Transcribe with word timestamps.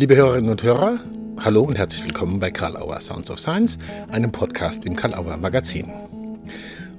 Liebe 0.00 0.14
Hörerinnen 0.14 0.48
und 0.48 0.62
Hörer, 0.62 1.00
hallo 1.40 1.62
und 1.62 1.76
herzlich 1.76 2.04
willkommen 2.04 2.38
bei 2.38 2.52
Karl 2.52 2.76
Auer 2.76 3.00
Sounds 3.00 3.32
of 3.32 3.40
Science, 3.40 3.78
einem 4.10 4.30
Podcast 4.30 4.84
im 4.84 4.94
Karl 4.94 5.12
Auer 5.12 5.36
Magazin. 5.38 5.92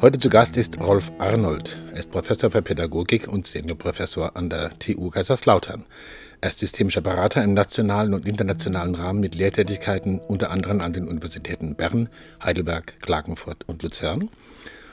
Heute 0.02 0.20
zu 0.20 0.28
Gast 0.28 0.58
ist 0.58 0.78
Rolf 0.82 1.10
Arnold. 1.18 1.78
Er 1.94 2.00
ist 2.02 2.12
Professor 2.12 2.52
für 2.52 2.62
Pädagogik 2.62 3.30
und 3.30 3.48
Seniorprofessor 3.48 4.36
an 4.36 4.50
der 4.50 4.72
TU 4.80 5.12
Kaiserslautern. 5.12 5.86
Er 6.42 6.50
ist 6.50 6.60
systemischer 6.60 7.00
Berater 7.00 7.42
im 7.42 7.54
nationalen 7.54 8.14
und 8.14 8.28
internationalen 8.28 8.96
Rahmen 8.96 9.22
mit 9.22 9.34
Lehrtätigkeiten 9.34 10.20
unter 10.20 10.52
anderem 10.52 10.82
an 10.82 10.92
den 10.92 11.08
Universitäten 11.08 11.76
Bern, 11.76 12.10
Heidelberg, 12.44 13.00
Klagenfurt 13.00 13.64
und 13.66 13.82
Luzern. 13.82 14.28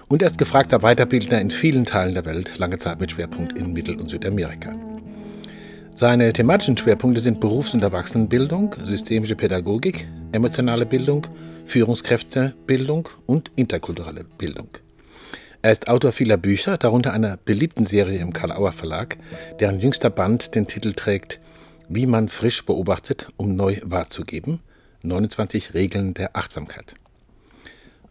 Und 0.06 0.22
er 0.22 0.28
ist 0.28 0.38
gefragter 0.38 0.78
Weiterbildner 0.78 1.40
in 1.40 1.50
vielen 1.50 1.86
Teilen 1.86 2.14
der 2.14 2.24
Welt, 2.24 2.56
lange 2.56 2.78
Zeit 2.78 3.00
mit 3.00 3.10
Schwerpunkt 3.10 3.58
in 3.58 3.72
Mittel- 3.72 3.98
und 3.98 4.08
Südamerika. 4.08 4.76
Seine 5.98 6.30
thematischen 6.30 6.76
Schwerpunkte 6.76 7.22
sind 7.22 7.40
Berufs- 7.40 7.72
und 7.72 7.82
Erwachsenenbildung, 7.82 8.74
systemische 8.84 9.34
Pädagogik, 9.34 10.06
emotionale 10.30 10.84
Bildung, 10.84 11.26
Führungskräftebildung 11.64 13.08
und 13.24 13.50
interkulturelle 13.56 14.24
Bildung. 14.24 14.68
Er 15.62 15.72
ist 15.72 15.88
Autor 15.88 16.12
vieler 16.12 16.36
Bücher, 16.36 16.76
darunter 16.76 17.14
einer 17.14 17.38
beliebten 17.38 17.86
Serie 17.86 18.18
im 18.18 18.34
Karl-Auer 18.34 18.72
Verlag, 18.72 19.16
deren 19.58 19.80
jüngster 19.80 20.10
Band 20.10 20.54
den 20.54 20.66
Titel 20.66 20.92
trägt 20.92 21.40
Wie 21.88 22.04
man 22.04 22.28
frisch 22.28 22.66
beobachtet, 22.66 23.28
um 23.38 23.56
neu 23.56 23.78
wahrzugeben. 23.82 24.60
29 25.00 25.72
Regeln 25.72 26.12
der 26.12 26.36
Achtsamkeit. 26.36 26.96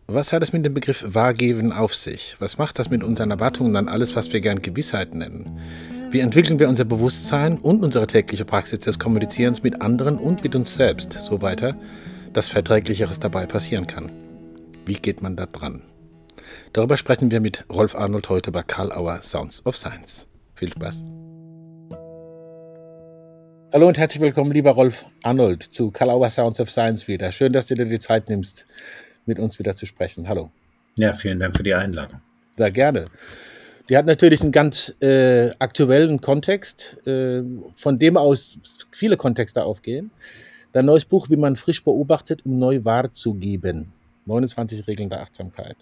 Was 0.08 0.34
hat 0.34 0.42
es 0.42 0.54
mit 0.54 0.66
dem 0.66 0.74
Begriff 0.74 1.06
Wahrgeben 1.08 1.72
auf 1.72 1.94
sich? 1.94 2.36
Was 2.40 2.58
macht 2.58 2.80
das 2.80 2.90
mit 2.90 3.04
unseren 3.04 3.30
Erwartungen 3.30 3.76
an 3.76 3.88
alles, 3.90 4.16
was 4.16 4.34
wir 4.34 4.42
gern 4.42 4.64
Gewissheit 4.64 5.14
nennen? 5.14 5.60
Wie 6.16 6.22
entwickeln 6.22 6.60
wir 6.60 6.70
unser 6.70 6.86
Bewusstsein 6.86 7.58
und 7.58 7.84
unsere 7.84 8.08
tägliche 8.08 8.46
Praxis 8.46 8.80
des 8.80 9.00
Kommunizierens 9.00 9.64
mit 9.64 9.82
anderen 9.82 10.18
und 10.18 10.44
mit 10.44 10.56
uns 10.56 10.74
selbst 10.74 11.12
so 11.12 11.42
weiter, 11.42 11.78
dass 12.32 12.48
Verträglicheres 12.48 13.20
dabei 13.20 13.46
passieren 13.46 13.86
kann? 13.86 14.14
Wie 14.86 14.94
geht 14.94 15.22
man 15.22 15.36
da 15.36 15.46
dran? 15.46 15.82
Darüber 16.72 16.96
sprechen 16.96 17.32
wir 17.32 17.42
mit 17.42 17.66
Rolf 17.70 17.96
Arnold 17.96 18.30
heute 18.30 18.54
bei 18.54 18.64
Karl 18.64 18.94
Auer 18.94 19.22
Sounds 19.24 19.66
of 19.66 19.76
Science. 19.76 20.26
Viel 20.54 20.72
Spaß. 20.72 21.04
Hallo 23.74 23.86
und 23.86 23.98
herzlich 23.98 24.22
willkommen, 24.22 24.54
lieber 24.54 24.72
Rolf 24.72 25.06
Arnold, 25.22 25.64
zu 25.64 25.92
Karl 25.92 26.12
Auer 26.12 26.30
Sounds 26.30 26.62
of 26.62 26.70
Science 26.70 27.10
wieder. 27.10 27.34
Schön, 27.34 27.52
dass 27.52 27.68
du 27.68 27.76
dir 27.76 27.88
die 27.88 28.00
Zeit 28.00 28.30
nimmst, 28.30 28.66
mit 29.26 29.38
uns 29.38 29.60
wieder 29.60 29.76
zu 29.76 29.86
sprechen. 29.86 30.30
Hallo. 30.30 30.50
Ja, 30.96 31.12
vielen 31.12 31.42
Dank 31.42 31.58
für 31.58 31.64
die 31.64 31.74
Einladung. 31.74 32.22
Sehr 32.56 32.72
gerne. 32.72 33.08
Die 33.88 33.98
hat 33.98 34.08
natürlich 34.08 34.42
einen 34.42 34.52
ganz 34.52 34.96
äh, 35.02 35.52
aktuellen 35.60 36.20
Kontext, 36.20 36.98
äh, 37.06 37.44
von 37.76 38.00
dem 38.00 38.18
aus 38.18 38.58
viele 38.92 39.16
Kontexte 39.16 39.64
aufgehen. 39.64 40.10
Dein 40.72 40.86
neues 40.86 41.06
Buch, 41.06 41.30
wie 41.30 41.36
man 41.36 41.56
frisch 41.56 41.84
beobachtet, 41.84 42.46
um 42.46 42.58
neu 42.58 42.84
wahrzugeben. 42.84 43.94
29 44.26 44.88
Regeln 44.88 45.10
der 45.10 45.22
Achtsamkeit. 45.22 45.78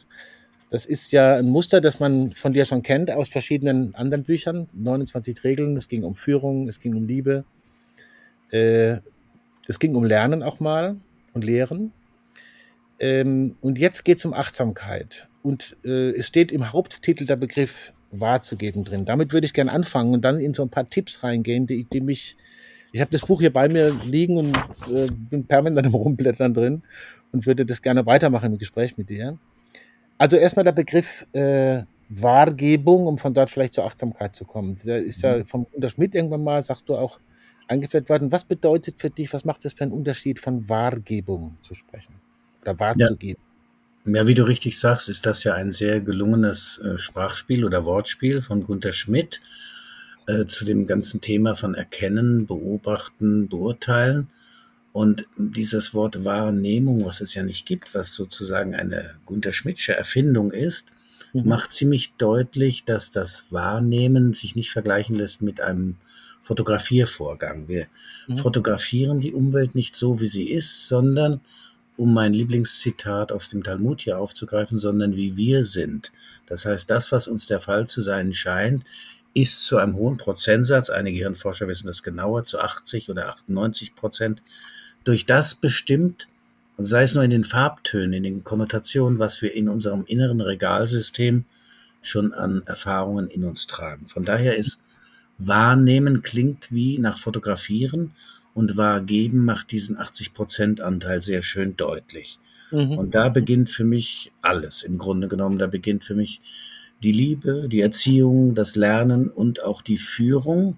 Das 0.69 0.85
ist 0.85 1.11
ja 1.11 1.35
ein 1.35 1.45
Muster, 1.45 1.81
das 1.81 1.99
man 1.99 2.31
von 2.33 2.51
dir 2.51 2.65
schon 2.65 2.83
kennt 2.83 3.09
aus 3.09 3.29
verschiedenen 3.29 3.95
anderen 3.95 4.23
Büchern. 4.23 4.67
29 4.73 5.43
Regeln, 5.43 5.77
es 5.77 5.87
ging 5.87 6.03
um 6.03 6.15
Führung, 6.15 6.67
es 6.67 6.79
ging 6.79 6.95
um 6.95 7.07
Liebe, 7.07 7.45
äh, 8.51 8.97
es 9.67 9.79
ging 9.79 9.95
um 9.95 10.03
Lernen 10.03 10.43
auch 10.43 10.59
mal 10.59 10.97
und 11.33 11.45
Lehren. 11.45 11.93
Ähm, 12.99 13.55
und 13.61 13.77
jetzt 13.77 14.03
geht 14.03 14.17
es 14.17 14.25
um 14.25 14.33
Achtsamkeit. 14.33 15.27
Und 15.43 15.77
äh, 15.83 16.11
es 16.11 16.27
steht 16.27 16.51
im 16.51 16.71
Haupttitel 16.71 17.25
der 17.25 17.35
Begriff 17.35 17.93
wahrzugeben 18.11 18.83
drin. 18.83 19.05
Damit 19.05 19.33
würde 19.33 19.45
ich 19.45 19.53
gerne 19.53 19.71
anfangen 19.71 20.13
und 20.13 20.21
dann 20.21 20.39
in 20.39 20.53
so 20.53 20.63
ein 20.63 20.69
paar 20.69 20.89
Tipps 20.89 21.23
reingehen, 21.23 21.67
die, 21.67 21.85
die 21.85 22.01
mich. 22.01 22.37
Ich 22.91 23.01
habe 23.01 23.11
das 23.11 23.21
Buch 23.21 23.41
hier 23.41 23.51
bei 23.51 23.69
mir 23.69 23.91
liegen 24.05 24.37
und 24.37 24.55
äh, 24.91 25.07
bin 25.11 25.45
permanent 25.45 25.87
im 25.87 25.95
Rumblättern 25.95 26.53
drin 26.53 26.83
und 27.31 27.45
würde 27.45 27.65
das 27.65 27.81
gerne 27.81 28.05
weitermachen 28.05 28.53
im 28.53 28.57
Gespräch 28.59 28.97
mit 28.97 29.09
dir. 29.09 29.39
Also 30.19 30.37
erstmal 30.37 30.63
der 30.63 30.73
Begriff 30.73 31.25
äh, 31.33 31.83
Wahrgebung, 32.07 33.07
um 33.07 33.17
von 33.17 33.33
dort 33.33 33.49
vielleicht 33.49 33.73
zur 33.73 33.85
Achtsamkeit 33.85 34.35
zu 34.35 34.45
kommen. 34.45 34.75
Der 34.85 34.99
ist 34.99 35.23
ja 35.23 35.37
mhm. 35.37 35.45
vom 35.45 35.65
Gunter 35.65 35.89
Schmidt 35.89 36.13
irgendwann 36.13 36.43
mal, 36.43 36.63
sagst 36.63 36.87
du 36.87 36.95
auch, 36.95 37.19
eingeführt 37.67 38.09
worden. 38.09 38.31
Was 38.31 38.43
bedeutet 38.43 38.95
für 38.99 39.09
dich, 39.09 39.33
was 39.33 39.45
macht 39.45 39.65
das 39.65 39.73
für 39.73 39.85
einen 39.85 39.93
Unterschied, 39.93 40.39
von 40.39 40.69
Wahrgebung 40.69 41.57
zu 41.61 41.73
sprechen 41.73 42.15
oder 42.61 42.79
wahrzugeben? 42.79 43.41
Ja. 43.41 43.52
Ja, 44.05 44.27
wie 44.27 44.33
du 44.33 44.43
richtig 44.43 44.79
sagst, 44.79 45.09
ist 45.09 45.25
das 45.25 45.43
ja 45.43 45.53
ein 45.53 45.71
sehr 45.71 46.01
gelungenes 46.01 46.79
äh, 46.83 46.97
Sprachspiel 46.97 47.63
oder 47.65 47.85
Wortspiel 47.85 48.41
von 48.41 48.65
Gunter 48.65 48.93
Schmidt 48.93 49.41
äh, 50.27 50.45
zu 50.45 50.65
dem 50.65 50.87
ganzen 50.87 51.21
Thema 51.21 51.55
von 51.55 51.73
Erkennen, 51.73 52.45
Beobachten, 52.45 53.47
Beurteilen. 53.47 54.29
Und 54.91 55.25
dieses 55.37 55.93
Wort 55.93 56.23
Wahrnehmung, 56.23 57.05
was 57.05 57.21
es 57.21 57.33
ja 57.33 57.43
nicht 57.43 57.65
gibt, 57.65 57.95
was 57.95 58.13
sozusagen 58.13 58.75
eine 58.75 59.15
Gunter 59.25 59.51
Schmidtsche 59.51 59.95
Erfindung 59.95 60.51
ist, 60.51 60.87
mhm. 61.33 61.47
macht 61.47 61.71
ziemlich 61.71 62.13
deutlich, 62.17 62.85
dass 62.85 63.09
das 63.09 63.51
Wahrnehmen 63.51 64.33
sich 64.33 64.55
nicht 64.55 64.71
vergleichen 64.71 65.15
lässt 65.15 65.41
mit 65.41 65.61
einem 65.61 65.95
Fotografiervorgang. 66.41 67.67
Wir 67.67 67.87
mhm. 68.27 68.37
fotografieren 68.37 69.19
die 69.19 69.33
Umwelt 69.33 69.75
nicht 69.75 69.95
so, 69.95 70.19
wie 70.21 70.27
sie 70.27 70.49
ist, 70.49 70.87
sondern, 70.87 71.41
um 71.97 72.13
mein 72.13 72.33
Lieblingszitat 72.33 73.31
aus 73.31 73.49
dem 73.49 73.63
Talmud 73.63 74.01
hier 74.01 74.17
aufzugreifen, 74.17 74.77
sondern 74.77 75.15
wie 75.15 75.37
wir 75.37 75.63
sind. 75.63 76.11
Das 76.47 76.65
heißt, 76.65 76.89
das, 76.89 77.11
was 77.11 77.27
uns 77.27 77.47
der 77.47 77.59
Fall 77.59 77.87
zu 77.87 78.01
sein 78.01 78.33
scheint, 78.33 78.83
ist 79.33 79.63
zu 79.63 79.77
einem 79.77 79.95
hohen 79.95 80.17
Prozentsatz, 80.17 80.89
einige 80.89 81.17
Hirnforscher 81.17 81.67
wissen 81.67 81.87
das 81.87 82.03
genauer, 82.03 82.43
zu 82.43 82.59
80 82.59 83.09
oder 83.09 83.29
98 83.29 83.95
Prozent, 83.95 84.41
durch 85.03 85.25
das 85.25 85.55
bestimmt, 85.55 86.27
sei 86.77 87.03
es 87.03 87.15
nur 87.15 87.23
in 87.23 87.29
den 87.29 87.43
Farbtönen, 87.43 88.13
in 88.13 88.23
den 88.23 88.43
Konnotationen, 88.43 89.19
was 89.19 89.41
wir 89.41 89.53
in 89.53 89.69
unserem 89.69 90.05
inneren 90.05 90.41
Regalsystem 90.41 91.45
schon 92.01 92.33
an 92.33 92.63
Erfahrungen 92.65 93.27
in 93.29 93.43
uns 93.43 93.67
tragen. 93.67 94.07
Von 94.07 94.25
daher 94.25 94.55
ist 94.55 94.83
Wahrnehmen 95.37 96.21
klingt 96.21 96.71
wie 96.71 96.99
nach 96.99 97.17
Fotografieren 97.17 98.13
und 98.53 98.77
Wahrgeben 98.77 99.45
macht 99.45 99.71
diesen 99.71 99.97
80% 99.97 100.81
Anteil 100.81 101.21
sehr 101.21 101.41
schön 101.41 101.75
deutlich. 101.75 102.39
Mhm. 102.71 102.97
Und 102.97 103.15
da 103.15 103.29
beginnt 103.29 103.69
für 103.69 103.83
mich 103.83 104.31
alles 104.41 104.83
im 104.83 104.97
Grunde 104.97 105.27
genommen. 105.27 105.57
Da 105.57 105.67
beginnt 105.67 106.03
für 106.03 106.15
mich 106.15 106.41
die 107.01 107.11
Liebe, 107.11 107.67
die 107.67 107.81
Erziehung, 107.81 108.55
das 108.55 108.75
Lernen 108.75 109.29
und 109.29 109.63
auch 109.63 109.81
die 109.81 109.97
Führung 109.97 110.77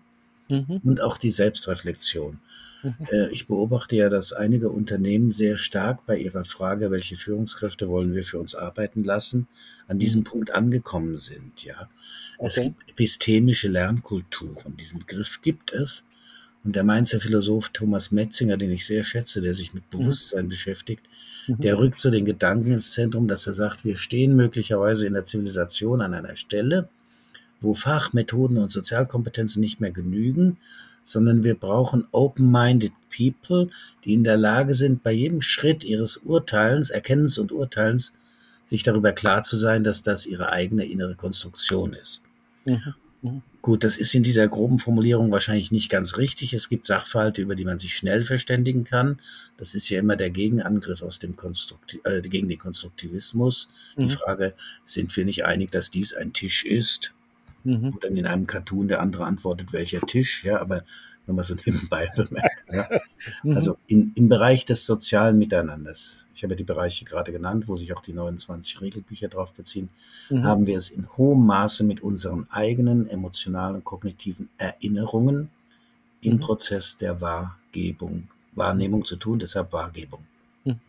mhm. 0.50 0.82
und 0.84 1.02
auch 1.02 1.18
die 1.18 1.32
Selbstreflexion. 1.32 2.40
Mhm. 2.84 2.96
Äh, 3.12 3.30
ich 3.30 3.48
beobachte 3.48 3.96
ja, 3.96 4.10
dass 4.10 4.34
einige 4.34 4.70
Unternehmen 4.70 5.32
sehr 5.32 5.58
stark 5.58 6.06
bei 6.06 6.18
ihrer 6.18 6.44
Frage, 6.44 6.92
welche 6.92 7.16
Führungskräfte 7.16 7.88
wollen 7.90 8.14
wir 8.14 8.24
für 8.24 8.40
uns 8.40 8.56
arbeiten 8.56 9.04
lassen, 9.04 9.48
an 9.88 10.00
diesem 10.00 10.22
mhm. 10.22 10.26
Punkt 10.26 10.52
angekommen 10.52 11.18
sind. 11.18 11.64
Ja, 11.64 11.90
okay. 12.38 12.48
es 12.48 12.56
gibt 12.56 12.90
epistemische 12.90 13.68
Lernkulturen. 13.68 14.78
Diesen 14.78 15.00
Begriff 15.00 15.42
gibt 15.42 15.74
es. 15.74 16.04
Und 16.66 16.76
der 16.76 16.84
Mainzer 16.84 17.22
Philosoph 17.22 17.70
Thomas 17.70 18.12
Metzinger, 18.12 18.58
den 18.58 18.72
ich 18.72 18.86
sehr 18.86 19.04
schätze, 19.04 19.40
der 19.40 19.54
sich 19.54 19.74
mit 19.74 19.84
mhm. 19.86 20.00
Bewusstsein 20.00 20.46
mhm. 20.46 20.50
beschäftigt, 20.50 21.06
der 21.48 21.78
rückt 21.78 22.00
so 22.00 22.10
den 22.10 22.26
Gedanken 22.26 22.72
ins 22.72 22.94
Zentrum, 22.94 23.28
dass 23.28 23.46
er 23.46 23.54
sagt, 23.54 23.86
wir 23.86 23.98
stehen 23.98 24.36
möglicherweise 24.36 25.06
in 25.06 25.14
der 25.14 25.26
Zivilisation 25.26 26.02
an 26.02 26.16
einer 26.16 26.36
Stelle, 26.36 26.90
wo 27.62 27.76
Fachmethoden 27.76 28.58
und 28.58 28.72
Sozialkompetenzen 28.72 29.62
nicht 29.62 29.80
mehr 29.80 29.92
genügen, 29.92 30.58
sondern 31.04 31.44
wir 31.44 31.54
brauchen 31.54 32.08
open-minded 32.12 32.94
people, 33.16 33.70
die 34.04 34.14
in 34.14 34.24
der 34.24 34.38
Lage 34.38 34.74
sind, 34.74 35.04
bei 35.04 35.12
jedem 35.12 35.42
Schritt 35.42 35.84
ihres 35.84 36.18
Urteilens, 36.18 36.90
Erkennens 36.90 37.38
und 37.38 37.52
Urteilens, 37.52 38.14
sich 38.66 38.82
darüber 38.82 39.12
klar 39.12 39.44
zu 39.44 39.56
sein, 39.56 39.84
dass 39.84 40.02
das 40.02 40.26
ihre 40.26 40.52
eigene 40.52 40.86
innere 40.86 41.14
Konstruktion 41.14 41.94
ist. 41.94 42.22
Mhm. 42.66 42.94
Mhm. 43.22 43.42
Gut, 43.66 43.84
das 43.84 43.98
ist 43.98 44.14
in 44.14 44.22
dieser 44.22 44.48
groben 44.48 44.78
Formulierung 44.78 45.32
wahrscheinlich 45.32 45.72
nicht 45.72 45.90
ganz 45.90 46.18
richtig. 46.18 46.54
Es 46.54 46.70
gibt 46.70 46.86
Sachverhalte, 46.86 47.42
über 47.42 47.56
die 47.56 47.66
man 47.66 47.80
sich 47.80 47.98
schnell 47.98 48.24
verständigen 48.24 48.84
kann. 48.84 49.20
Das 49.58 49.74
ist 49.74 49.90
ja 49.90 49.98
immer 49.98 50.16
der 50.16 50.30
Gegenangriff 50.30 51.02
aus 51.02 51.18
dem 51.18 51.36
Konstrukti 51.36 52.00
äh, 52.04 52.22
gegen 52.22 52.48
den 52.48 52.60
Konstruktivismus. 52.60 53.68
Mhm. 53.98 54.04
Die 54.04 54.14
Frage, 54.14 54.54
sind 54.86 55.18
wir 55.18 55.26
nicht 55.26 55.46
einig, 55.46 55.72
dass 55.72 55.90
dies 55.90 56.14
ein 56.14 56.32
Tisch 56.32 56.64
ist? 56.64 57.12
Mhm. 57.64 57.86
Und 57.86 58.04
dann 58.04 58.16
in 58.16 58.28
einem 58.28 58.46
Cartoon 58.46 58.88
der 58.88 59.00
andere 59.00 59.26
antwortet, 59.26 59.74
welcher 59.74 60.02
Tisch, 60.02 60.44
ja, 60.44 60.62
aber 60.62 60.84
nur 61.28 61.36
mal 61.36 61.44
so 61.44 61.56
nebenbei 61.66 62.12
bemerkt. 62.16 62.64
Ja. 62.72 62.90
Mhm. 63.42 63.56
Also 63.56 63.78
in, 63.88 64.12
im 64.14 64.30
Bereich 64.30 64.66
des 64.66 64.86
sozialen 64.86 65.40
Miteinanders, 65.40 66.28
ich 66.36 66.44
habe 66.44 66.56
die 66.56 66.64
Bereiche 66.64 67.06
gerade 67.06 67.32
genannt, 67.32 67.68
wo 67.68 67.76
sich 67.76 67.92
auch 67.94 68.02
die 68.02 68.14
29 68.14 68.82
Regelbücher 68.82 69.30
drauf 69.30 69.54
beziehen, 69.54 69.90
mhm. 70.30 70.44
haben 70.44 70.68
wir 70.68 70.78
es 70.78 70.92
in 70.92 71.08
hohem 71.18 71.44
Maße 71.46 71.84
mit 71.86 72.02
unseren 72.02 72.48
eigenen 72.52 73.10
emotionalen 73.10 73.78
und 73.78 73.84
kognitiven 73.84 74.50
Erinnerungen 74.60 75.50
im 76.22 76.34
mhm. 76.34 76.40
Prozess 76.40 76.98
der 76.98 77.20
Wahrgebung, 77.20 78.28
Wahrnehmung 78.54 79.06
zu 79.06 79.16
tun, 79.16 79.40
deshalb 79.40 79.74
Wahrgebung. 79.74 80.20
Mhm. 80.66 80.80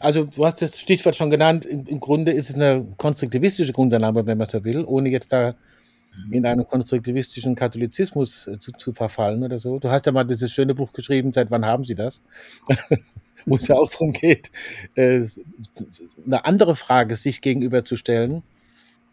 Also 0.00 0.24
du 0.24 0.44
hast 0.44 0.60
das 0.60 0.80
Stichwort 0.80 1.14
schon 1.14 1.30
genannt, 1.30 1.64
im, 1.66 1.84
im 1.86 2.00
Grunde 2.00 2.32
ist 2.32 2.50
es 2.50 2.56
eine 2.56 2.84
konstruktivistische 2.96 3.72
Grundannahme, 3.72 4.26
wenn 4.26 4.38
man 4.38 4.48
so 4.48 4.64
will, 4.64 4.84
ohne 4.84 5.08
jetzt 5.08 5.32
da 5.32 5.54
in 6.30 6.46
einen 6.46 6.64
konstruktivistischen 6.64 7.54
Katholizismus 7.54 8.46
äh, 8.46 8.58
zu, 8.58 8.72
zu 8.72 8.92
verfallen 8.92 9.42
oder 9.42 9.58
so. 9.58 9.78
Du 9.78 9.90
hast 9.90 10.06
ja 10.06 10.12
mal 10.12 10.24
dieses 10.24 10.52
schöne 10.52 10.74
Buch 10.74 10.92
geschrieben, 10.92 11.32
seit 11.32 11.50
wann 11.50 11.64
haben 11.64 11.84
Sie 11.84 11.94
das? 11.94 12.22
Wo 13.46 13.56
es 13.56 13.68
ja 13.68 13.76
auch 13.76 13.90
darum 13.90 14.12
geht, 14.12 14.50
äh, 14.94 15.22
eine 16.24 16.44
andere 16.46 16.74
Frage 16.76 17.16
sich 17.16 17.42
gegenüberzustellen 17.42 18.42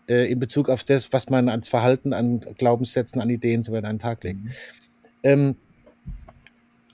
äh, 0.07 0.31
in 0.31 0.39
Bezug 0.39 0.69
auf 0.69 0.83
das, 0.83 1.11
was 1.11 1.29
man 1.29 1.49
als 1.49 1.69
Verhalten, 1.69 2.13
an 2.13 2.39
Glaubenssätzen, 2.57 3.21
an 3.21 3.29
Ideen 3.29 3.63
so 3.63 3.71
weiter 3.71 3.87
an 3.87 3.95
den 3.95 4.01
Tag 4.01 4.23
legt. 4.23 4.43
Mhm. 4.43 4.51
Ähm, 5.23 5.55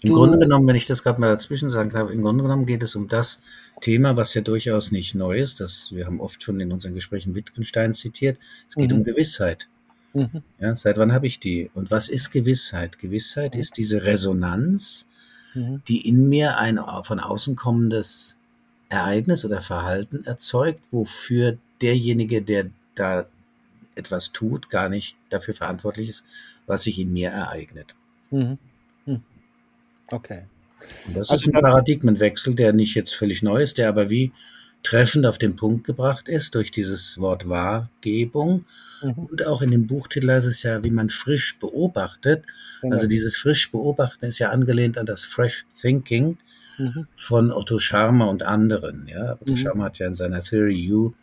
Im 0.02 0.14
Grunde 0.14 0.40
genommen, 0.40 0.68
wenn 0.68 0.76
ich 0.76 0.86
das 0.86 1.04
gerade 1.04 1.20
mal 1.22 1.28
dazwischen 1.34 1.70
sagen 1.70 1.92
darf, 1.92 2.10
im 2.10 2.22
Grunde 2.22 2.44
genommen 2.44 2.66
geht 2.66 2.84
es 2.84 2.96
um 2.96 3.08
das 3.08 3.42
Thema, 3.82 4.18
was 4.18 4.34
ja 4.34 4.42
durchaus 4.42 4.92
nicht 4.92 5.16
neu 5.16 5.40
ist. 5.40 5.60
Das, 5.60 5.92
wir 5.92 6.06
haben 6.06 6.20
oft 6.20 6.42
schon 6.44 6.60
in 6.60 6.72
unseren 6.72 6.94
Gesprächen 6.94 7.36
Wittgenstein 7.36 7.94
zitiert. 7.94 8.40
Es 8.70 8.76
geht 8.76 8.92
mhm. 8.92 8.98
um 8.98 9.04
Gewissheit. 9.04 9.68
Mhm. 10.14 10.42
Ja, 10.60 10.76
seit 10.76 10.98
wann 10.98 11.14
habe 11.14 11.28
ich 11.28 11.40
die? 11.40 11.70
Und 11.74 11.92
was 11.92 12.10
ist 12.10 12.32
Gewissheit? 12.32 13.00
Gewissheit 13.00 13.54
mhm. 13.54 13.60
ist 13.60 13.78
diese 13.78 14.04
Resonanz, 14.04 15.06
mhm. 15.54 15.82
die 15.88 16.08
in 16.08 16.30
mir 16.30 16.58
ein 16.58 16.80
von 17.04 17.20
außen 17.20 17.56
kommendes 17.56 18.36
Ereignis 18.90 19.46
oder 19.46 19.62
Verhalten 19.62 20.26
erzeugt, 20.26 20.82
wofür 20.92 21.58
derjenige, 21.82 22.42
der 22.42 22.70
da 22.96 23.28
etwas 23.96 24.32
tut, 24.32 24.70
gar 24.70 24.90
nicht 24.90 25.16
dafür 25.30 25.54
verantwortlich 25.54 26.10
ist, 26.10 26.24
was 26.66 26.84
sich 26.84 27.00
in 27.00 27.12
mir 27.12 27.30
ereignet. 27.30 27.96
Mhm. 28.32 28.58
mhm. 29.06 29.22
Okay. 30.10 30.44
Und 31.06 31.18
das 31.18 31.32
also, 31.32 31.50
ist 31.50 31.56
ein 31.56 31.62
Paradigmenwechsel, 31.62 32.56
der 32.56 32.72
nicht 32.72 32.96
jetzt 32.96 33.14
völlig 33.14 33.42
neu 33.42 33.62
ist, 33.62 33.78
der 33.78 33.90
aber 33.90 34.10
wie 34.10 34.32
treffend 34.84 35.26
auf 35.26 35.38
den 35.38 35.56
Punkt 35.56 35.84
gebracht 35.84 36.30
ist 36.30 36.56
durch 36.56 36.72
dieses 36.72 37.20
Wort 37.20 37.50
Wahrgebung. 37.50 38.66
Mhm. 39.02 39.12
Und 39.14 39.46
auch 39.46 39.62
in 39.62 39.72
dem 39.72 39.88
Buchtitel 39.88 40.30
heißt 40.32 40.48
es 40.48 40.64
ja, 40.64 40.84
wie 40.84 40.92
man 40.92 41.10
frisch 41.10 41.58
beobachtet. 41.60 42.46
Genau. 42.82 42.94
Also 42.94 43.08
dieses 43.08 43.38
frisch 43.38 43.72
beobachten 43.72 44.26
ist 44.26 44.40
ja 44.40 44.50
angelehnt 44.50 44.98
an 44.98 45.06
das 45.06 45.26
Fresh 45.26 45.66
Thinking 45.80 46.38
mhm. 46.78 47.08
von 47.16 47.52
Otto 47.52 47.80
Scharmer 47.80 48.30
und 48.30 48.44
anderen. 48.44 49.08
Ja, 49.08 49.34
Otto 49.34 49.52
mhm. 49.52 49.58
Scharmer 49.58 49.84
hat 49.86 50.00
ja 50.00 50.08
in 50.08 50.16
seiner 50.16 50.42
Theory 50.42 50.92
U 50.92 51.14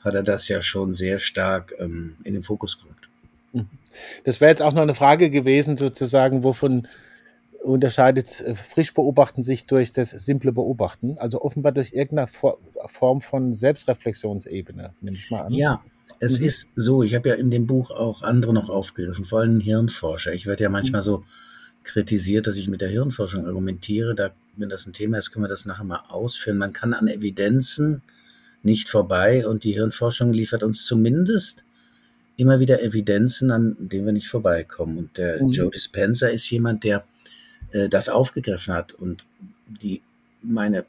hat 0.00 0.14
er 0.14 0.22
das 0.22 0.48
ja 0.48 0.62
schon 0.62 0.94
sehr 0.94 1.18
stark 1.18 1.74
ähm, 1.78 2.16
in 2.24 2.34
den 2.34 2.42
Fokus 2.42 2.78
gerückt. 2.78 3.08
Mhm. 3.52 3.68
Das 4.24 4.40
wäre 4.40 4.50
jetzt 4.50 4.62
auch 4.62 4.72
noch 4.72 4.82
eine 4.82 4.94
Frage 4.94 5.30
gewesen, 5.30 5.76
sozusagen, 5.76 6.42
wovon 6.42 6.88
unterscheidet 7.62 8.40
äh, 8.40 8.54
frisch 8.54 8.94
beobachten 8.94 9.42
sich 9.42 9.64
durch 9.64 9.92
das 9.92 10.10
simple 10.10 10.52
Beobachten, 10.52 11.18
also 11.18 11.42
offenbar 11.42 11.72
durch 11.72 11.92
irgendeine 11.92 12.28
Form 12.86 13.20
von 13.20 13.54
Selbstreflexionsebene, 13.54 14.94
nehme 15.00 15.16
ich 15.16 15.30
mal 15.30 15.42
an. 15.42 15.52
Ja, 15.52 15.82
es 16.18 16.40
mhm. 16.40 16.46
ist 16.46 16.72
so, 16.76 17.02
ich 17.02 17.14
habe 17.14 17.30
ja 17.30 17.34
in 17.36 17.50
dem 17.50 17.66
Buch 17.66 17.90
auch 17.90 18.22
andere 18.22 18.52
noch 18.52 18.70
aufgegriffen, 18.70 19.24
vor 19.24 19.40
allem 19.40 19.60
Hirnforscher. 19.60 20.32
Ich 20.32 20.46
werde 20.46 20.64
ja 20.64 20.70
manchmal 20.70 21.02
mhm. 21.02 21.04
so 21.04 21.24
kritisiert, 21.84 22.46
dass 22.46 22.56
ich 22.56 22.68
mit 22.68 22.80
der 22.80 22.90
Hirnforschung 22.90 23.46
argumentiere. 23.46 24.14
Da, 24.14 24.30
wenn 24.56 24.68
das 24.68 24.86
ein 24.86 24.92
Thema 24.92 25.18
ist, 25.18 25.32
können 25.32 25.44
wir 25.44 25.48
das 25.48 25.66
nachher 25.66 25.84
mal 25.84 26.02
ausführen. 26.08 26.58
Man 26.58 26.72
kann 26.72 26.94
an 26.94 27.08
Evidenzen 27.08 28.02
nicht 28.62 28.88
vorbei 28.88 29.46
und 29.46 29.64
die 29.64 29.72
Hirnforschung 29.72 30.32
liefert 30.32 30.62
uns 30.62 30.84
zumindest 30.84 31.64
immer 32.36 32.60
wieder 32.60 32.82
Evidenzen, 32.82 33.50
an 33.50 33.76
denen 33.78 34.06
wir 34.06 34.12
nicht 34.12 34.28
vorbeikommen. 34.28 34.98
Und 34.98 35.18
der 35.18 35.42
mhm. 35.42 35.50
Joe 35.50 35.70
Dispenza 35.70 36.28
ist 36.28 36.50
jemand, 36.50 36.84
der 36.84 37.04
äh, 37.72 37.88
das 37.88 38.08
aufgegriffen 38.08 38.74
hat 38.74 38.92
und 38.92 39.26
die 39.66 40.02
meine 40.42 40.84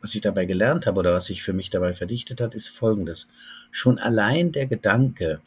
was 0.00 0.14
ich 0.14 0.20
dabei 0.20 0.44
gelernt 0.44 0.86
habe 0.86 1.00
oder 1.00 1.12
was 1.12 1.26
sich 1.26 1.42
für 1.42 1.52
mich 1.52 1.70
dabei 1.70 1.92
verdichtet 1.92 2.40
hat, 2.40 2.54
ist 2.54 2.68
folgendes. 2.68 3.26
Schon 3.70 3.98
allein 3.98 4.52
der 4.52 4.66
Gedanke, 4.66 5.40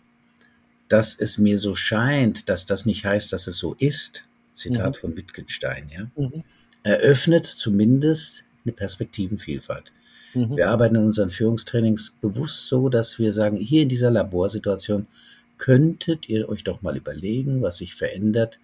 dass 0.87 1.17
es 1.17 1.37
mir 1.37 1.57
so 1.57 1.73
scheint, 1.73 2.49
dass 2.49 2.65
das 2.65 2.85
nicht 2.85 3.05
heißt, 3.05 3.31
dass 3.31 3.47
es 3.47 3.57
so 3.57 3.75
ist, 3.79 4.23
Zitat 4.53 4.95
mhm. 4.95 4.99
von 4.99 5.15
Wittgenstein, 5.15 5.89
ja, 5.89 6.11
mhm. 6.15 6.43
eröffnet 6.83 7.45
zumindest 7.45 8.43
eine 8.65 8.73
Perspektivenvielfalt. 8.73 9.91
Mhm. 10.33 10.57
Wir 10.57 10.69
arbeiten 10.69 10.95
in 10.95 11.05
unseren 11.05 11.29
Führungstrainings 11.29 12.15
bewusst 12.21 12.67
so, 12.67 12.89
dass 12.89 13.19
wir 13.19 13.31
sagen, 13.31 13.57
hier 13.57 13.83
in 13.83 13.89
dieser 13.89 14.11
Laborsituation 14.11 15.07
könntet 15.57 16.27
ihr 16.27 16.49
euch 16.49 16.63
doch 16.63 16.81
mal 16.81 16.97
überlegen, 16.97 17.61
was 17.61 17.77
sich 17.77 17.95
verändert, 17.95 18.59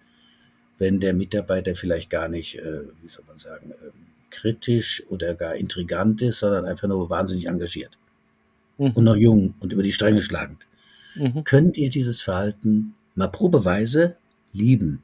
wenn 0.78 1.00
der 1.00 1.14
Mitarbeiter 1.14 1.74
vielleicht 1.74 2.10
gar 2.10 2.28
nicht, 2.28 2.56
äh, 2.58 2.82
wie 3.02 3.08
soll 3.08 3.24
man 3.26 3.38
sagen, 3.38 3.72
äh, 3.72 3.90
kritisch 4.30 5.02
oder 5.08 5.34
gar 5.34 5.54
intrigant 5.56 6.22
ist, 6.22 6.40
sondern 6.40 6.66
einfach 6.66 6.88
nur 6.88 7.10
wahnsinnig 7.10 7.46
engagiert 7.46 7.98
mhm. 8.78 8.90
und 8.92 9.04
noch 9.04 9.16
jung 9.16 9.54
und 9.60 9.72
über 9.72 9.82
die 9.82 9.92
Stränge 9.92 10.22
schlagend. 10.22 10.66
Mhm. 11.14 11.44
Könnt 11.44 11.76
ihr 11.76 11.90
dieses 11.90 12.20
Verhalten 12.20 12.94
mal 13.14 13.28
probeweise 13.28 14.16
lieben? 14.52 15.02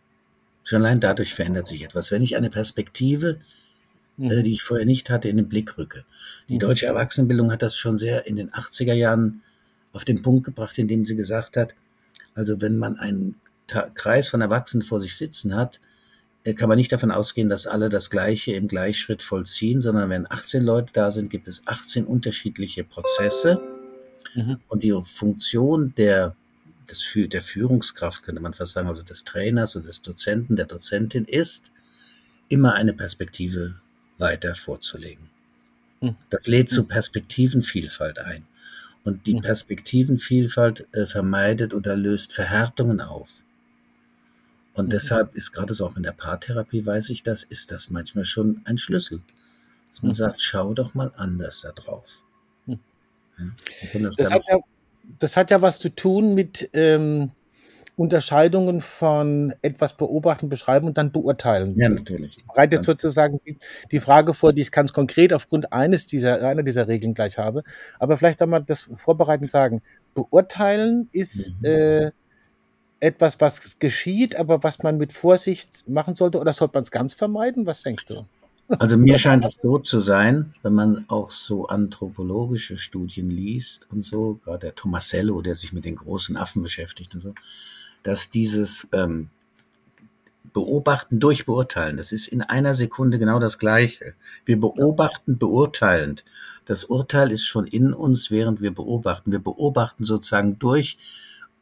Schon 0.62 0.82
allein 0.82 1.00
dadurch 1.00 1.34
verändert 1.34 1.66
sich 1.66 1.82
etwas. 1.82 2.10
Wenn 2.10 2.22
ich 2.22 2.36
eine 2.36 2.50
Perspektive 2.50 3.40
Mhm. 4.16 4.30
Äh, 4.30 4.42
die 4.42 4.52
ich 4.52 4.62
vorher 4.62 4.86
nicht 4.86 5.10
hatte, 5.10 5.28
in 5.28 5.36
den 5.36 5.48
Blick 5.48 5.76
rücke. 5.76 6.04
Die 6.48 6.54
mhm. 6.54 6.60
deutsche 6.60 6.86
Erwachsenenbildung 6.86 7.50
hat 7.50 7.62
das 7.62 7.76
schon 7.76 7.98
sehr 7.98 8.26
in 8.26 8.36
den 8.36 8.50
80er 8.50 8.92
Jahren 8.92 9.42
auf 9.92 10.04
den 10.04 10.22
Punkt 10.22 10.44
gebracht, 10.44 10.78
indem 10.78 11.04
sie 11.04 11.16
gesagt 11.16 11.56
hat, 11.56 11.74
also 12.34 12.60
wenn 12.60 12.76
man 12.76 12.96
einen 12.98 13.36
Kreis 13.66 14.28
von 14.28 14.40
Erwachsenen 14.40 14.82
vor 14.82 15.00
sich 15.00 15.16
sitzen 15.16 15.54
hat, 15.54 15.80
äh, 16.44 16.54
kann 16.54 16.68
man 16.68 16.78
nicht 16.78 16.92
davon 16.92 17.10
ausgehen, 17.10 17.48
dass 17.48 17.66
alle 17.66 17.88
das 17.88 18.10
Gleiche 18.10 18.52
im 18.52 18.68
Gleichschritt 18.68 19.22
vollziehen, 19.22 19.80
sondern 19.80 20.10
wenn 20.10 20.30
18 20.30 20.62
Leute 20.62 20.92
da 20.92 21.10
sind, 21.10 21.30
gibt 21.30 21.48
es 21.48 21.62
18 21.66 22.04
unterschiedliche 22.04 22.84
Prozesse. 22.84 23.60
Mhm. 24.34 24.58
Und 24.68 24.82
die 24.82 24.98
Funktion 25.02 25.94
der, 25.96 26.36
des, 26.90 27.06
der 27.14 27.42
Führungskraft, 27.42 28.22
könnte 28.22 28.42
man 28.42 28.52
fast 28.52 28.72
sagen, 28.72 28.88
also 28.88 29.02
des 29.02 29.24
Trainers 29.24 29.74
und 29.76 29.86
des 29.86 30.02
Dozenten, 30.02 30.56
der 30.56 30.66
Dozentin 30.66 31.24
ist, 31.24 31.72
immer 32.48 32.74
eine 32.74 32.92
Perspektive 32.92 33.76
weiter 34.18 34.54
vorzulegen. 34.54 35.30
Hm. 36.00 36.16
Das 36.30 36.46
lädt 36.46 36.68
zu 36.68 36.82
hm. 36.82 36.88
Perspektivenvielfalt 36.88 38.18
ein. 38.18 38.44
Und 39.02 39.26
die 39.26 39.34
hm. 39.34 39.40
Perspektivenvielfalt 39.40 40.86
äh, 40.92 41.06
vermeidet 41.06 41.74
oder 41.74 41.96
löst 41.96 42.32
Verhärtungen 42.32 43.00
auf. 43.00 43.43
Und 44.74 44.92
deshalb 44.92 45.34
ist 45.36 45.52
gerade 45.52 45.72
so 45.72 45.86
auch 45.86 45.96
in 45.96 46.02
der 46.02 46.12
Paartherapie, 46.12 46.84
weiß 46.84 47.10
ich 47.10 47.22
das, 47.22 47.44
ist 47.44 47.70
das 47.70 47.90
manchmal 47.90 48.24
schon 48.24 48.60
ein 48.64 48.76
Schlüssel. 48.76 49.22
Dass 49.92 50.02
man 50.02 50.12
sagt, 50.12 50.40
schau 50.40 50.74
doch 50.74 50.94
mal 50.94 51.12
anders 51.16 51.62
da 51.62 51.70
drauf. 51.70 52.24
Ja, 52.66 53.46
das, 54.00 54.16
das, 54.16 54.30
hat 54.30 54.42
ja, 54.48 54.58
das, 55.18 55.36
hat 55.36 55.50
ja, 55.50 55.62
was 55.62 55.78
zu 55.78 55.88
tun 55.88 56.34
mit 56.34 56.68
ähm, 56.72 57.30
Unterscheidungen 57.96 58.80
von 58.80 59.54
etwas 59.62 59.96
beobachten, 59.96 60.48
beschreiben 60.48 60.86
und 60.86 60.98
dann 60.98 61.12
beurteilen. 61.12 61.78
Ja, 61.78 61.88
natürlich. 61.88 62.36
Bereitet 62.46 62.78
ganz 62.78 62.86
sozusagen 62.86 63.40
die, 63.46 63.56
die 63.92 64.00
Frage 64.00 64.34
vor, 64.34 64.52
die 64.52 64.62
ich 64.62 64.72
ganz 64.72 64.92
konkret 64.92 65.32
aufgrund 65.32 65.72
eines 65.72 66.06
dieser, 66.06 66.42
einer 66.42 66.64
dieser 66.64 66.88
Regeln 66.88 67.14
gleich 67.14 67.38
habe. 67.38 67.62
Aber 67.98 68.16
vielleicht 68.18 68.42
einmal 68.42 68.64
das 68.64 68.90
vorbereitend 68.96 69.50
sagen. 69.50 69.82
Beurteilen 70.14 71.08
ist 71.12 71.52
mhm. 71.60 71.64
äh, 71.64 72.10
etwas, 73.04 73.40
was 73.40 73.78
geschieht, 73.78 74.36
aber 74.36 74.62
was 74.62 74.82
man 74.82 74.96
mit 74.96 75.12
Vorsicht 75.12 75.84
machen 75.86 76.14
sollte, 76.14 76.38
oder 76.38 76.52
sollte 76.52 76.74
man 76.74 76.84
es 76.84 76.90
ganz 76.90 77.14
vermeiden? 77.14 77.66
Was 77.66 77.82
denkst 77.82 78.06
du? 78.06 78.24
Also 78.78 78.96
mir 78.96 79.18
scheint 79.18 79.44
es 79.44 79.58
so 79.60 79.78
zu 79.78 80.00
sein, 80.00 80.54
wenn 80.62 80.72
man 80.72 81.04
auch 81.08 81.30
so 81.30 81.66
anthropologische 81.66 82.78
Studien 82.78 83.28
liest 83.28 83.88
und 83.92 84.02
so, 84.02 84.40
gerade 84.42 84.60
der 84.60 84.74
Tomasello, 84.74 85.42
der 85.42 85.54
sich 85.54 85.74
mit 85.74 85.84
den 85.84 85.96
großen 85.96 86.36
Affen 86.38 86.62
beschäftigt 86.62 87.14
und 87.14 87.20
so, 87.20 87.34
dass 88.02 88.30
dieses 88.30 88.88
ähm, 88.92 89.28
Beobachten 90.54 91.20
durch 91.20 91.44
Beurteilen, 91.44 91.98
das 91.98 92.10
ist 92.10 92.26
in 92.26 92.40
einer 92.40 92.74
Sekunde 92.74 93.18
genau 93.18 93.38
das 93.38 93.58
Gleiche. 93.58 94.14
Wir 94.46 94.58
beobachten 94.58 95.36
beurteilend. 95.36 96.24
Das 96.64 96.84
Urteil 96.84 97.32
ist 97.32 97.44
schon 97.44 97.66
in 97.66 97.92
uns, 97.92 98.30
während 98.30 98.62
wir 98.62 98.72
beobachten. 98.72 99.30
Wir 99.30 99.40
beobachten 99.40 100.04
sozusagen 100.04 100.58
durch 100.58 100.96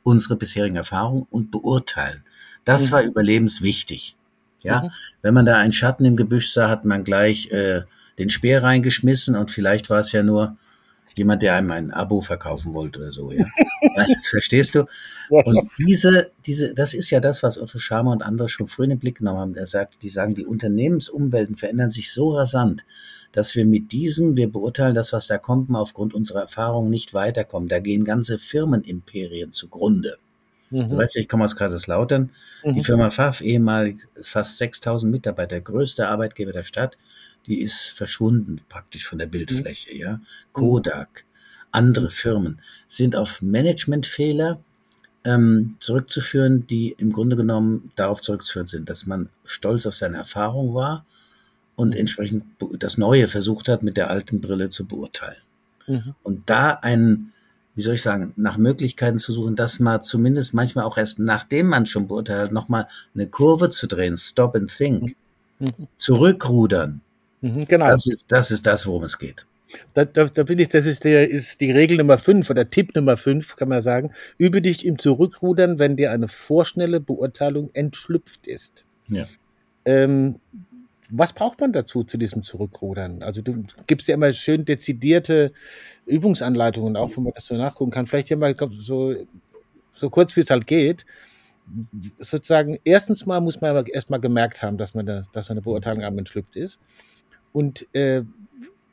unsere 0.02 0.36
bisherigen 0.36 0.76
Erfahrungen 0.76 1.26
und 1.30 1.50
beurteilen. 1.50 2.24
Das 2.64 2.88
mhm. 2.88 2.92
war 2.92 3.02
überlebenswichtig. 3.02 4.16
Ja, 4.60 4.82
mhm. 4.82 4.90
wenn 5.22 5.34
man 5.34 5.46
da 5.46 5.56
einen 5.58 5.72
Schatten 5.72 6.04
im 6.04 6.16
Gebüsch 6.16 6.52
sah, 6.52 6.68
hat 6.68 6.84
man 6.84 7.02
gleich 7.02 7.50
äh, 7.50 7.82
den 8.18 8.28
Speer 8.28 8.62
reingeschmissen 8.62 9.34
und 9.36 9.50
vielleicht 9.50 9.90
war 9.90 10.00
es 10.00 10.12
ja 10.12 10.22
nur 10.22 10.56
jemand, 11.16 11.42
der 11.42 11.54
einem 11.54 11.70
ein 11.70 11.90
Abo 11.90 12.20
verkaufen 12.20 12.74
wollte 12.74 13.00
oder 13.00 13.12
so, 13.12 13.32
ja. 13.32 13.44
Verstehst 14.30 14.74
du? 14.74 14.86
Und 15.28 15.68
diese, 15.78 16.30
diese, 16.46 16.74
das 16.74 16.94
ist 16.94 17.10
ja 17.10 17.20
das, 17.20 17.42
was 17.42 17.60
Otto 17.60 17.78
Schama 17.78 18.12
und 18.12 18.22
andere 18.22 18.48
schon 18.48 18.68
früh 18.68 18.84
in 18.84 18.90
den 18.90 18.98
Blick 18.98 19.18
genommen 19.18 19.38
haben. 19.38 19.54
Der 19.54 19.66
sagt, 19.66 20.02
die 20.02 20.08
sagen, 20.08 20.34
die 20.34 20.46
Unternehmensumwelten 20.46 21.56
verändern 21.56 21.90
sich 21.90 22.12
so 22.12 22.30
rasant, 22.30 22.84
dass 23.32 23.56
wir 23.56 23.64
mit 23.64 23.92
diesem, 23.92 24.36
wir 24.36 24.50
beurteilen 24.50 24.94
das, 24.94 25.12
was 25.12 25.26
da 25.26 25.38
kommt, 25.38 25.70
mal 25.70 25.80
aufgrund 25.80 26.14
unserer 26.14 26.42
Erfahrungen 26.42 26.90
nicht 26.90 27.14
weiterkommen. 27.14 27.68
Da 27.68 27.80
gehen 27.80 28.04
ganze 28.04 28.38
Firmenimperien 28.38 29.52
zugrunde. 29.52 30.18
Mhm. 30.70 30.90
Du 30.90 30.96
weißt 30.98 31.16
ja, 31.16 31.22
ich 31.22 31.28
komme 31.28 31.44
aus 31.44 31.56
Kaiserslautern. 31.56 32.30
Mhm. 32.64 32.74
Die 32.74 32.84
Firma 32.84 33.10
Pfaff, 33.10 33.40
ehemalig 33.40 34.06
fast 34.20 34.58
6000 34.58 35.10
Mitarbeiter, 35.10 35.60
größter 35.60 36.08
Arbeitgeber 36.08 36.52
der 36.52 36.64
Stadt, 36.64 36.98
die 37.46 37.60
ist 37.60 37.88
verschwunden 37.88 38.60
praktisch 38.68 39.06
von 39.06 39.18
der 39.18 39.26
Bildfläche. 39.26 39.92
Mhm. 39.92 40.00
Ja, 40.00 40.20
Kodak, 40.52 41.24
andere 41.70 42.10
Firmen 42.10 42.60
sind 42.86 43.16
auf 43.16 43.40
Managementfehler 43.40 44.60
ähm, 45.24 45.76
zurückzuführen, 45.80 46.66
die 46.66 46.94
im 46.98 47.12
Grunde 47.12 47.36
genommen 47.36 47.92
darauf 47.96 48.20
zurückzuführen 48.20 48.66
sind, 48.66 48.90
dass 48.90 49.06
man 49.06 49.30
stolz 49.44 49.86
auf 49.86 49.94
seine 49.94 50.18
Erfahrung 50.18 50.74
war 50.74 51.06
und 51.82 51.96
entsprechend 51.96 52.44
das 52.78 52.96
Neue 52.96 53.26
versucht 53.26 53.68
hat, 53.68 53.82
mit 53.82 53.96
der 53.96 54.08
alten 54.08 54.40
Brille 54.40 54.70
zu 54.70 54.86
beurteilen. 54.86 55.42
Mhm. 55.88 56.14
Und 56.22 56.48
da 56.48 56.70
einen, 56.70 57.32
wie 57.74 57.82
soll 57.82 57.96
ich 57.96 58.02
sagen, 58.02 58.32
nach 58.36 58.56
Möglichkeiten 58.56 59.18
zu 59.18 59.32
suchen, 59.32 59.56
dass 59.56 59.80
man 59.80 60.00
zumindest 60.00 60.54
manchmal 60.54 60.84
auch 60.84 60.96
erst 60.96 61.18
nachdem 61.18 61.66
man 61.66 61.86
schon 61.86 62.06
beurteilt 62.06 62.46
hat, 62.46 62.52
nochmal 62.52 62.86
eine 63.14 63.26
Kurve 63.26 63.68
zu 63.70 63.88
drehen, 63.88 64.16
stop 64.16 64.54
and 64.54 64.70
think, 64.74 65.16
mhm. 65.58 65.88
zurückrudern. 65.96 67.00
Mhm, 67.40 67.66
genau. 67.66 67.88
Das 67.88 68.06
ist, 68.06 68.30
das 68.30 68.52
ist 68.52 68.64
das, 68.64 68.86
worum 68.86 69.02
es 69.02 69.18
geht. 69.18 69.44
Da, 69.94 70.04
da, 70.04 70.26
da 70.26 70.42
bin 70.44 70.60
ich, 70.60 70.68
das 70.68 70.86
ist, 70.86 71.02
der, 71.02 71.28
ist 71.28 71.60
die 71.60 71.72
Regel 71.72 71.96
Nummer 71.96 72.18
5 72.18 72.48
oder 72.48 72.70
Tipp 72.70 72.94
Nummer 72.94 73.16
5, 73.16 73.56
kann 73.56 73.68
man 73.68 73.82
sagen. 73.82 74.12
Übe 74.38 74.62
dich 74.62 74.86
im 74.86 74.98
Zurückrudern, 74.98 75.80
wenn 75.80 75.96
dir 75.96 76.12
eine 76.12 76.28
vorschnelle 76.28 77.00
Beurteilung 77.00 77.70
entschlüpft 77.72 78.46
ist. 78.46 78.84
Ja. 79.08 79.24
Ähm, 79.84 80.36
was 81.14 81.34
braucht 81.34 81.60
man 81.60 81.72
dazu, 81.72 82.04
zu 82.04 82.16
diesem 82.16 82.42
Zurückrudern? 82.42 83.22
Also 83.22 83.42
du 83.42 83.64
gibst 83.86 84.08
ja 84.08 84.14
immer 84.14 84.32
schön 84.32 84.64
dezidierte 84.64 85.52
Übungsanleitungen, 86.06 86.96
auch 86.96 87.10
wo 87.14 87.20
man 87.20 87.32
das 87.34 87.46
so 87.46 87.54
nachgucken 87.54 87.90
kann. 87.90 88.06
Vielleicht 88.06 88.28
hier 88.28 88.38
mal 88.38 88.54
so, 88.80 89.14
so 89.92 90.10
kurz, 90.10 90.34
wie 90.36 90.40
es 90.40 90.50
halt 90.50 90.66
geht. 90.66 91.04
Sozusagen, 92.18 92.78
erstens 92.84 93.26
mal 93.26 93.40
muss 93.40 93.60
man 93.60 93.84
erst 93.86 94.08
mal 94.08 94.18
gemerkt 94.18 94.62
haben, 94.62 94.78
dass 94.78 94.94
man 94.94 95.04
da, 95.04 95.22
dass 95.32 95.50
eine 95.50 95.60
Beurteilung 95.60 96.02
am 96.02 96.16
entschlüpft 96.16 96.56
ist. 96.56 96.80
Und 97.52 97.86
äh, 97.94 98.22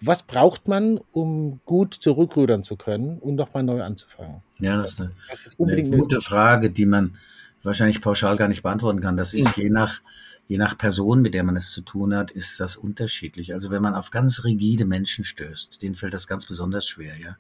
was 0.02 0.24
braucht 0.24 0.68
man, 0.68 1.00
um 1.14 1.62
gut 1.66 1.94
zurückrudern 1.94 2.64
zu 2.64 2.76
können 2.76 3.18
und 3.20 3.36
nochmal 3.36 3.64
neu 3.64 3.82
anzufangen? 3.82 4.42
Ja, 4.60 4.76
das 4.78 4.92
ist 4.92 5.02
eine, 5.02 5.14
das 5.30 5.46
ist 5.46 5.60
eine 5.60 5.98
gute 5.98 6.20
Frage, 6.20 6.70
die 6.70 6.86
man 6.86 7.18
wahrscheinlich 7.64 8.02
pauschal 8.02 8.36
gar 8.36 8.50
nicht 8.50 8.64
beantworten 8.64 9.00
kann. 9.00 9.16
Das 9.16 9.34
ist 9.34 9.56
je 9.56 9.70
nach 9.70 10.02
je 10.50 10.58
nach 10.58 10.78
Person, 10.78 11.22
mit 11.22 11.36
der 11.36 11.44
man 11.44 11.56
es 11.56 11.70
zu 11.70 11.82
tun 11.82 12.14
hat, 12.16 12.32
ist 12.32 12.60
das 12.60 12.76
unterschiedlich. 12.76 13.54
Also 13.54 13.70
wenn 13.70 13.84
man 13.84 13.94
auf 13.94 14.10
ganz 14.10 14.44
rigide 14.44 14.84
Menschen 14.84 15.24
stößt, 15.24 15.82
denen 15.82 15.94
fällt 15.94 16.16
das 16.16 16.28
ganz 16.28 16.48
besonders 16.48 16.88
schwer, 16.88 17.18
ja. 17.18 17.38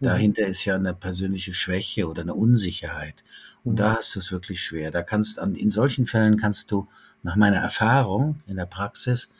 Dahinter 0.00 0.46
ist 0.46 0.64
ja 0.66 0.74
eine 0.74 0.92
persönliche 0.92 1.54
Schwäche 1.54 2.06
oder 2.08 2.20
eine 2.20 2.34
Unsicherheit. 2.34 3.22
Und 3.62 3.76
da 3.76 3.94
hast 3.94 4.14
du 4.14 4.18
es 4.18 4.32
wirklich 4.32 4.60
schwer. 4.60 4.90
Da 4.90 5.02
kannst 5.02 5.38
an, 5.38 5.54
in 5.54 5.70
solchen 5.70 6.04
Fällen 6.04 6.36
kannst 6.36 6.70
du 6.72 6.88
nach 7.22 7.36
meiner 7.36 7.58
Erfahrung 7.58 8.42
in 8.46 8.56
der 8.56 8.66
Praxis 8.66 9.30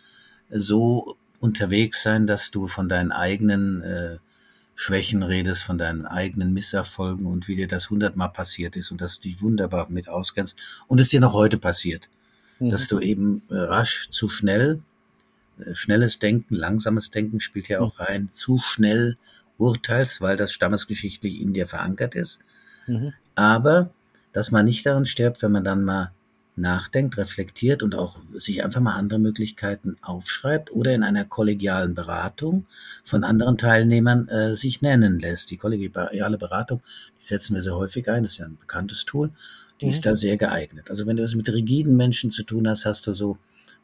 so 0.48 1.16
unterwegs 1.40 2.02
sein, 2.02 2.26
dass 2.26 2.50
du 2.50 2.68
von 2.68 2.88
deinen 2.88 3.12
eigenen 3.12 3.82
äh, 3.82 4.16
Schwächen 4.76 5.22
redest, 5.22 5.64
von 5.64 5.76
deinen 5.76 6.06
eigenen 6.06 6.54
Misserfolgen 6.54 7.26
und 7.26 7.46
wie 7.48 7.56
dir 7.56 7.68
das 7.68 7.90
hundertmal 7.90 8.30
passiert 8.30 8.76
ist 8.76 8.90
und 8.90 9.02
dass 9.02 9.16
du 9.16 9.28
dich 9.28 9.42
wunderbar 9.42 9.90
mit 9.90 10.08
auskennst 10.08 10.56
und 10.86 11.00
es 11.00 11.10
dir 11.10 11.20
noch 11.20 11.34
heute 11.34 11.58
passiert 11.58 12.08
mhm. 12.66 12.70
dass 12.70 12.88
du 12.88 13.00
eben 13.00 13.42
äh, 13.50 13.56
rasch 13.56 14.08
zu 14.10 14.28
schnell, 14.28 14.80
äh, 15.58 15.74
schnelles 15.74 16.18
Denken, 16.18 16.54
langsames 16.54 17.10
Denken 17.10 17.40
spielt 17.40 17.68
ja 17.68 17.80
auch 17.80 18.00
rein, 18.00 18.28
zu 18.30 18.58
schnell 18.58 19.16
urteilst, 19.58 20.20
weil 20.20 20.36
das 20.36 20.52
stammesgeschichtlich 20.52 21.40
in 21.40 21.52
dir 21.52 21.66
verankert 21.66 22.14
ist. 22.14 22.40
Mhm. 22.86 23.12
Aber 23.34 23.90
dass 24.32 24.50
man 24.50 24.64
nicht 24.64 24.84
daran 24.84 25.06
stirbt, 25.06 25.42
wenn 25.42 25.52
man 25.52 25.64
dann 25.64 25.84
mal 25.84 26.12
nachdenkt, 26.56 27.16
reflektiert 27.16 27.82
und 27.82 27.94
auch 27.94 28.18
sich 28.34 28.62
einfach 28.62 28.80
mal 28.80 28.94
andere 28.94 29.18
Möglichkeiten 29.18 29.96
aufschreibt 30.02 30.70
oder 30.70 30.92
in 30.92 31.02
einer 31.02 31.24
kollegialen 31.24 31.94
Beratung 31.94 32.66
von 33.04 33.24
anderen 33.24 33.58
Teilnehmern 33.58 34.28
äh, 34.28 34.54
sich 34.54 34.80
nennen 34.82 35.18
lässt. 35.18 35.50
Die 35.50 35.56
kollegiale 35.56 36.38
Beratung, 36.38 36.80
die 37.18 37.24
setzen 37.24 37.54
wir 37.54 37.62
sehr 37.62 37.74
häufig 37.74 38.08
ein, 38.08 38.22
das 38.22 38.32
ist 38.32 38.38
ja 38.38 38.46
ein 38.46 38.58
bekanntes 38.58 39.04
Tool 39.04 39.30
die 39.84 39.88
mhm. 39.88 39.90
ist 39.90 40.06
da 40.06 40.16
sehr 40.16 40.38
geeignet. 40.38 40.88
Also 40.88 41.06
wenn 41.06 41.16
du 41.16 41.22
es 41.22 41.34
mit 41.34 41.52
rigiden 41.52 41.96
Menschen 41.96 42.30
zu 42.30 42.42
tun 42.42 42.66
hast, 42.66 42.86
hast 42.86 43.06
du 43.06 43.12
so 43.12 43.36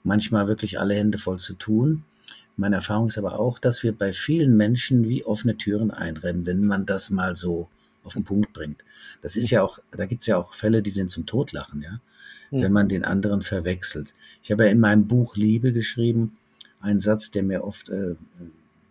manchmal 0.02 0.48
wirklich 0.48 0.80
alle 0.80 0.94
Hände 0.94 1.18
voll 1.18 1.38
zu 1.38 1.52
tun. 1.54 2.04
Meine 2.56 2.76
Erfahrung 2.76 3.08
ist 3.08 3.18
aber 3.18 3.38
auch, 3.38 3.58
dass 3.58 3.82
wir 3.82 3.92
bei 3.92 4.12
vielen 4.12 4.56
Menschen 4.56 5.08
wie 5.08 5.24
offene 5.24 5.56
Türen 5.56 5.90
einrennen, 5.90 6.46
wenn 6.46 6.64
man 6.64 6.86
das 6.86 7.10
mal 7.10 7.36
so 7.36 7.68
auf 8.02 8.14
den 8.14 8.24
Punkt 8.24 8.54
bringt. 8.54 8.82
Das 9.20 9.36
ist 9.36 9.50
ja 9.50 9.62
auch, 9.62 9.78
da 9.90 10.06
gibt 10.06 10.22
es 10.22 10.26
ja 10.26 10.38
auch 10.38 10.54
Fälle, 10.54 10.82
die 10.82 10.90
sind 10.90 11.10
zum 11.10 11.26
Totlachen, 11.26 11.82
ja, 11.82 12.00
mhm. 12.50 12.62
wenn 12.62 12.72
man 12.72 12.88
den 12.88 13.04
anderen 13.04 13.42
verwechselt. 13.42 14.14
Ich 14.42 14.50
habe 14.50 14.64
ja 14.64 14.70
in 14.70 14.80
meinem 14.80 15.06
Buch 15.06 15.36
Liebe 15.36 15.74
geschrieben, 15.74 16.38
einen 16.80 17.00
Satz, 17.00 17.30
der 17.30 17.42
mir 17.42 17.62
oft 17.62 17.90
äh, 17.90 18.14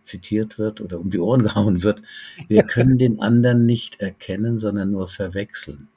zitiert 0.04 0.58
wird 0.58 0.80
oder 0.80 1.00
um 1.00 1.10
die 1.10 1.18
Ohren 1.18 1.42
gehauen 1.44 1.82
wird. 1.82 2.02
Wir 2.46 2.62
können 2.62 2.98
den 2.98 3.20
anderen 3.20 3.66
nicht 3.66 4.00
erkennen, 4.00 4.58
sondern 4.58 4.92
nur 4.92 5.08
verwechseln. 5.08 5.88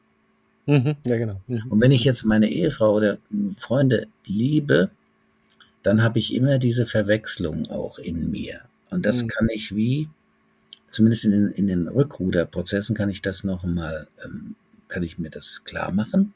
Mhm, 0.65 0.95
ja, 1.05 1.17
genau. 1.17 1.41
Mhm. 1.47 1.63
Und 1.69 1.81
wenn 1.81 1.91
ich 1.91 2.03
jetzt 2.03 2.23
meine 2.23 2.49
Ehefrau 2.49 2.93
oder 2.93 3.17
Freunde 3.57 4.07
liebe, 4.25 4.89
dann 5.81 6.01
habe 6.01 6.19
ich 6.19 6.33
immer 6.33 6.57
diese 6.57 6.85
Verwechslung 6.85 7.67
auch 7.69 7.99
in 7.99 8.31
mir. 8.31 8.61
Und 8.89 9.05
das 9.05 9.23
mhm. 9.23 9.27
kann 9.27 9.49
ich 9.49 9.75
wie, 9.75 10.09
zumindest 10.89 11.25
in 11.25 11.31
den, 11.31 11.47
in 11.49 11.67
den 11.67 11.87
Rückruderprozessen 11.87 12.95
kann 12.95 13.09
ich 13.09 13.21
das 13.21 13.43
nochmal, 13.43 14.07
ähm, 14.23 14.55
kann 14.87 15.03
ich 15.03 15.17
mir 15.17 15.29
das 15.29 15.63
klar 15.65 15.91
machen. 15.91 16.33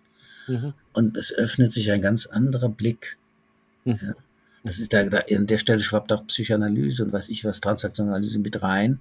Mhm. 0.48 0.74
Und 0.93 1.17
es 1.17 1.34
öffnet 1.34 1.72
sich 1.72 1.91
ein 1.91 2.01
ganz 2.01 2.25
anderer 2.25 2.69
Blick. 2.69 3.17
Mhm. 3.86 4.00
Ja. 4.01 4.15
Das 4.63 4.79
ist 4.79 4.91
da, 4.91 5.05
da, 5.05 5.24
an 5.34 5.48
der 5.48 5.60
Stelle 5.60 5.79
schwappt 5.79 6.12
auch 6.12 6.27
Psychoanalyse 6.27 7.05
und 7.05 7.13
weiß 7.13 7.29
ich 7.29 7.46
was, 7.46 7.62
Transaktionanalyse 7.62 8.39
mit 8.39 8.62
rein. 8.62 9.00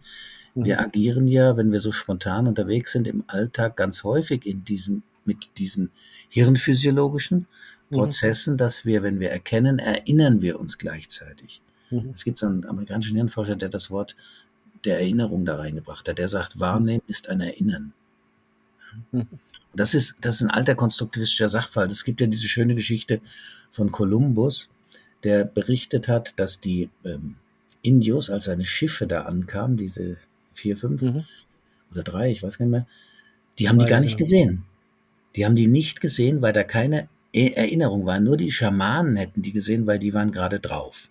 Wir 0.55 0.77
mhm. 0.77 0.85
agieren 0.85 1.29
ja, 1.29 1.57
wenn 1.57 1.73
wir 1.73 1.81
so 1.81 1.91
spontan 1.91 2.47
unterwegs 2.47 2.93
sind, 2.93 3.09
im 3.09 3.25
Alltag 3.27 3.77
ganz 3.77 4.05
häufig 4.05 4.47
in 4.47 4.65
diesem 4.65 5.03
mit 5.27 5.59
diesen 5.59 5.91
hirnphysiologischen 6.29 7.47
mhm. 7.91 7.97
Prozessen, 7.97 8.55
mhm. 8.55 8.59
dass 8.59 8.87
wir, 8.87 9.03
wenn 9.03 9.21
wir 9.21 9.31
erkennen, 9.31 9.79
erinnern 9.79 10.43
wir 10.43 10.59
uns 10.61 10.79
gleichzeitig. 10.79 11.61
Mhm. 11.91 12.11
Es 12.15 12.25
gibt 12.25 12.39
so 12.39 12.47
einen 12.47 12.65
amerikanischen 12.67 13.17
Hirnforscher, 13.17 13.57
der 13.57 13.69
das 13.69 13.91
Wort 13.91 14.17
der 14.85 15.01
Erinnerung 15.01 15.45
da 15.45 15.57
reingebracht 15.57 16.09
hat. 16.09 16.19
Der 16.19 16.29
sagt, 16.29 16.61
wahrnehmen 16.61 17.03
ist 17.07 17.29
ein 17.29 17.41
Erinnern. 17.41 17.93
Mhm. 19.13 19.27
Das 19.75 19.95
ist, 19.95 20.19
das 20.23 20.37
ist 20.37 20.43
ein 20.43 20.51
alter 20.51 20.75
konstruktivistischer 20.75 21.49
Sachverhalt. 21.49 21.91
Es 21.91 22.05
gibt 22.05 22.21
ja 22.21 22.27
diese 22.27 22.49
schöne 22.49 22.75
Geschichte 22.75 23.21
von 23.71 23.91
Kolumbus, 23.91 24.71
der 25.23 25.45
berichtet 25.45 26.09
hat, 26.09 26.39
dass 26.39 26.61
die 26.61 26.89
ähm, 27.05 27.37
Indios, 27.83 28.31
als 28.31 28.45
seine 28.45 28.65
Schiffe 28.65 29.07
da 29.07 29.23
ankamen, 29.23 29.77
diese 29.77 30.17
vier, 30.55 30.77
fünf 30.77 31.03
mhm. 31.03 31.25
oder 31.93 32.03
drei, 32.03 32.31
ich 32.31 32.43
weiß 32.43 32.59
gar 32.59 32.67
nicht 32.67 32.73
mehr, 32.73 32.87
die 33.59 33.69
haben 33.69 33.79
die 33.79 33.85
gar 33.85 34.01
nicht 34.01 34.17
gesehen. 34.17 34.65
Die 35.37 35.45
haben 35.45 35.57
die 35.57 35.67
nicht 35.67 36.01
gesehen, 36.01 36.43
weil 36.43 36.53
da 36.53 36.65
keine 36.65 37.09
e-, 37.33 37.53
Erinnerung 37.53 38.07
war. 38.07 38.19
Nur 38.21 38.37
die 38.37 38.51
Schamanen 38.51 39.17
hätten 39.17 39.43
die 39.43 39.53
gesehen, 39.53 39.87
weil 39.87 39.99
die 39.99 40.15
waren 40.15 40.33
gerade 40.33 40.59
drauf. 40.59 41.09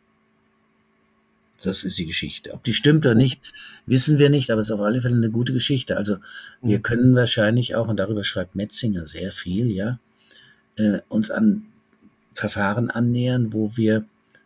Das 1.64 1.84
ist 1.84 1.98
die 1.98 2.06
Geschichte. 2.06 2.54
Ob 2.54 2.64
die 2.64 2.74
stimmt 2.74 3.06
oder 3.06 3.16
nicht, 3.16 3.42
wissen 3.86 4.20
wir 4.20 4.30
nicht, 4.30 4.52
aber 4.52 4.62
es 4.62 4.68
ist 4.68 4.74
auf 4.74 4.82
alle 4.82 5.02
Fälle 5.02 5.16
eine 5.16 5.32
gute 5.32 5.54
Geschichte. 5.54 5.96
Also 5.96 6.18
wir 6.62 6.80
mhm. 6.80 6.84
können 6.84 7.16
wahrscheinlich 7.16 7.76
auch, 7.76 7.88
und 7.88 7.98
darüber 7.98 8.24
schreibt 8.24 8.56
Metzinger 8.56 9.06
sehr 9.06 9.32
viel, 9.32 9.72
ja, 9.72 10.00
äh, 10.76 11.00
uns 11.08 11.32
an 11.32 11.68
Verfahren 12.34 12.92
annähern, 12.92 13.54
wo 13.54 13.78
wir 13.78 14.06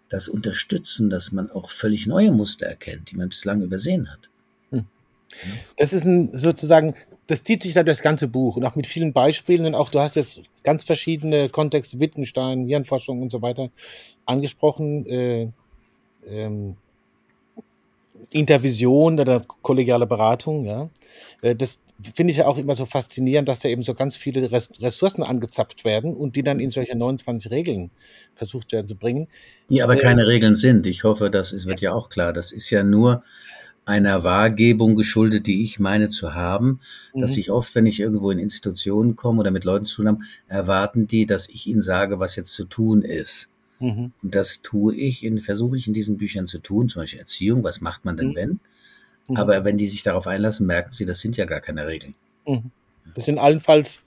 das 0.10 0.28
unterstützen, 0.28 1.10
dass 1.10 1.32
man 1.32 1.50
auch 1.50 1.70
völlig 1.70 2.06
neue 2.06 2.32
Muster 2.32 2.68
erkennt, 2.68 3.12
die 3.12 3.16
man 3.16 3.30
bislang 3.30 3.62
übersehen 3.62 4.12
hat. 4.12 4.29
Das 5.78 5.94
ist 5.94 6.06
ein, 6.06 6.30
sozusagen 6.38 6.96
das 7.30 7.44
zieht 7.44 7.62
sich 7.62 7.74
da 7.74 7.84
das 7.84 8.02
ganze 8.02 8.28
Buch 8.28 8.58
und 8.58 8.66
auch 8.66 8.76
mit 8.76 8.88
vielen 8.88 9.14
Beispielen 9.14 9.68
und 9.68 9.76
auch 9.76 9.92
du 9.92 10.00
hast 10.00 10.16
jetzt 10.16 10.42
ganz 10.64 10.84
verschiedene 10.84 11.48
Kontexte, 11.50 12.00
Wittgenstein, 12.00 12.66
Hirnforschung 12.66 13.22
und 13.22 13.32
so 13.32 13.44
weiter 13.44 13.70
angesprochen, 14.26 15.06
äh, 15.06 15.52
ähm, 16.28 16.76
Intervision 18.32 19.20
oder 19.20 19.44
kollegiale 19.62 20.08
Beratung, 20.08 20.66
ja. 20.66 20.90
Äh, 21.44 21.56
das 21.56 21.78
finde 22.16 22.32
ich 22.32 22.38
ja 22.38 22.48
auch 22.48 22.58
immer 22.58 22.74
so 22.74 22.88
faszinierend, 22.88 23.48
dass 23.48 23.60
da 23.60 23.70
eben 23.70 23.84
so 23.84 23.94
ganz 23.94 24.16
viele 24.16 24.52
Ressourcen 24.52 25.22
angezapft 25.22 25.86
werden 25.86 26.16
und 26.16 26.36
die 26.36 26.44
dann 26.44 26.60
in 26.60 26.72
solche 26.72 26.98
29 26.98 27.52
Regeln 27.52 27.92
versucht 28.36 28.72
werden 28.72 28.88
zu 28.88 28.96
bringen. 28.96 29.28
Die 29.70 29.84
aber 29.84 29.98
äh, 29.98 30.00
keine 30.00 30.26
Regeln 30.26 30.56
sind. 30.56 30.88
Ich 30.88 31.04
hoffe, 31.04 31.30
das 31.30 31.52
ist, 31.52 31.68
wird 31.68 31.82
ja 31.82 31.94
auch 31.94 32.10
klar. 32.10 32.34
Das 32.34 32.52
ist 32.52 32.70
ja 32.70 32.84
nur 32.84 33.22
einer 33.90 34.24
Wahrgebung 34.24 34.96
geschuldet, 34.96 35.48
die 35.48 35.64
ich 35.64 35.80
meine 35.80 36.10
zu 36.10 36.36
haben, 36.36 36.80
mhm. 37.14 37.22
dass 37.22 37.36
ich 37.38 37.50
oft, 37.50 37.74
wenn 37.74 37.88
ich 37.88 38.00
irgendwo 38.00 38.30
in 38.30 38.40
Institutionen 38.40 39.16
komme 39.16 39.40
oder 39.40 39.52
mit 39.52 39.64
Leuten 39.64 39.86
zu 39.86 39.98
tun 39.98 40.08
habe, 40.08 40.20
erwarten 40.48 41.08
die, 41.08 41.26
dass 41.26 41.50
ich 41.50 41.68
ihnen 41.68 41.82
sage, 41.82 42.20
was 42.20 42.36
jetzt 42.36 42.54
zu 42.54 42.66
tun 42.66 43.02
ist. 43.02 43.50
Mhm. 43.80 44.12
Und 44.22 44.36
das 44.36 44.62
tue 44.62 44.96
ich, 44.96 45.30
versuche 45.44 45.76
ich 45.76 45.88
in 45.88 45.94
diesen 45.94 46.18
Büchern 46.18 46.46
zu 46.48 46.60
tun, 46.60 46.88
zum 46.88 47.02
Beispiel 47.02 47.20
Erziehung, 47.20 47.64
was 47.64 47.82
macht 47.82 48.06
man 48.06 48.16
denn 48.16 48.30
mhm. 48.30 48.36
wenn? 48.36 48.60
Mhm. 49.28 49.38
Aber 49.38 49.66
wenn 49.66 49.78
die 49.78 49.88
sich 49.88 50.04
darauf 50.04 50.28
einlassen, 50.28 50.68
merken 50.68 50.92
sie, 50.92 51.06
das 51.06 51.20
sind 51.20 51.36
ja 51.36 51.46
gar 51.46 51.60
keine 51.60 51.88
Regeln. 51.88 52.14
Mhm. 52.48 52.72
Das 53.16 53.26
sind 53.26 53.40
allenfalls 53.40 54.04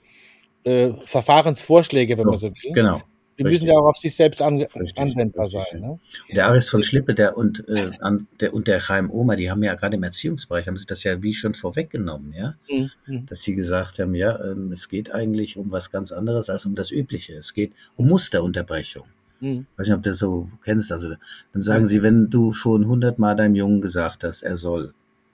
äh, 0.63 0.91
Verfahrensvorschläge, 1.05 2.17
wenn 2.17 2.25
so, 2.25 2.31
man 2.31 2.39
so 2.39 2.47
will. 2.47 2.73
Genau. 2.73 3.01
Die 3.37 3.43
müssen 3.43 3.67
ja 3.67 3.73
auch 3.73 3.85
auf 3.85 3.97
sich 3.97 4.15
selbst 4.15 4.41
an, 4.41 4.65
anwendbar 4.95 5.47
sein. 5.47 5.79
Ne? 5.79 5.99
Der 6.33 6.47
Aris 6.47 6.69
von 6.69 6.83
Schlippe 6.83 7.15
der 7.15 7.35
und, 7.35 7.67
äh, 7.67 7.91
an, 7.99 8.27
der, 8.39 8.53
und 8.53 8.67
der 8.67 8.79
Chaim 8.79 9.09
Oma, 9.09 9.35
die 9.35 9.49
haben 9.49 9.63
ja 9.63 9.73
gerade 9.75 9.97
im 9.97 10.03
Erziehungsbereich, 10.03 10.67
haben 10.67 10.77
sie 10.77 10.85
das 10.85 11.03
ja 11.03 11.21
wie 11.23 11.33
schon 11.33 11.53
vorweggenommen, 11.53 12.33
ja? 12.33 12.55
Mhm. 12.69 13.25
Dass 13.25 13.41
sie 13.41 13.55
gesagt 13.55 13.99
haben, 13.99 14.13
ja, 14.13 14.39
ähm, 14.43 14.71
es 14.71 14.87
geht 14.87 15.11
eigentlich 15.11 15.57
um 15.57 15.71
was 15.71 15.91
ganz 15.91 16.11
anderes 16.11 16.49
als 16.49 16.65
um 16.65 16.75
das 16.75 16.91
Übliche. 16.91 17.33
Es 17.33 17.53
geht 17.53 17.71
um 17.95 18.07
Musterunterbrechung. 18.07 19.05
Mhm. 19.39 19.65
Ich 19.71 19.79
weiß 19.79 19.87
nicht, 19.87 19.97
ob 19.97 20.03
du 20.03 20.09
das 20.11 20.19
so 20.19 20.49
kennst. 20.63 20.91
Also, 20.91 21.15
dann 21.53 21.61
sagen 21.61 21.83
mhm. 21.83 21.87
sie, 21.87 22.03
wenn 22.03 22.29
du 22.29 22.53
schon 22.53 22.87
hundertmal 22.87 23.35
deinem 23.35 23.55
Jungen 23.55 23.81
gesagt 23.81 24.23
hast, 24.23 24.43
er 24.43 24.57
soll, 24.57 24.93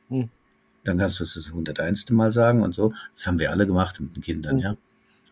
mhm. 0.10 0.30
dann 0.86 0.98
kannst 0.98 1.20
du 1.20 1.24
es 1.26 1.34
das 1.34 1.52
hunderteinste 1.52 2.14
Mal 2.14 2.32
sagen 2.32 2.64
und 2.64 2.74
so. 2.74 2.94
Das 3.14 3.28
haben 3.28 3.40
wir 3.40 3.52
alle 3.52 3.68
gemacht 3.68 4.00
mit 4.00 4.16
den 4.16 4.24
Kindern, 4.24 4.56
mhm. 4.56 4.62
ja. 4.62 4.78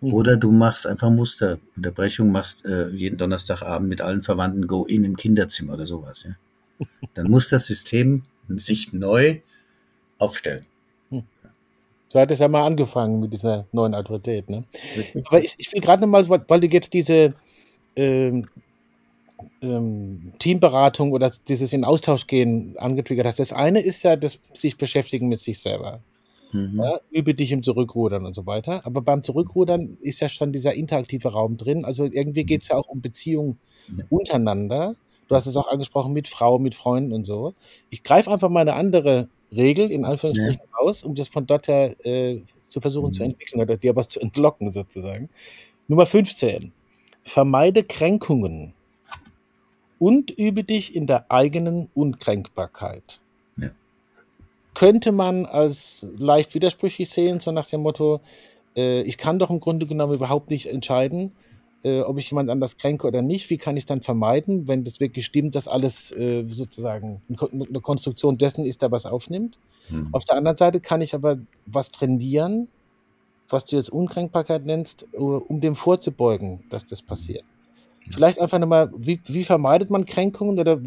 Mhm. 0.01 0.13
Oder 0.13 0.38
du 0.38 0.51
machst 0.51 0.86
einfach 0.86 1.10
Musterunterbrechung, 1.10 2.32
machst 2.32 2.66
äh, 2.66 2.89
jeden 2.89 3.18
Donnerstagabend 3.18 3.89
mit 3.89 4.01
allen 4.01 4.22
Verwandten 4.22 4.68
Go-In 4.68 5.04
im 5.04 5.18
Kinderzimmer 5.18 5.74
oder 5.74 5.88
sowas. 5.88 6.25
Ja? 6.27 6.88
Dann 7.16 7.30
muss 7.30 7.50
das 7.50 7.68
System 7.68 8.24
sich 8.48 8.94
neu 8.94 9.39
aufstellen. 10.20 10.66
Hm. 11.10 11.24
So 12.10 12.20
hat 12.20 12.32
es 12.32 12.39
ja 12.39 12.48
mal 12.48 12.66
angefangen 12.66 13.20
mit 13.20 13.34
dieser 13.34 13.66
neuen 13.72 13.96
Autorität. 13.96 14.50
Ne? 14.50 14.63
Aber 15.25 15.44
ich, 15.44 15.56
ich 15.58 15.74
will 15.74 15.82
gerade 15.82 16.01
nochmal, 16.01 16.27
weil 16.30 16.62
du 16.62 16.68
jetzt 16.68 16.94
diese 16.94 17.34
ähm, 17.96 18.48
ähm, 19.62 20.34
Teamberatung 20.39 21.12
oder 21.12 21.32
dieses 21.48 21.74
in 21.74 21.84
Austausch 21.84 22.27
gehen 22.27 22.75
angetriggert 22.77 23.25
hast. 23.25 23.39
Das 23.39 23.54
eine 23.54 23.82
ist 23.82 24.04
ja 24.04 24.16
das 24.16 24.39
sich 24.54 24.77
beschäftigen 24.77 25.27
mit 25.27 25.39
sich 25.39 25.60
selber. 25.60 26.00
Mhm. 26.51 26.80
Ja, 26.82 27.00
übe 27.12 27.34
dich 27.34 27.51
im 27.51 27.63
Zurückrudern 27.63 28.25
und 28.25 28.34
so 28.34 28.46
weiter. 28.46 28.86
Aber 28.86 29.01
beim 29.01 29.24
Zurückrudern 29.24 29.98
ist 30.01 30.20
ja 30.20 30.30
schon 30.30 30.54
dieser 30.54 30.74
interaktive 30.74 31.30
Raum 31.30 31.58
drin. 31.58 31.86
Also 31.86 32.06
irgendwie 32.06 32.46
geht 32.46 32.63
es 32.63 32.70
ja 32.70 32.75
auch 32.75 32.88
um 32.88 33.01
Beziehungen 33.01 33.58
untereinander. 34.10 34.96
Du 35.27 35.36
hast 35.36 35.46
es 35.46 35.58
auch 35.58 35.68
angesprochen 35.68 36.13
mit 36.13 36.27
Frau, 36.27 36.58
mit 36.60 36.75
Freunden 36.75 37.13
und 37.13 37.25
so. 37.25 37.54
Ich 37.89 38.04
greife 38.04 38.32
einfach 38.32 38.50
mal 38.50 38.62
eine 38.62 38.75
andere 38.75 39.27
Regel 39.51 39.92
in 39.92 40.06
Anführungsstrichen 40.06 40.62
ja. 40.63 40.77
aus, 40.80 41.04
um 41.04 41.16
das 41.16 41.27
von 41.27 41.46
dort 41.46 41.68
her 41.68 41.96
äh, 42.06 42.42
zu 42.66 42.82
versuchen 42.82 43.08
mhm. 43.08 43.13
zu 43.13 43.24
entwickeln 43.24 43.62
oder 43.62 43.77
dir 43.77 43.96
was 43.96 44.10
zu 44.10 44.20
entlocken 44.20 44.72
sozusagen. 44.72 45.30
Nummer 45.88 46.06
15. 46.06 46.72
Vermeide 47.24 47.84
Kränkungen 47.84 48.74
und 50.00 50.32
übe 50.32 50.63
dich 50.63 50.96
in 50.96 51.08
der 51.08 51.32
eigenen 51.32 51.89
Unkränkbarkeit 51.94 53.22
könnte 54.77 55.12
man 55.12 55.48
als 55.48 56.05
leicht 56.19 56.53
widersprüchlich 56.53 57.10
sehen, 57.10 57.39
so 57.39 57.51
nach 57.51 57.65
dem 57.65 57.81
Motto, 57.81 58.19
äh, 58.75 59.01
ich 59.01 59.17
kann 59.17 59.39
doch 59.39 59.50
im 59.50 59.60
Grunde 59.60 59.88
genommen 59.88 60.13
überhaupt 60.13 60.51
nicht 60.51 60.67
entscheiden, 60.67 61.31
äh, 61.84 62.01
ob 62.01 62.19
ich 62.19 62.29
jemand 62.29 62.51
anders 62.51 62.77
kränke 62.77 63.07
oder 63.07 63.24
nicht. 63.24 63.50
Wie 63.50 63.57
kann 63.57 63.75
ich 63.75 63.86
dann 63.86 64.01
vermeiden, 64.01 64.67
wenn 64.67 64.84
das 64.84 65.00
wirklich 65.00 65.25
stimmt, 65.25 65.55
dass 65.55 65.67
alles 65.67 66.12
äh, 66.12 66.43
sozusagen 66.48 67.24
eine 67.27 67.81
Konstruktion 67.81 68.38
dessen 68.38 68.65
ist, 68.65 68.84
der 68.84 68.91
was 68.91 69.07
aufnimmt? 69.07 69.57
Mhm. 69.89 70.10
Auf 70.12 70.25
der 70.25 70.36
anderen 70.36 70.57
Seite 70.57 70.79
kann 70.79 71.01
ich 71.01 71.15
aber 71.15 71.38
was 71.65 71.91
trainieren, 71.91 72.67
was 73.50 73.65
du 73.65 73.77
jetzt 73.77 73.89
Unkränkbarkeit 73.89 74.63
nennst, 74.63 75.07
um 75.13 75.60
dem 75.60 75.75
vorzubeugen, 75.75 76.63
dass 76.69 76.86
das 76.86 77.01
passiert. 77.01 77.46
Vielleicht 78.12 78.39
einfach 78.39 78.60
nochmal, 78.60 78.93
wie, 78.96 79.22
wie 79.25 79.43
vermeidet 79.43 79.89
man 79.89 80.05
Kränkungen 80.05 80.60
oder 80.60 80.79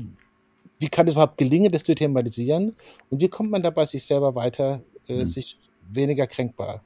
wie 0.81 0.89
kann 0.89 1.07
es 1.07 1.13
überhaupt 1.13 1.39
gelingen, 1.39 1.71
das 1.71 1.85
zu 1.85 1.95
thematisieren? 1.95 2.75
Und 3.11 3.21
wie 3.21 3.29
kommt 3.29 3.51
man 3.51 3.63
dabei, 3.63 3.85
sich 3.85 4.03
selber 4.03 4.35
weiter, 4.35 4.83
äh, 5.09 5.21
mhm. 5.21 5.27
sich 5.27 5.59
weniger 5.89 6.27
kränkbar 6.27 6.83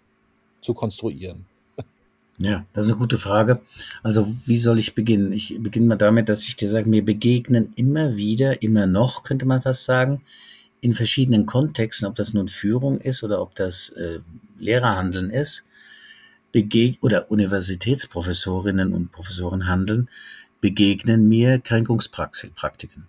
zu 0.60 0.74
konstruieren? 0.74 1.46
Ja, 2.38 2.66
das 2.72 2.86
ist 2.86 2.90
eine 2.90 2.98
gute 2.98 3.20
Frage. 3.20 3.60
Also, 4.02 4.26
wie 4.44 4.56
soll 4.56 4.80
ich 4.80 4.96
beginnen? 4.96 5.30
Ich 5.32 5.56
beginne 5.60 5.86
mal 5.86 5.96
damit, 5.96 6.28
dass 6.28 6.42
ich 6.42 6.56
dir 6.56 6.68
sage, 6.68 6.90
mir 6.90 7.04
begegnen 7.04 7.72
immer 7.76 8.16
wieder, 8.16 8.60
immer 8.60 8.86
noch, 8.86 9.22
könnte 9.22 9.46
man 9.46 9.62
fast 9.62 9.84
sagen, 9.84 10.20
in 10.80 10.94
verschiedenen 10.94 11.46
Kontexten, 11.46 12.08
ob 12.08 12.16
das 12.16 12.34
nun 12.34 12.48
Führung 12.48 12.98
ist 12.98 13.22
oder 13.22 13.40
ob 13.40 13.54
das 13.54 13.90
äh, 13.90 14.18
Lehrerhandeln 14.58 15.30
ist, 15.30 15.64
begeg 16.50 16.98
oder 17.02 17.30
Universitätsprofessorinnen 17.30 18.92
und 18.92 19.12
Professoren 19.12 19.68
handeln, 19.68 20.08
begegnen 20.60 21.28
mir 21.28 21.60
Kränkungspraktiken. 21.60 23.06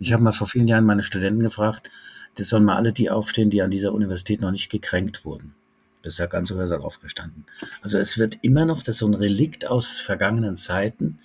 Ich 0.00 0.12
habe 0.12 0.22
mal 0.22 0.32
vor 0.32 0.46
vielen 0.46 0.68
Jahren 0.68 0.84
meine 0.84 1.02
Studenten 1.02 1.40
gefragt, 1.40 1.90
das 2.36 2.48
sollen 2.48 2.64
mal 2.64 2.76
alle 2.76 2.92
die 2.92 3.10
aufstehen, 3.10 3.50
die 3.50 3.62
an 3.62 3.70
dieser 3.70 3.92
Universität 3.92 4.40
noch 4.40 4.52
nicht 4.52 4.70
gekränkt 4.70 5.24
wurden. 5.24 5.54
Das 6.02 6.14
ist 6.14 6.18
ja 6.18 6.26
ganz 6.26 6.50
universal 6.50 6.80
aufgestanden. 6.80 7.44
Also 7.82 7.98
es 7.98 8.18
wird 8.18 8.38
immer 8.42 8.64
noch, 8.64 8.78
das 8.78 8.96
ist 8.96 8.98
so 8.98 9.06
ein 9.06 9.14
Relikt 9.14 9.66
aus 9.66 9.98
vergangenen 9.98 10.56
Zeiten, 10.56 11.18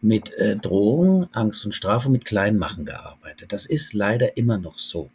mit 0.00 0.32
äh, 0.34 0.56
Drohung, 0.56 1.28
Angst 1.32 1.64
und 1.64 1.72
Strafe, 1.72 2.08
mit 2.08 2.24
Kleinmachen 2.24 2.84
gearbeitet. 2.84 3.52
Das 3.52 3.66
ist 3.66 3.94
leider 3.94 4.36
immer 4.36 4.58
noch 4.58 4.78
so. 4.78 5.10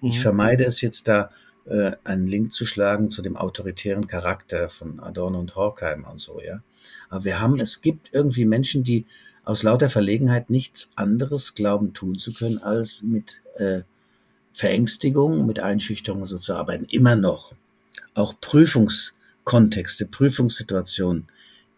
Mhm. 0.00 0.08
Ich 0.08 0.20
vermeide 0.20 0.64
es 0.64 0.80
jetzt 0.80 1.08
da, 1.08 1.30
äh, 1.66 1.92
einen 2.04 2.26
Link 2.26 2.52
zu 2.52 2.66
schlagen 2.66 3.10
zu 3.10 3.22
dem 3.22 3.36
autoritären 3.36 4.06
Charakter 4.06 4.68
von 4.68 5.00
Adorno 5.00 5.38
und 5.38 5.54
Horkheimer 5.54 6.10
und 6.10 6.20
so, 6.20 6.40
ja. 6.40 6.60
Aber 7.08 7.24
wir 7.24 7.40
haben, 7.40 7.60
es 7.60 7.82
gibt 7.82 8.10
irgendwie 8.12 8.44
Menschen, 8.44 8.84
die 8.84 9.04
aus 9.46 9.62
lauter 9.62 9.88
Verlegenheit 9.88 10.50
nichts 10.50 10.90
anderes 10.96 11.54
glauben 11.54 11.94
tun 11.94 12.18
zu 12.18 12.34
können, 12.34 12.58
als 12.58 13.02
mit 13.02 13.40
äh, 13.54 13.82
Verängstigung, 14.52 15.46
mit 15.46 15.60
Einschüchterung 15.60 16.26
so 16.26 16.36
zu 16.36 16.56
arbeiten. 16.56 16.86
Immer 16.90 17.14
noch. 17.14 17.52
Auch 18.14 18.34
Prüfungskontexte, 18.40 20.06
Prüfungssituationen 20.06 21.28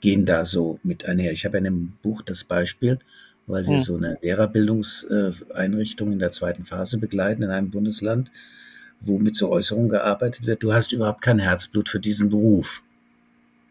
gehen 0.01 0.25
da 0.25 0.47
so 0.47 0.81
mit 0.83 1.05
einher. 1.05 1.33
Ich 1.33 1.45
habe 1.45 1.59
in 1.59 1.65
dem 1.65 1.93
Buch 2.03 2.23
das 2.23 2.43
Beispiel, 2.43 3.01
weil 3.47 3.67
wir 3.67 3.77
hm. 3.77 3.83
so 3.83 3.97
eine 3.97 4.17
Lehrerbildungseinrichtung 4.23 6.13
in 6.13 6.19
der 6.19 6.33
zweiten 6.33 6.65
Phase 6.65 6.97
begleiten 6.97 7.43
in 7.43 7.51
einem 7.51 7.71
Bundesland, 7.71 8.31
wo 9.01 9.19
mit 9.19 9.37
so 9.37 9.51
Äußerungen 9.51 9.91
gearbeitet 9.91 10.47
wird. 10.47 10.63
Du 10.63 10.73
hast 10.73 10.93
überhaupt 10.93 11.21
kein 11.21 11.39
Herzblut 11.39 11.91
für 11.91 12.01
diesen 12.01 12.31
Beruf 12.31 12.83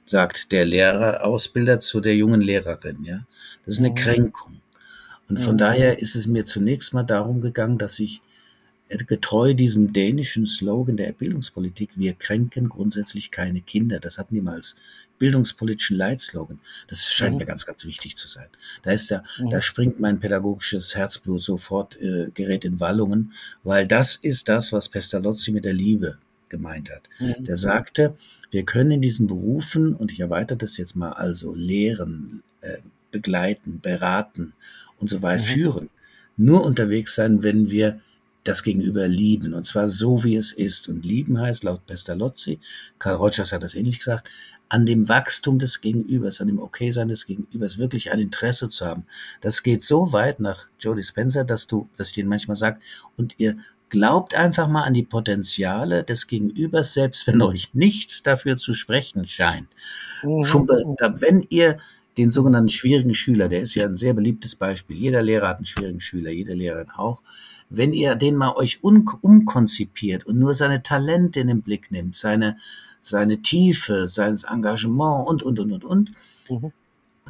sagt 0.10 0.52
der 0.52 0.65
Lehrerausbilder 0.65 1.80
zu 1.80 2.00
der 2.00 2.15
jungen 2.15 2.41
Lehrerin. 2.41 3.04
Ja, 3.04 3.26
das 3.65 3.76
ist 3.76 3.80
eine 3.80 3.91
mhm. 3.91 3.96
Kränkung. 3.96 4.62
Und 5.30 5.39
von 5.39 5.56
mhm. 5.56 5.60
daher 5.60 6.00
ist 6.00 6.15
es 6.15 6.28
mir 6.28 6.46
zunächst 6.46 6.93
mal 6.93 7.04
darum 7.04 7.41
gegangen, 7.41 7.78
dass 7.78 8.00
ich 8.00 8.22
äh, 8.89 8.98
getreu 8.98 9.54
diesem 9.54 9.91
dänischen 9.91 10.48
Slogan 10.48 10.98
der 10.98 11.12
Bildungspolitik, 11.12 11.91
wir 11.96 12.13
kränken 12.13 12.70
grundsätzlich 12.70 13.32
keine 13.32 13.62
Kinder. 13.62 14.00
Das 14.00 14.17
hatten 14.17 14.36
die 14.36 14.41
mal 14.41 14.56
als 14.56 14.78
bildungspolitischen 15.20 15.98
Leitslogan. 15.98 16.60
Das 16.88 17.12
scheint 17.12 17.34
mhm. 17.34 17.39
mir 17.39 17.46
ganz, 17.46 17.65
ganz 17.65 17.86
wichtig 17.86 18.15
zu 18.15 18.28
sein. 18.28 18.48
Da 18.84 18.91
ist 18.91 19.12
der, 19.12 19.24
mhm. 19.39 19.50
da 19.50 19.62
springt 19.62 20.00
mein 20.00 20.20
pädagogisches 20.20 20.96
Herzblut 20.96 21.43
sofort, 21.43 22.00
äh, 22.00 22.32
gerät 22.34 22.63
in 22.63 22.80
Wallungen, 22.80 23.34
weil 23.63 23.86
das 23.88 24.15
ist 24.15 24.48
das, 24.48 24.72
was 24.72 24.89
Pestalozzi 24.89 25.52
mit 25.52 25.65
der 25.65 25.74
Liebe 25.74 26.17
gemeint 26.50 26.89
hat. 26.89 27.10
Mhm. 27.20 27.43
Der 27.43 27.58
sagte, 27.58 28.15
wir 28.52 28.64
können 28.64 28.92
in 28.92 29.02
diesen 29.02 29.28
Berufen, 29.28 29.94
und 29.94 30.12
ich 30.12 30.20
erweitere 30.20 30.58
das 30.58 30.78
jetzt 30.78 30.96
mal, 30.96 31.12
also 31.12 31.54
lehren, 31.54 32.44
äh, 32.62 32.78
begleiten, 33.12 33.80
beraten 33.82 34.54
und 35.00 35.10
so 35.10 35.22
weiter, 35.22 35.44
mhm. 35.44 35.48
führen, 35.48 35.90
nur 36.38 36.66
unterwegs 36.66 37.16
sein, 37.16 37.44
wenn 37.44 37.72
wir 37.72 38.00
das 38.44 38.64
Gegenüber 38.64 39.08
lieben. 39.08 39.54
Und 39.54 39.66
zwar 39.66 39.90
so, 39.90 40.24
wie 40.24 40.36
es 40.36 40.52
ist. 40.54 40.88
Und 40.88 41.04
lieben 41.04 41.40
heißt 41.40 41.64
laut 41.64 41.86
Pestalozzi, 41.86 42.60
Karl 43.00 43.16
Rogers 43.16 43.52
hat 43.52 43.64
das 43.64 43.76
ähnlich 43.76 44.00
gesagt, 44.00 44.30
an 44.70 44.86
dem 44.86 45.08
Wachstum 45.08 45.60
des 45.60 45.82
Gegenübers, 45.82 46.42
an 46.42 46.48
dem 46.48 46.60
Okay-Sein 46.60 47.08
des 47.08 47.26
Gegenübers, 47.26 47.78
wirklich 47.78 48.12
ein 48.12 48.20
Interesse 48.20 48.70
zu 48.70 48.86
haben. 48.86 49.06
Das 49.42 49.64
geht 49.64 49.82
so 49.82 50.12
weit 50.12 50.40
nach 50.40 50.68
Joe 50.80 50.96
Dispenza, 50.96 51.44
dass 51.44 51.68
du, 51.68 51.90
dass 51.96 52.10
ich 52.10 52.14
denen 52.16 52.30
manchmal 52.30 52.58
sage, 52.58 52.80
und 53.16 53.36
ihr 53.38 53.58
Glaubt 53.89 54.36
einfach 54.36 54.67
mal 54.67 54.84
an 54.84 54.93
die 54.93 55.04
Potenziale 55.04 56.04
des 56.04 56.28
Gegenübers, 56.28 56.93
selbst 56.93 57.26
wenn 57.28 57.41
euch 57.41 57.73
nichts 57.73 58.21
dafür 58.21 58.58
zu 58.58 58.73
sprechen 58.73 59.28
scheint. 59.28 59.67
Mhm. 60.23 60.43
Schon, 60.43 60.67
wenn 60.67 61.45
ihr 61.50 61.78
den 62.17 62.32
sogenannten 62.32 62.69
schwierigen 62.69 63.13
Schüler, 63.13 63.47
der 63.47 63.62
ist 63.62 63.76
ja 63.76 63.86
ein 63.86 63.95
sehr 63.95 64.13
beliebtes 64.13 64.56
Beispiel, 64.56 64.97
jeder 64.97 65.21
Lehrer 65.21 65.50
hat 65.50 65.58
einen 65.58 65.65
schwierigen 65.65 66.02
Schüler, 66.02 66.32
jede 66.32 66.54
Lehrerin 66.54 66.89
auch, 66.89 67.21
wenn 67.69 67.93
ihr 67.93 68.15
den 68.15 68.36
mal 68.36 68.56
euch 68.56 68.84
umkonzipiert 68.84 70.26
und 70.26 70.39
nur 70.39 70.54
seine 70.56 70.84
Talente 70.84 71.39
in 71.39 71.47
den 71.47 71.62
Blick 71.62 71.91
nimmt, 71.91 72.15
seine, 72.15 72.58
seine 73.02 73.41
Tiefe, 73.41 74.08
sein 74.08 74.38
Engagement 74.50 75.28
und, 75.28 75.43
und, 75.43 75.60
und, 75.60 75.71
und, 75.71 75.84
und, 75.84 76.12
mhm. 76.50 76.56
und 76.65 76.73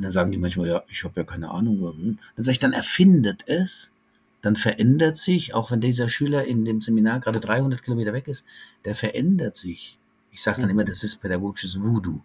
dann 0.02 0.12
sagen 0.12 0.32
die 0.32 0.38
manchmal, 0.38 0.68
ja, 0.68 0.84
ich 0.90 1.04
habe 1.04 1.20
ja 1.20 1.24
keine 1.24 1.52
Ahnung, 1.52 2.18
dann 2.36 2.44
sage 2.44 2.54
ich, 2.54 2.60
dann 2.60 2.74
erfindet 2.74 3.44
es, 3.48 3.92
dann 4.48 4.56
verändert 4.56 5.18
sich, 5.18 5.54
auch 5.54 5.72
wenn 5.72 5.82
dieser 5.82 6.08
Schüler 6.08 6.46
in 6.46 6.64
dem 6.64 6.80
Seminar 6.80 7.20
gerade 7.20 7.42
300 7.42 7.84
Kilometer 7.84 8.14
weg 8.14 8.28
ist, 8.28 8.46
der 8.86 8.96
verändert 8.96 9.58
sich. 9.58 10.00
Ich 10.32 10.42
sage 10.42 10.62
dann 10.62 10.70
immer, 10.70 10.86
das 10.86 11.04
ist 11.04 11.18
pädagogisches 11.18 11.82
Voodoo. 11.82 12.22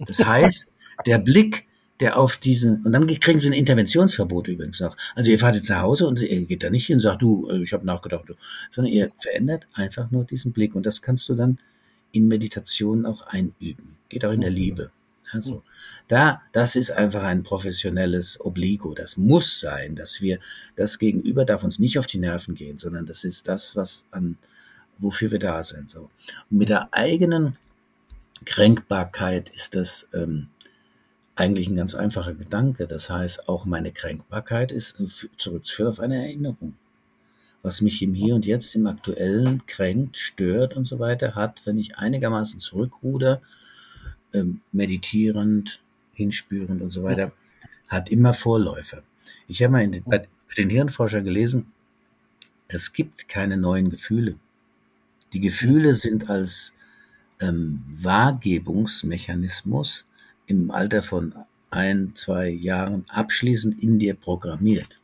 Das 0.00 0.24
heißt, 0.24 0.68
der 1.06 1.18
Blick, 1.18 1.66
der 2.00 2.18
auf 2.18 2.38
diesen, 2.38 2.82
und 2.84 2.90
dann 2.90 3.06
kriegen 3.06 3.38
sie 3.38 3.48
ein 3.48 3.52
Interventionsverbot 3.52 4.48
übrigens 4.48 4.80
noch. 4.80 4.96
Also 5.14 5.30
ihr 5.30 5.38
fahrt 5.38 5.54
jetzt 5.54 5.70
nach 5.70 5.82
Hause 5.82 6.08
und 6.08 6.20
ihr 6.20 6.44
geht 6.44 6.64
da 6.64 6.70
nicht 6.70 6.86
hin 6.86 6.94
und 6.94 7.00
sagt, 7.00 7.22
du, 7.22 7.48
äh, 7.48 7.62
ich 7.62 7.72
habe 7.72 7.86
nachgedacht, 7.86 8.24
sondern 8.72 8.92
ihr 8.92 9.12
verändert 9.18 9.68
einfach 9.74 10.10
nur 10.10 10.24
diesen 10.24 10.52
Blick. 10.52 10.74
Und 10.74 10.86
das 10.86 11.02
kannst 11.02 11.28
du 11.28 11.34
dann 11.34 11.58
in 12.10 12.26
Meditation 12.26 13.06
auch 13.06 13.22
einüben. 13.22 13.96
Geht 14.08 14.24
auch 14.24 14.32
in 14.32 14.40
der 14.40 14.50
Liebe. 14.50 14.90
Also, 15.30 15.62
da, 16.08 16.42
das 16.52 16.76
ist 16.76 16.90
einfach 16.90 17.22
ein 17.22 17.42
professionelles 17.42 18.38
Obligo. 18.40 18.94
Das 18.94 19.16
muss 19.16 19.60
sein, 19.60 19.96
dass 19.96 20.20
wir, 20.20 20.38
das 20.76 20.98
Gegenüber 20.98 21.44
darf 21.44 21.64
uns 21.64 21.78
nicht 21.78 21.98
auf 21.98 22.06
die 22.06 22.18
Nerven 22.18 22.54
gehen, 22.54 22.78
sondern 22.78 23.06
das 23.06 23.24
ist 23.24 23.48
das, 23.48 23.74
was 23.74 24.04
an, 24.10 24.36
wofür 24.98 25.30
wir 25.30 25.38
da 25.38 25.64
sind. 25.64 25.90
So. 25.90 26.10
Und 26.50 26.58
mit 26.58 26.68
der 26.68 26.88
eigenen 26.92 27.56
Kränkbarkeit 28.44 29.48
ist 29.50 29.74
das 29.74 30.06
ähm, 30.12 30.48
eigentlich 31.36 31.68
ein 31.68 31.76
ganz 31.76 31.94
einfacher 31.94 32.34
Gedanke. 32.34 32.86
Das 32.86 33.08
heißt, 33.08 33.48
auch 33.48 33.64
meine 33.64 33.92
Kränkbarkeit 33.92 34.72
ist 34.72 34.96
zurückzuführen 35.38 35.90
auf 35.90 36.00
eine 36.00 36.16
Erinnerung. 36.16 36.76
Was 37.62 37.80
mich 37.80 38.02
im 38.02 38.12
Hier 38.12 38.34
und 38.34 38.44
Jetzt, 38.44 38.74
im 38.74 38.86
Aktuellen 38.86 39.64
kränkt, 39.66 40.18
stört 40.18 40.76
und 40.76 40.84
so 40.84 40.98
weiter, 40.98 41.34
hat, 41.34 41.62
wenn 41.64 41.78
ich 41.78 41.96
einigermaßen 41.96 42.60
zurückruder, 42.60 43.40
ähm, 44.34 44.60
meditierend, 44.70 45.80
hinspürend 46.16 46.82
und 46.82 46.92
so 46.92 47.02
weiter, 47.02 47.32
hat 47.88 48.08
immer 48.08 48.34
Vorläufer. 48.34 49.02
Ich 49.48 49.60
habe 49.62 49.72
mal 49.72 49.82
in 49.82 49.92
den, 49.92 50.04
bei 50.04 50.26
den 50.56 50.70
Hirnforscher 50.70 51.22
gelesen, 51.22 51.66
es 52.68 52.92
gibt 52.92 53.28
keine 53.28 53.56
neuen 53.56 53.90
Gefühle. 53.90 54.36
Die 55.32 55.40
Gefühle 55.40 55.94
sind 55.94 56.30
als 56.30 56.74
ähm, 57.40 57.82
Wahrgebungsmechanismus 57.96 60.06
im 60.46 60.70
Alter 60.70 61.02
von 61.02 61.34
ein, 61.70 62.12
zwei 62.14 62.48
Jahren 62.48 63.04
abschließend 63.08 63.82
in 63.82 63.98
dir 63.98 64.14
programmiert. 64.14 65.00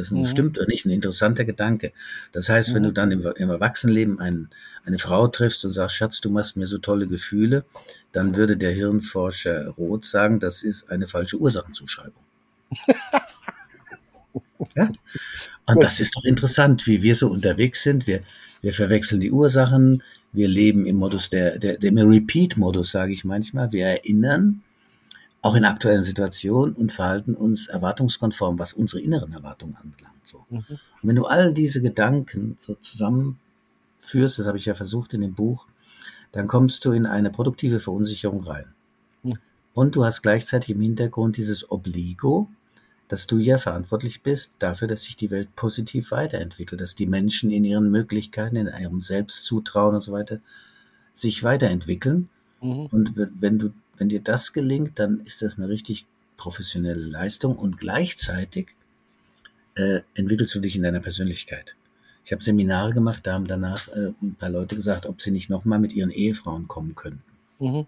Das 0.00 0.10
nun 0.10 0.22
mhm. 0.22 0.26
stimmt 0.26 0.58
oder 0.58 0.66
nicht, 0.66 0.86
ein 0.86 0.90
interessanter 0.90 1.44
Gedanke. 1.44 1.92
Das 2.32 2.48
heißt, 2.48 2.74
wenn 2.74 2.84
du 2.84 2.92
dann 2.92 3.12
im, 3.12 3.20
im 3.36 3.50
Erwachsenenleben 3.50 4.18
ein, 4.18 4.48
eine 4.84 4.98
Frau 4.98 5.28
triffst 5.28 5.64
und 5.64 5.72
sagst, 5.72 5.96
Schatz, 5.96 6.20
du 6.20 6.30
machst 6.30 6.56
mir 6.56 6.66
so 6.66 6.78
tolle 6.78 7.06
Gefühle, 7.06 7.64
dann 8.12 8.34
würde 8.34 8.56
der 8.56 8.72
Hirnforscher 8.72 9.68
Roth 9.68 10.06
sagen, 10.06 10.40
das 10.40 10.62
ist 10.62 10.90
eine 10.90 11.06
falsche 11.06 11.36
Ursachenzuschreibung. 11.38 12.22
ja? 14.74 14.90
Und 15.66 15.82
das 15.82 16.00
ist 16.00 16.16
doch 16.16 16.24
interessant, 16.24 16.86
wie 16.86 17.02
wir 17.02 17.14
so 17.14 17.28
unterwegs 17.28 17.82
sind. 17.82 18.06
Wir, 18.06 18.22
wir 18.62 18.72
verwechseln 18.72 19.20
die 19.20 19.30
Ursachen, 19.30 20.02
wir 20.32 20.48
leben 20.48 20.86
im 20.86 20.96
Modus 20.96 21.28
der, 21.28 21.58
der, 21.58 21.76
dem 21.78 21.98
Repeat-Modus, 21.98 22.90
sage 22.90 23.12
ich 23.12 23.24
manchmal. 23.24 23.70
Wir 23.72 23.86
erinnern 23.86 24.62
auch 25.42 25.54
in 25.54 25.64
aktuellen 25.64 26.02
Situationen 26.02 26.74
und 26.74 26.92
verhalten 26.92 27.34
uns 27.34 27.68
erwartungskonform, 27.68 28.58
was 28.58 28.72
unsere 28.72 29.00
inneren 29.00 29.32
Erwartungen 29.32 29.76
anbelangt. 29.76 30.26
So. 30.26 30.44
Mhm. 30.50 30.58
Und 30.58 30.78
wenn 31.02 31.16
du 31.16 31.26
all 31.26 31.54
diese 31.54 31.80
Gedanken 31.80 32.56
so 32.58 32.74
zusammenführst, 32.74 34.38
das 34.38 34.46
habe 34.46 34.58
ich 34.58 34.66
ja 34.66 34.74
versucht 34.74 35.14
in 35.14 35.22
dem 35.22 35.34
Buch, 35.34 35.66
dann 36.32 36.46
kommst 36.46 36.84
du 36.84 36.92
in 36.92 37.06
eine 37.06 37.30
produktive 37.30 37.80
Verunsicherung 37.80 38.44
rein. 38.44 38.66
Mhm. 39.22 39.38
Und 39.72 39.96
du 39.96 40.04
hast 40.04 40.22
gleichzeitig 40.22 40.70
im 40.70 40.80
Hintergrund 40.80 41.36
dieses 41.36 41.70
Obligo, 41.70 42.48
dass 43.08 43.26
du 43.26 43.38
ja 43.38 43.58
verantwortlich 43.58 44.22
bist 44.22 44.54
dafür, 44.60 44.86
dass 44.86 45.02
sich 45.02 45.16
die 45.16 45.30
Welt 45.30 45.56
positiv 45.56 46.12
weiterentwickelt, 46.12 46.80
dass 46.80 46.94
die 46.94 47.06
Menschen 47.06 47.50
in 47.50 47.64
ihren 47.64 47.90
Möglichkeiten, 47.90 48.56
in 48.56 48.68
ihrem 48.68 49.00
Selbstzutrauen 49.00 49.96
und 49.96 50.00
so 50.00 50.12
weiter 50.12 50.38
sich 51.12 51.42
weiterentwickeln. 51.42 52.28
Mhm. 52.60 52.86
Und 52.86 53.12
wenn 53.16 53.58
du, 53.58 53.72
wenn 54.00 54.08
dir 54.08 54.20
das 54.20 54.52
gelingt, 54.54 54.98
dann 54.98 55.20
ist 55.20 55.42
das 55.42 55.58
eine 55.58 55.68
richtig 55.68 56.06
professionelle 56.38 57.04
Leistung 57.04 57.56
und 57.56 57.78
gleichzeitig 57.78 58.68
äh, 59.74 60.00
entwickelst 60.14 60.54
du 60.54 60.60
dich 60.60 60.74
in 60.74 60.82
deiner 60.82 61.00
Persönlichkeit. 61.00 61.76
Ich 62.24 62.32
habe 62.32 62.42
Seminare 62.42 62.92
gemacht, 62.94 63.26
da 63.26 63.34
haben 63.34 63.46
danach 63.46 63.88
äh, 63.88 64.12
ein 64.22 64.36
paar 64.36 64.48
Leute 64.48 64.74
gesagt, 64.74 65.04
ob 65.04 65.20
sie 65.20 65.30
nicht 65.30 65.50
nochmal 65.50 65.78
mit 65.78 65.92
ihren 65.92 66.10
Ehefrauen 66.10 66.66
kommen 66.66 66.94
könnten. 66.94 67.22
Mhm. 67.58 67.86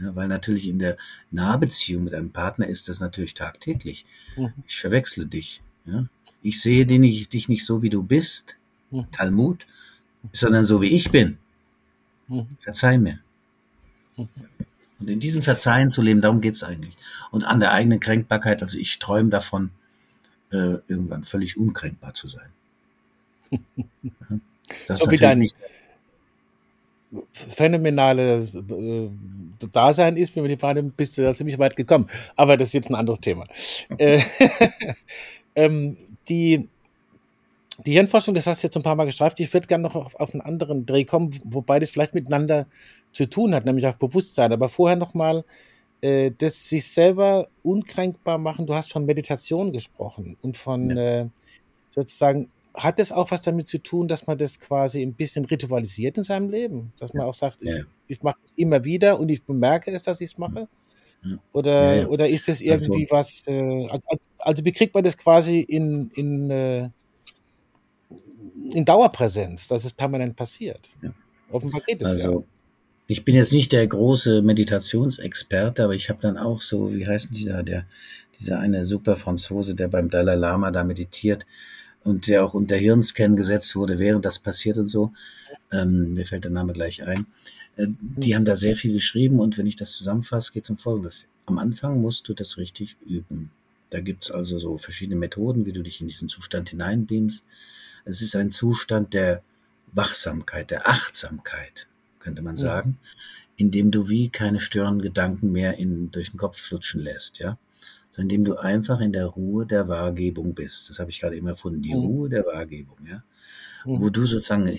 Ja, 0.00 0.16
weil 0.16 0.26
natürlich 0.26 0.66
in 0.66 0.80
der 0.80 0.96
Nahbeziehung 1.30 2.02
mit 2.02 2.14
einem 2.14 2.30
Partner 2.30 2.66
ist 2.66 2.88
das 2.88 2.98
natürlich 2.98 3.34
tagtäglich. 3.34 4.06
Mhm. 4.36 4.52
Ich 4.66 4.76
verwechsle 4.76 5.26
dich. 5.26 5.62
Ja? 5.86 6.06
Ich 6.42 6.60
sehe 6.60 6.84
dich, 6.84 7.28
dich 7.28 7.48
nicht 7.48 7.64
so, 7.64 7.80
wie 7.80 7.90
du 7.90 8.02
bist, 8.02 8.56
mhm. 8.90 9.08
Talmud, 9.12 9.66
sondern 10.32 10.64
so, 10.64 10.82
wie 10.82 10.90
ich 10.96 11.12
bin. 11.12 11.38
Mhm. 12.26 12.48
Verzeih 12.58 12.98
mir. 12.98 13.20
Und 15.04 15.10
in 15.10 15.20
diesem 15.20 15.42
Verzeihen 15.42 15.90
zu 15.90 16.00
leben, 16.00 16.22
darum 16.22 16.40
geht 16.40 16.54
es 16.54 16.62
eigentlich. 16.64 16.96
Und 17.30 17.44
an 17.44 17.60
der 17.60 17.72
eigenen 17.72 18.00
Kränkbarkeit, 18.00 18.62
also 18.62 18.78
ich 18.78 18.98
träume 18.98 19.28
davon, 19.28 19.68
äh, 20.50 20.78
irgendwann 20.88 21.24
völlig 21.24 21.58
unkränkbar 21.58 22.14
zu 22.14 22.28
sein. 22.28 22.48
Das 24.88 24.98
so 24.98 25.10
wie 25.10 25.18
dein 25.18 25.46
phänomenale 27.32 28.48
äh, 28.54 29.66
Dasein 29.70 30.16
ist, 30.16 30.34
wenn 30.34 30.42
wir 30.42 30.56
die 30.56 30.62
wahrnehmen, 30.62 30.90
bist 30.96 31.18
du 31.18 31.22
da 31.22 31.34
ziemlich 31.34 31.58
weit 31.58 31.76
gekommen. 31.76 32.08
Aber 32.34 32.56
das 32.56 32.68
ist 32.68 32.72
jetzt 32.72 32.90
ein 32.90 32.94
anderes 32.94 33.20
Thema. 33.20 33.44
Äh, 33.98 34.22
ähm, 35.54 35.98
die, 36.30 36.66
die 37.84 37.92
Hirnforschung, 37.92 38.34
das 38.34 38.46
hast 38.46 38.62
du 38.62 38.68
jetzt 38.68 38.76
ein 38.78 38.82
paar 38.82 38.96
Mal 38.96 39.04
gestreift, 39.04 39.38
ich 39.38 39.52
würde 39.52 39.66
gerne 39.66 39.82
noch 39.82 39.94
auf, 39.96 40.14
auf 40.14 40.32
einen 40.32 40.40
anderen 40.40 40.86
Dreh 40.86 41.04
kommen, 41.04 41.38
wobei 41.44 41.78
das 41.78 41.90
vielleicht 41.90 42.14
miteinander 42.14 42.66
zu 43.14 43.28
tun 43.30 43.54
hat, 43.54 43.64
nämlich 43.64 43.86
auf 43.86 43.98
Bewusstsein. 43.98 44.52
Aber 44.52 44.68
vorher 44.68 44.96
nochmal, 44.96 45.44
äh, 46.02 46.32
das 46.36 46.68
sich 46.68 46.86
selber 46.86 47.48
unkränkbar 47.62 48.36
machen. 48.36 48.66
Du 48.66 48.74
hast 48.74 48.92
von 48.92 49.06
Meditation 49.06 49.72
gesprochen 49.72 50.36
und 50.42 50.56
von 50.56 50.90
ja. 50.90 51.22
äh, 51.22 51.28
sozusagen 51.90 52.50
hat 52.74 52.98
das 52.98 53.12
auch 53.12 53.30
was 53.30 53.40
damit 53.40 53.68
zu 53.68 53.78
tun, 53.78 54.08
dass 54.08 54.26
man 54.26 54.36
das 54.36 54.58
quasi 54.58 55.00
ein 55.00 55.14
bisschen 55.14 55.44
ritualisiert 55.44 56.18
in 56.18 56.24
seinem 56.24 56.50
Leben? 56.50 56.92
Dass 56.98 57.14
man 57.14 57.24
auch 57.24 57.34
sagt, 57.34 57.62
ja. 57.62 57.76
ich, 57.76 57.84
ich 58.08 58.22
mache 58.22 58.38
es 58.44 58.52
immer 58.56 58.84
wieder 58.84 59.18
und 59.18 59.28
ich 59.28 59.44
bemerke 59.44 59.92
es, 59.92 60.02
dass 60.02 60.20
ich 60.20 60.32
es 60.32 60.38
mache? 60.38 60.68
Ja. 61.24 61.38
Oder, 61.52 62.10
oder 62.10 62.28
ist 62.28 62.48
das 62.48 62.60
irgendwie 62.60 63.08
also, 63.10 63.16
was, 63.16 63.46
äh, 63.46 63.86
also, 63.88 64.08
also 64.38 64.64
wie 64.64 64.72
kriegt 64.72 64.92
man 64.92 65.04
das 65.04 65.16
quasi 65.16 65.60
in, 65.60 66.10
in, 66.14 66.50
äh, 66.50 66.90
in 68.72 68.84
Dauerpräsenz, 68.84 69.68
dass 69.68 69.84
es 69.84 69.92
permanent 69.92 70.36
passiert? 70.36 70.90
Offenbar 71.50 71.80
geht 71.86 72.02
es 72.02 72.12
also, 72.12 72.40
ja. 72.40 72.53
Ich 73.06 73.24
bin 73.24 73.34
jetzt 73.34 73.52
nicht 73.52 73.72
der 73.72 73.86
große 73.86 74.42
Meditationsexperte, 74.42 75.84
aber 75.84 75.94
ich 75.94 76.08
habe 76.08 76.22
dann 76.22 76.38
auch 76.38 76.62
so, 76.62 76.94
wie 76.94 77.06
heißt 77.06 77.28
dieser, 77.32 77.62
der, 77.62 77.86
dieser 78.38 78.60
eine 78.60 78.86
super 78.86 79.16
Franzose, 79.16 79.74
der 79.74 79.88
beim 79.88 80.08
Dalai 80.08 80.36
Lama 80.36 80.70
da 80.70 80.84
meditiert, 80.84 81.44
und 82.04 82.28
der 82.28 82.44
auch 82.44 82.54
unter 82.54 82.76
Hirnscan 82.76 83.34
gesetzt 83.34 83.74
wurde, 83.74 83.98
während 83.98 84.24
das 84.24 84.38
passiert 84.38 84.78
und 84.78 84.88
so. 84.88 85.12
Ähm, 85.72 86.14
mir 86.14 86.26
fällt 86.26 86.44
der 86.44 86.50
Name 86.50 86.72
gleich 86.72 87.02
ein. 87.02 87.26
Äh, 87.76 87.86
die 87.98 88.36
haben 88.36 88.44
da 88.44 88.56
sehr 88.56 88.76
viel 88.76 88.92
geschrieben 88.92 89.40
und 89.40 89.58
wenn 89.58 89.66
ich 89.66 89.76
das 89.76 89.92
zusammenfasse, 89.92 90.52
geht 90.52 90.64
es 90.64 90.70
um 90.70 90.78
Folgendes. 90.78 91.26
Am 91.46 91.58
Anfang 91.58 92.00
musst 92.00 92.28
du 92.28 92.34
das 92.34 92.58
richtig 92.58 92.96
üben. 93.06 93.50
Da 93.90 94.00
gibt 94.00 94.24
es 94.24 94.30
also 94.30 94.58
so 94.58 94.78
verschiedene 94.78 95.18
Methoden, 95.18 95.66
wie 95.66 95.72
du 95.72 95.82
dich 95.82 96.00
in 96.00 96.08
diesen 96.08 96.28
Zustand 96.28 96.70
hineinbeamst. 96.70 97.46
Es 98.04 98.20
ist 98.20 98.36
ein 98.36 98.50
Zustand 98.50 99.14
der 99.14 99.42
Wachsamkeit, 99.92 100.70
der 100.70 100.88
Achtsamkeit, 100.88 101.86
könnte 102.24 102.42
man 102.42 102.56
sagen, 102.56 102.98
ja. 103.02 103.08
in 103.56 103.70
dem 103.70 103.90
du 103.90 104.08
wie 104.08 104.30
keine 104.30 104.58
störenden 104.58 105.02
Gedanken 105.02 105.52
mehr 105.52 105.78
in, 105.78 106.10
durch 106.10 106.30
den 106.30 106.38
Kopf 106.38 106.58
flutschen 106.58 107.00
lässt, 107.00 107.38
ja 107.38 107.58
sondern 108.14 108.30
indem 108.30 108.44
du 108.44 108.56
einfach 108.56 109.00
in 109.00 109.12
der 109.12 109.26
Ruhe 109.26 109.66
der 109.66 109.88
Wahrgebung 109.88 110.54
bist. 110.54 110.88
Das 110.88 111.00
habe 111.00 111.10
ich 111.10 111.20
gerade 111.20 111.36
eben 111.36 111.48
erfunden, 111.48 111.82
die 111.82 111.94
mhm. 111.94 112.00
Ruhe 112.00 112.28
der 112.28 112.46
Wahrgebung, 112.46 112.96
ja. 113.08 113.24
Mhm. 113.84 114.00
Wo 114.00 114.08
du 114.08 114.24
sozusagen 114.26 114.70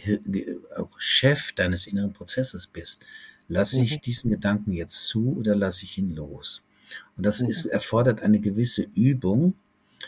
auch 0.78 1.00
Chef 1.00 1.52
deines 1.52 1.86
inneren 1.86 2.14
Prozesses 2.14 2.66
bist. 2.66 3.06
Lasse 3.50 3.82
ich 3.82 3.98
mhm. 3.98 4.02
diesen 4.02 4.32
Gedanken 4.32 4.72
jetzt 4.72 5.08
zu 5.08 5.36
oder 5.38 5.54
lasse 5.54 5.84
ich 5.84 5.98
ihn 5.98 6.16
los? 6.16 6.64
Und 7.18 7.26
das 7.26 7.42
ist, 7.42 7.66
erfordert 7.66 8.22
eine 8.22 8.40
gewisse 8.40 8.88
Übung. 8.96 9.54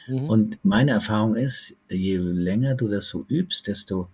Und 0.07 0.57
meine 0.63 0.91
Erfahrung 0.91 1.35
ist, 1.35 1.75
je 1.89 2.17
länger 2.17 2.75
du 2.75 2.87
das 2.87 3.07
so 3.07 3.25
übst, 3.27 3.67
desto 3.67 4.09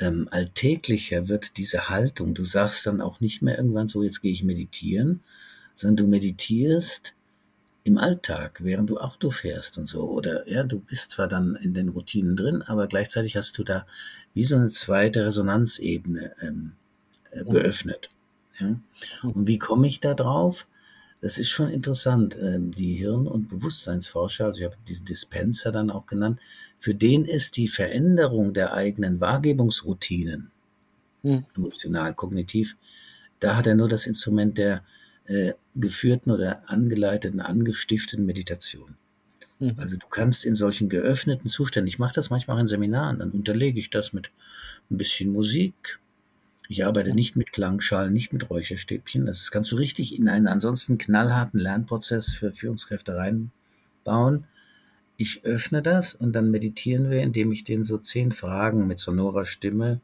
ähm, 0.00 0.28
alltäglicher 0.30 1.28
wird 1.28 1.56
diese 1.58 1.88
Haltung. 1.88 2.34
Du 2.34 2.44
sagst 2.44 2.86
dann 2.86 3.00
auch 3.00 3.20
nicht 3.20 3.42
mehr 3.42 3.58
irgendwann 3.58 3.88
so, 3.88 4.02
jetzt 4.02 4.22
gehe 4.22 4.32
ich 4.32 4.42
meditieren, 4.42 5.20
sondern 5.74 5.96
du 5.96 6.10
meditierst 6.10 7.14
im 7.84 7.98
Alltag, 7.98 8.60
während 8.62 8.90
du 8.90 8.98
Auto 8.98 9.30
fährst 9.30 9.78
und 9.78 9.88
so. 9.88 10.02
Oder 10.02 10.48
ja, 10.48 10.64
du 10.64 10.80
bist 10.80 11.12
zwar 11.12 11.28
dann 11.28 11.54
in 11.56 11.74
den 11.74 11.90
Routinen 11.90 12.36
drin, 12.36 12.62
aber 12.62 12.86
gleichzeitig 12.88 13.36
hast 13.36 13.56
du 13.58 13.64
da 13.64 13.86
wie 14.34 14.44
so 14.44 14.56
eine 14.56 14.70
zweite 14.70 15.26
Resonanzebene 15.26 16.32
ähm, 16.42 16.72
äh, 17.32 17.44
mhm. 17.44 17.50
geöffnet. 17.50 18.08
Ja? 18.58 18.76
Und 19.22 19.46
wie 19.46 19.58
komme 19.58 19.86
ich 19.86 20.00
da 20.00 20.14
drauf? 20.14 20.66
Das 21.20 21.38
ist 21.38 21.50
schon 21.50 21.70
interessant. 21.70 22.36
Ähm, 22.40 22.70
die 22.70 22.94
Hirn- 22.94 23.26
und 23.26 23.48
Bewusstseinsforscher, 23.48 24.46
also 24.46 24.60
ich 24.60 24.64
habe 24.64 24.76
diesen 24.88 25.04
Dispenser 25.04 25.70
dann 25.72 25.90
auch 25.90 26.06
genannt, 26.06 26.40
für 26.78 26.94
den 26.94 27.24
ist 27.24 27.56
die 27.56 27.68
Veränderung 27.68 28.54
der 28.54 28.72
eigenen 28.72 29.20
Wahrgebungsroutinen, 29.20 30.50
mhm. 31.22 31.44
emotional, 31.54 32.14
kognitiv, 32.14 32.76
da 33.38 33.56
hat 33.56 33.66
er 33.66 33.74
nur 33.74 33.88
das 33.88 34.06
Instrument 34.06 34.56
der 34.58 34.82
äh, 35.26 35.52
geführten 35.74 36.30
oder 36.30 36.62
angeleiteten, 36.70 37.40
angestifteten 37.40 38.24
Meditation. 38.24 38.96
Mhm. 39.58 39.74
Also 39.76 39.96
du 39.96 40.06
kannst 40.08 40.44
in 40.44 40.54
solchen 40.54 40.88
geöffneten 40.88 41.48
Zuständen, 41.48 41.88
ich 41.88 41.98
mache 41.98 42.14
das 42.14 42.30
manchmal 42.30 42.56
auch 42.56 42.60
in 42.60 42.66
Seminaren, 42.66 43.18
dann 43.18 43.30
unterlege 43.30 43.78
ich 43.78 43.90
das 43.90 44.12
mit 44.12 44.30
ein 44.90 44.96
bisschen 44.96 45.30
Musik, 45.32 46.00
Ich 46.70 46.86
arbeite 46.86 47.12
nicht 47.12 47.34
mit 47.34 47.52
Klangschalen, 47.52 48.12
nicht 48.12 48.32
mit 48.32 48.48
Räucherstäbchen. 48.48 49.26
Das 49.26 49.50
kannst 49.50 49.72
du 49.72 49.76
richtig 49.76 50.16
in 50.16 50.28
einen 50.28 50.46
ansonsten 50.46 50.98
knallharten 50.98 51.58
Lernprozess 51.58 52.32
für 52.32 52.52
Führungskräfte 52.52 53.16
reinbauen. 53.16 54.44
Ich 55.16 55.44
öffne 55.44 55.82
das 55.82 56.14
und 56.14 56.32
dann 56.32 56.52
meditieren 56.52 57.10
wir, 57.10 57.22
indem 57.22 57.50
ich 57.50 57.64
denen 57.64 57.82
so 57.82 57.98
zehn 57.98 58.30
Fragen 58.30 58.86
mit 58.86 59.00
sonorer 59.00 59.46
Stimme 59.46 60.00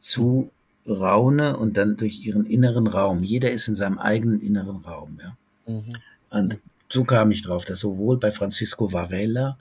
zu 0.00 0.50
raune 0.88 1.58
und 1.58 1.76
dann 1.76 1.98
durch 1.98 2.24
ihren 2.24 2.46
inneren 2.46 2.86
Raum. 2.86 3.22
Jeder 3.22 3.50
ist 3.50 3.68
in 3.68 3.74
seinem 3.74 3.98
eigenen 3.98 4.40
inneren 4.40 4.78
Raum. 4.78 5.18
Ja? 5.22 5.36
Mhm. 5.70 5.92
Und 6.30 6.58
so 6.88 7.04
kam 7.04 7.30
ich 7.30 7.42
drauf, 7.42 7.66
dass 7.66 7.80
sowohl 7.80 8.16
bei 8.16 8.32
Francisco 8.32 8.94
Varela 8.94 9.58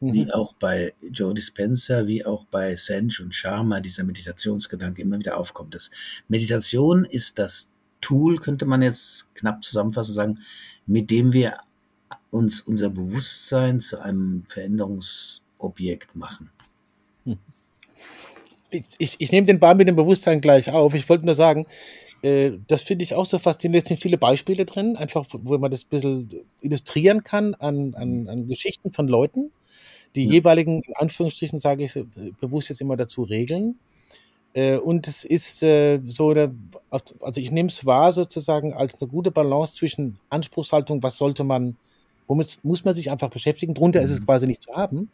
mhm. 0.00 0.12
wie 0.12 0.32
auch 0.32 0.54
bei 0.54 0.94
Joe 1.10 1.34
Dispenza, 1.34 2.06
wie 2.06 2.24
auch 2.24 2.44
bei 2.46 2.76
Sench 2.76 3.20
und 3.20 3.34
Sharma 3.34 3.80
dieser 3.80 4.04
Meditationsgedanke 4.04 5.02
immer 5.02 5.18
wieder 5.18 5.38
aufkommt. 5.38 5.74
Das 5.74 5.90
Meditation 6.28 7.04
ist 7.04 7.38
das 7.38 7.70
Tool, 8.00 8.38
könnte 8.38 8.66
man 8.66 8.82
jetzt 8.82 9.34
knapp 9.34 9.64
zusammenfassen 9.64 10.14
sagen, 10.14 10.38
mit 10.86 11.10
dem 11.10 11.32
wir 11.32 11.58
uns 12.30 12.60
unser 12.60 12.90
Bewusstsein 12.90 13.80
zu 13.80 13.98
einem 14.00 14.44
Veränderungsobjekt 14.48 16.14
machen. 16.14 16.50
Hm. 17.24 17.38
Ich, 18.70 18.84
ich, 18.98 19.16
ich 19.18 19.32
nehme 19.32 19.46
den 19.46 19.60
Ball 19.60 19.74
mit 19.74 19.88
dem 19.88 19.96
Bewusstsein 19.96 20.40
gleich 20.40 20.70
auf. 20.70 20.94
Ich 20.94 21.08
wollte 21.08 21.24
nur 21.24 21.34
sagen, 21.34 21.66
äh, 22.22 22.52
das 22.66 22.82
finde 22.82 23.04
ich 23.04 23.14
auch 23.14 23.24
so 23.24 23.38
faszinierend. 23.38 23.84
Es 23.84 23.88
sind 23.88 24.02
viele 24.02 24.18
Beispiele 24.18 24.64
drin, 24.66 24.96
einfach 24.96 25.24
wo 25.32 25.56
man 25.58 25.70
das 25.70 25.84
ein 25.84 25.88
bisschen 25.88 26.30
illustrieren 26.60 27.24
kann 27.24 27.54
an, 27.54 27.94
an, 27.94 28.28
an 28.28 28.48
Geschichten 28.48 28.90
von 28.90 29.08
Leuten, 29.08 29.52
die 30.16 30.24
ja. 30.24 30.32
jeweiligen, 30.32 30.82
in 30.82 30.96
Anführungsstrichen 30.96 31.60
sage 31.60 31.84
ich 31.84 31.98
bewusst 32.40 32.70
jetzt 32.70 32.80
immer 32.80 32.96
dazu, 32.96 33.22
Regeln. 33.22 33.78
Äh, 34.54 34.78
und 34.78 35.06
es 35.06 35.24
ist 35.24 35.62
äh, 35.62 36.00
so, 36.04 36.30
also 36.30 37.40
ich 37.40 37.50
nehme 37.50 37.68
es 37.68 37.84
wahr 37.84 38.12
sozusagen 38.12 38.72
als 38.72 39.00
eine 39.00 39.10
gute 39.10 39.30
Balance 39.30 39.74
zwischen 39.74 40.18
Anspruchshaltung, 40.30 41.02
was 41.02 41.18
sollte 41.18 41.44
man, 41.44 41.76
womit 42.26 42.58
muss 42.64 42.84
man 42.84 42.94
sich 42.94 43.10
einfach 43.10 43.28
beschäftigen. 43.28 43.74
Drunter 43.74 44.00
mhm. 44.00 44.04
ist 44.06 44.10
es 44.10 44.20
mhm. 44.20 44.24
quasi 44.24 44.46
nicht 44.46 44.62
zu 44.62 44.72
haben, 44.74 45.10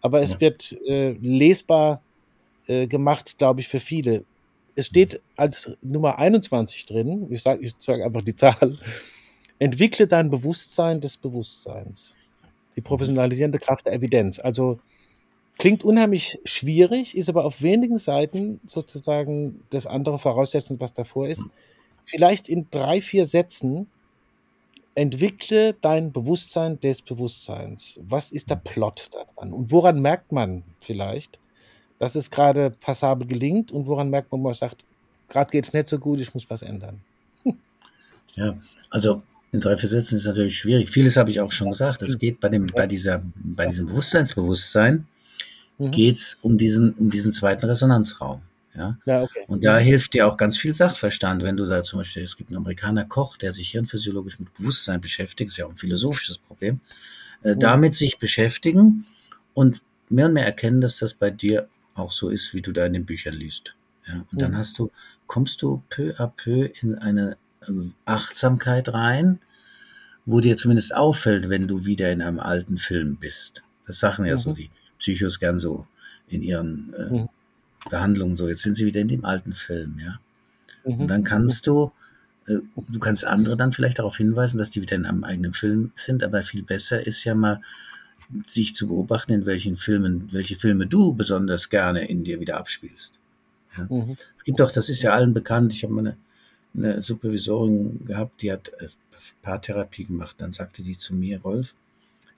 aber 0.00 0.22
es 0.22 0.32
ja. 0.32 0.40
wird 0.40 0.72
äh, 0.86 1.12
lesbar 1.12 2.02
gemacht, 2.88 3.38
glaube 3.38 3.60
ich, 3.60 3.68
für 3.68 3.78
viele. 3.78 4.24
Es 4.74 4.88
steht 4.88 5.20
als 5.36 5.70
Nummer 5.82 6.18
21 6.18 6.84
drin, 6.84 7.28
ich 7.30 7.40
sage 7.40 7.64
ich 7.64 7.74
sag 7.78 8.02
einfach 8.02 8.22
die 8.22 8.34
Zahl, 8.34 8.76
entwickle 9.60 10.08
dein 10.08 10.30
Bewusstsein 10.30 11.00
des 11.00 11.16
Bewusstseins 11.16 12.16
die 12.76 12.82
professionalisierende 12.82 13.58
Kraft 13.58 13.86
der 13.86 13.94
Evidenz. 13.94 14.38
Also 14.38 14.78
klingt 15.58 15.84
unheimlich 15.84 16.38
schwierig, 16.44 17.16
ist 17.16 17.28
aber 17.28 17.44
auf 17.44 17.62
wenigen 17.62 17.98
Seiten 17.98 18.60
sozusagen 18.66 19.62
das 19.70 19.86
andere 19.86 20.18
voraussetzend, 20.18 20.80
was 20.80 20.92
davor 20.92 21.28
ist. 21.28 21.44
Vielleicht 22.04 22.48
in 22.48 22.68
drei, 22.70 23.00
vier 23.00 23.26
Sätzen 23.26 23.88
entwickle 24.94 25.74
dein 25.74 26.12
Bewusstsein 26.12 26.78
des 26.80 27.02
Bewusstseins. 27.02 27.98
Was 28.02 28.30
ist 28.30 28.50
der 28.50 28.56
Plot 28.56 29.10
daran? 29.12 29.52
Und 29.52 29.70
woran 29.70 30.00
merkt 30.00 30.32
man 30.32 30.62
vielleicht, 30.80 31.38
dass 31.98 32.14
es 32.14 32.30
gerade 32.30 32.70
passabel 32.70 33.26
gelingt 33.26 33.72
und 33.72 33.86
woran 33.86 34.10
merkt 34.10 34.32
man, 34.32 34.40
wo 34.40 34.44
man 34.44 34.54
sagt, 34.54 34.84
gerade 35.28 35.50
geht 35.50 35.66
es 35.66 35.72
nicht 35.72 35.88
so 35.88 35.98
gut, 35.98 36.20
ich 36.20 36.32
muss 36.34 36.48
was 36.48 36.62
ändern? 36.62 37.00
Ja, 38.36 38.58
also 38.90 39.22
in 39.52 39.60
drei, 39.60 39.76
vier 39.76 39.88
Sätzen 39.88 40.16
ist 40.16 40.26
natürlich 40.26 40.58
schwierig. 40.58 40.90
Vieles 40.90 41.16
habe 41.16 41.30
ich 41.30 41.40
auch 41.40 41.52
schon 41.52 41.70
gesagt. 41.70 42.02
Es 42.02 42.18
geht 42.18 42.40
bei 42.40 42.48
dem, 42.48 42.66
bei 42.66 42.86
dieser, 42.86 43.22
bei 43.34 43.66
diesem 43.66 43.86
Bewusstseinsbewusstsein 43.86 45.06
mhm. 45.78 45.90
geht 45.90 46.16
es 46.16 46.38
um 46.42 46.58
diesen, 46.58 46.92
um 46.94 47.10
diesen 47.10 47.32
zweiten 47.32 47.64
Resonanzraum. 47.64 48.42
Ja? 48.74 48.98
ja 49.06 49.22
okay. 49.22 49.44
Und 49.46 49.64
da 49.64 49.78
hilft 49.78 50.14
dir 50.14 50.26
auch 50.26 50.36
ganz 50.36 50.56
viel 50.56 50.74
Sachverstand, 50.74 51.42
wenn 51.42 51.56
du 51.56 51.66
da 51.66 51.82
zum 51.84 52.00
Beispiel, 52.00 52.22
es 52.22 52.36
gibt 52.36 52.50
einen 52.50 52.58
Amerikaner 52.58 53.04
Koch, 53.04 53.36
der 53.36 53.52
sich 53.52 53.70
hirnphysiologisch 53.70 54.38
mit 54.38 54.52
Bewusstsein 54.54 55.00
beschäftigt, 55.00 55.50
ist 55.50 55.56
ja 55.56 55.66
auch 55.66 55.70
ein 55.70 55.76
philosophisches 55.76 56.38
Problem, 56.38 56.80
äh, 57.42 57.54
mhm. 57.54 57.60
damit 57.60 57.94
sich 57.94 58.18
beschäftigen 58.18 59.06
und 59.54 59.80
mehr 60.08 60.26
und 60.26 60.34
mehr 60.34 60.46
erkennen, 60.46 60.80
dass 60.80 60.98
das 60.98 61.14
bei 61.14 61.30
dir 61.30 61.68
auch 61.94 62.12
so 62.12 62.28
ist, 62.28 62.52
wie 62.52 62.62
du 62.62 62.72
da 62.72 62.84
in 62.84 62.92
den 62.92 63.06
Büchern 63.06 63.34
liest. 63.34 63.74
Ja? 64.06 64.14
Und 64.14 64.32
mhm. 64.32 64.38
dann 64.38 64.56
hast 64.56 64.78
du, 64.78 64.90
kommst 65.26 65.62
du 65.62 65.82
peu 65.88 66.14
à 66.18 66.26
peu 66.28 66.70
in 66.82 66.94
eine 66.96 67.36
Achtsamkeit 68.04 68.92
rein, 68.92 69.38
wo 70.24 70.40
dir 70.40 70.56
zumindest 70.56 70.94
auffällt, 70.94 71.48
wenn 71.48 71.68
du 71.68 71.84
wieder 71.84 72.10
in 72.10 72.22
einem 72.22 72.40
alten 72.40 72.78
Film 72.78 73.16
bist. 73.16 73.62
Das 73.86 74.00
sagen 74.00 74.24
ja 74.24 74.34
mhm. 74.34 74.40
so 74.40 74.52
die 74.52 74.70
Psychos 74.98 75.38
gern 75.38 75.58
so 75.58 75.86
in 76.28 76.42
ihren 76.42 76.92
äh, 76.94 77.12
mhm. 77.12 77.28
Behandlungen 77.88 78.36
so. 78.36 78.48
Jetzt 78.48 78.62
sind 78.62 78.74
sie 78.74 78.86
wieder 78.86 79.00
in 79.00 79.08
dem 79.08 79.24
alten 79.24 79.52
Film, 79.52 79.98
ja. 80.00 80.18
Mhm. 80.84 81.00
Und 81.00 81.08
dann 81.08 81.24
kannst 81.24 81.66
du, 81.66 81.92
äh, 82.46 82.58
du 82.76 82.98
kannst 82.98 83.24
andere 83.24 83.56
dann 83.56 83.72
vielleicht 83.72 83.98
darauf 83.98 84.16
hinweisen, 84.16 84.58
dass 84.58 84.70
die 84.70 84.82
wieder 84.82 84.96
in 84.96 85.06
einem 85.06 85.24
eigenen 85.24 85.52
Film 85.52 85.92
sind, 85.94 86.24
aber 86.24 86.42
viel 86.42 86.62
besser 86.62 87.06
ist 87.06 87.22
ja 87.24 87.34
mal, 87.34 87.60
sich 88.42 88.74
zu 88.74 88.88
beobachten, 88.88 89.32
in 89.32 89.46
welchen 89.46 89.76
Filmen, 89.76 90.28
welche 90.32 90.56
Filme 90.56 90.88
du 90.88 91.14
besonders 91.14 91.70
gerne 91.70 92.08
in 92.08 92.24
dir 92.24 92.40
wieder 92.40 92.56
abspielst. 92.56 93.20
Ja? 93.76 93.86
Mhm. 93.88 94.16
Es 94.36 94.42
gibt 94.42 94.58
doch, 94.58 94.72
das 94.72 94.88
ist 94.88 95.02
ja 95.02 95.12
allen 95.12 95.32
bekannt, 95.32 95.72
ich 95.72 95.84
habe 95.84 95.92
meine 95.92 96.10
eine 96.10 96.18
Supervisorin 96.76 98.04
gehabt, 98.06 98.42
die 98.42 98.52
hat 98.52 98.68
äh, 98.80 98.88
Paartherapie 99.42 100.04
gemacht. 100.04 100.36
Dann 100.38 100.52
sagte 100.52 100.82
die 100.82 100.96
zu 100.96 101.14
mir, 101.14 101.40
Rolf, 101.40 101.74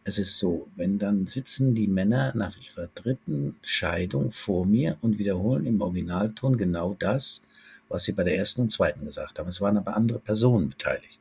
es 0.05 0.18
ist 0.18 0.38
so, 0.38 0.68
wenn 0.77 0.98
dann 0.98 1.27
sitzen 1.27 1.74
die 1.74 1.88
Männer 1.88 2.33
nach 2.35 2.57
ihrer 2.57 2.88
dritten 2.94 3.57
Scheidung 3.62 4.33
vor 4.33 4.64
mir 4.64 4.96
und 5.03 5.18
wiederholen 5.18 5.66
im 5.66 5.81
Originalton 5.81 6.57
genau 6.57 6.96
das, 6.98 7.42
was 7.88 8.05
sie 8.05 8.12
bei 8.12 8.22
der 8.22 8.37
ersten 8.37 8.62
und 8.62 8.72
zweiten 8.72 9.05
gesagt 9.05 9.38
haben. 9.38 9.48
Es 9.48 9.61
waren 9.61 9.77
aber 9.77 9.96
andere 9.96 10.18
Personen 10.18 10.70
beteiligt. 10.70 11.18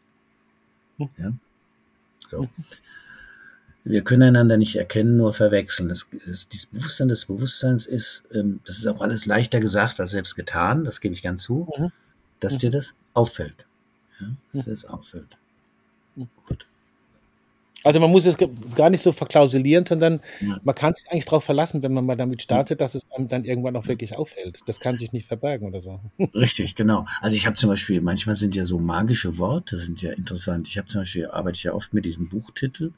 Hm. 0.98 1.10
Ja? 1.18 1.34
So. 2.30 2.48
Wir 3.84 4.04
können 4.04 4.24
einander 4.24 4.58
nicht 4.58 4.76
erkennen, 4.76 5.18
nur 5.18 5.34
verwechseln. 5.34 5.90
Das, 5.90 6.10
das, 6.26 6.50
dieses 6.50 6.68
Bewusstsein 6.68 7.08
des 7.08 7.26
Bewusstseins 7.26 7.86
ist, 7.86 8.24
ähm, 8.34 8.60
das 8.66 8.78
ist 8.78 8.88
auch 8.88 9.02
alles 9.02 9.26
leichter 9.26 9.60
gesagt 9.60 10.00
als 10.00 10.12
selbst 10.12 10.36
getan, 10.36 10.84
das 10.84 11.02
gebe 11.02 11.14
ich 11.14 11.22
gern 11.22 11.38
zu. 11.38 11.68
Mhm 11.78 11.92
dass 12.40 12.54
ja. 12.54 12.60
dir 12.60 12.72
das 12.72 12.96
auffällt. 13.18 13.66
Ja, 14.20 14.28
dass 14.54 14.66
das 14.66 14.86
auffällt. 14.86 15.38
Gut. 16.48 16.68
Also 17.84 18.00
man 18.00 18.12
muss 18.12 18.26
es 18.26 18.36
gar 18.76 18.90
nicht 18.90 19.02
so 19.02 19.12
verklausulieren, 19.12 19.86
sondern 19.86 20.20
ja. 20.42 20.60
man 20.64 20.76
kann 20.76 20.94
sich 20.96 21.10
eigentlich 21.10 21.26
darauf 21.26 21.44
verlassen, 21.44 21.84
wenn 21.84 21.94
man 21.94 22.06
mal 22.06 22.18
damit 22.18 22.42
startet, 22.42 22.82
dass 22.82 22.96
es 22.96 23.04
einem 23.12 23.28
dann 23.28 23.46
irgendwann 23.46 23.76
auch 23.76 23.88
wirklich 23.88 24.18
auffällt. 24.18 24.60
Das 24.66 24.80
kann 24.80 24.98
sich 24.98 25.14
nicht 25.14 25.28
verbergen 25.28 25.68
oder 25.68 25.82
so. 25.82 26.00
Richtig, 26.34 26.76
genau. 26.76 27.06
Also 27.22 27.36
ich 27.36 27.46
habe 27.46 27.56
zum 27.56 27.70
Beispiel, 27.70 28.02
manchmal 28.02 28.36
sind 28.36 28.56
ja 28.56 28.66
so 28.66 28.80
magische 28.80 29.38
Worte, 29.38 29.78
sind 29.78 30.02
ja 30.02 30.12
interessant. 30.12 30.68
Ich 30.68 30.78
habe 30.78 30.88
zum 30.88 31.02
Beispiel, 31.02 31.28
arbeite 31.28 31.58
ich 31.58 31.64
ja 31.64 31.74
oft 31.74 31.94
mit 31.94 32.06
diesem 32.06 32.30
Buchtitel. 32.30 32.92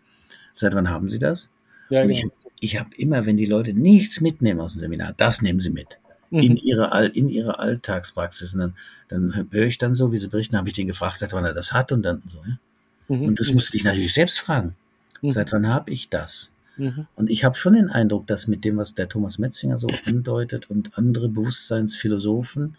Seit 0.53 0.73
wann 0.73 0.89
haben 0.89 1.09
Sie 1.09 1.19
das? 1.19 1.51
Ja, 1.89 2.01
Und 2.01 2.07
genau. 2.07 2.31
ich, 2.59 2.71
ich 2.71 2.79
habe 2.79 2.89
immer, 2.95 3.25
wenn 3.25 3.37
die 3.37 3.45
Leute 3.45 3.73
nichts 3.73 4.21
mitnehmen 4.21 4.59
aus 4.59 4.73
dem 4.73 4.79
Seminar, 4.79 5.13
das 5.15 5.41
nehmen 5.41 5.59
sie 5.59 5.69
mit 5.69 5.99
in 6.31 6.53
mhm. 6.53 6.59
ihre, 6.63 7.07
in 7.07 7.29
ihre 7.29 7.59
Alltagspraxis. 7.59 8.53
Und 8.53 8.59
dann, 8.59 8.73
dann 9.07 9.47
höre 9.51 9.65
ich 9.65 9.77
dann 9.77 9.95
so, 9.95 10.11
wie 10.11 10.17
sie 10.17 10.27
berichten, 10.27 10.57
habe 10.57 10.69
ich 10.69 10.75
den 10.75 10.87
gefragt, 10.87 11.17
seit 11.17 11.33
wann 11.33 11.45
er 11.45 11.53
das 11.53 11.73
hat 11.73 11.91
und 11.91 12.03
dann 12.03 12.21
so. 12.29 12.37
Ja? 12.45 13.15
Mhm. 13.15 13.25
Und 13.25 13.39
das 13.39 13.51
musst 13.51 13.69
du 13.69 13.71
dich 13.73 13.83
natürlich 13.83 14.13
selbst 14.13 14.39
fragen. 14.39 14.75
Mhm. 15.21 15.31
Seit 15.31 15.51
wann 15.51 15.67
habe 15.67 15.91
ich 15.91 16.09
das? 16.09 16.53
Mhm. 16.77 17.07
Und 17.15 17.29
ich 17.29 17.43
habe 17.43 17.55
schon 17.55 17.73
den 17.73 17.89
Eindruck, 17.89 18.27
dass 18.27 18.47
mit 18.47 18.63
dem, 18.63 18.77
was 18.77 18.93
der 18.93 19.09
Thomas 19.09 19.39
Metzinger 19.39 19.77
so 19.77 19.87
andeutet 20.05 20.69
und 20.69 20.97
andere 20.97 21.29
Bewusstseinsphilosophen, 21.29 22.75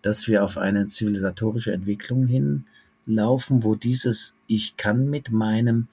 dass 0.00 0.26
wir 0.26 0.44
auf 0.44 0.58
eine 0.58 0.86
zivilisatorische 0.86 1.72
Entwicklung 1.72 2.26
hinlaufen, 2.26 3.64
wo 3.64 3.74
dieses 3.74 4.34
Ich 4.46 4.76
kann 4.76 5.10
mit 5.10 5.30
meinem 5.30 5.88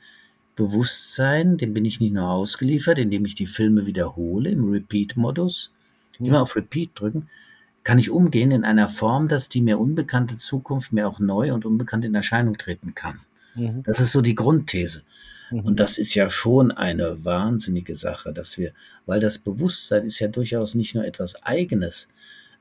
Bewusstsein, 0.56 1.58
dem 1.58 1.74
bin 1.74 1.86
ich 1.86 2.00
nicht 2.00 2.14
nur 2.14 2.30
ausgeliefert, 2.30 3.00
indem 3.00 3.26
ich 3.26 3.36
die 3.36 3.48
Filme 3.48 3.86
wiederhole 3.86 4.50
im 4.50 4.70
Repeat-Modus, 4.70 5.72
immer 6.28 6.42
auf 6.42 6.56
Repeat 6.56 6.92
drücken, 6.96 7.30
kann 7.84 7.98
ich 7.98 8.10
umgehen 8.10 8.52
in 8.52 8.64
einer 8.64 8.88
Form, 8.88 9.28
dass 9.28 9.50
die 9.50 9.62
mir 9.62 9.80
unbekannte 9.80 10.38
Zukunft 10.38 10.92
mir 10.92 11.08
auch 11.08 11.20
neu 11.20 11.54
und 11.54 11.66
unbekannt 11.66 12.06
in 12.06 12.16
Erscheinung 12.16 12.58
treten 12.58 12.94
kann. 12.94 13.20
Mhm. 13.56 13.84
Das 13.84 14.00
ist 14.00 14.12
so 14.12 14.22
die 14.22 14.36
Grundthese. 14.36 15.04
Mhm. 15.52 15.60
Und 15.62 15.80
das 15.80 15.98
ist 15.98 16.14
ja 16.14 16.30
schon 16.30 16.72
eine 16.72 17.24
wahnsinnige 17.24 17.96
Sache, 17.96 18.34
dass 18.34 18.58
wir, 18.58 18.74
weil 19.06 19.20
das 19.20 19.40
Bewusstsein 19.40 20.06
ist 20.06 20.20
ja 20.20 20.28
durchaus 20.28 20.76
nicht 20.76 20.96
nur 20.96 21.06
etwas 21.06 21.42
Eigenes. 21.44 22.08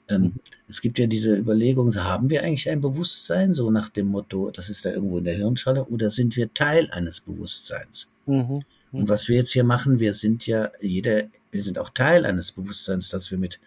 Ähm, 0.09 0.23
mhm. 0.23 0.33
Es 0.68 0.81
gibt 0.81 0.99
ja 0.99 1.07
diese 1.07 1.37
Überlegung, 1.37 1.94
haben 1.94 2.31
wir 2.31 2.42
eigentlich 2.42 2.71
ein 2.71 2.81
Bewusstsein, 2.81 3.55
so 3.55 3.71
nach 3.71 3.88
dem 3.88 4.07
Motto, 4.07 4.51
das 4.51 4.71
ist 4.71 4.85
da 4.85 4.90
irgendwo 4.90 5.18
in 5.18 5.25
der 5.25 5.37
Hirnschale, 5.37 5.85
oder 5.85 6.11
sind 6.11 6.37
wir 6.37 6.53
Teil 6.55 6.90
eines 6.90 7.21
Bewusstseins? 7.21 8.11
Mhm. 8.27 8.62
Und 8.90 9.09
was 9.11 9.29
wir 9.29 9.37
jetzt 9.37 9.53
hier 9.53 9.64
machen, 9.64 10.01
wir 10.01 10.14
sind 10.14 10.47
ja 10.47 10.71
jeder, 10.81 11.25
wir 11.51 11.63
sind 11.63 11.79
auch 11.79 11.91
Teil 11.91 12.27
eines 12.27 12.53
Bewusstseins, 12.53 13.11
dass 13.11 13.31
wir 13.31 13.39
mit, 13.39 13.61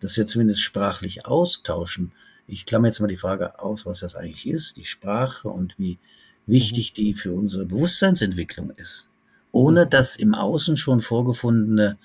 dass 0.00 0.16
wir 0.16 0.26
zumindest 0.26 0.60
sprachlich 0.62 1.26
austauschen. 1.26 2.12
Ich 2.46 2.66
klammer 2.66 2.88
jetzt 2.88 3.00
mal 3.00 3.06
die 3.08 3.16
Frage 3.16 3.58
aus, 3.58 3.86
was 3.86 4.00
das 4.00 4.14
eigentlich 4.14 4.46
ist, 4.46 4.76
die 4.76 4.84
Sprache 4.84 5.48
und 5.48 5.78
wie 5.78 5.98
wichtig 6.46 6.92
die 6.92 7.14
für 7.14 7.32
unsere 7.32 7.66
Bewusstseinsentwicklung 7.66 8.70
ist. 8.70 9.08
Ohne 9.52 9.86
das 9.86 10.16
im 10.16 10.34
Außen 10.34 10.76
schon 10.76 11.00
vorgefundene 11.00 11.98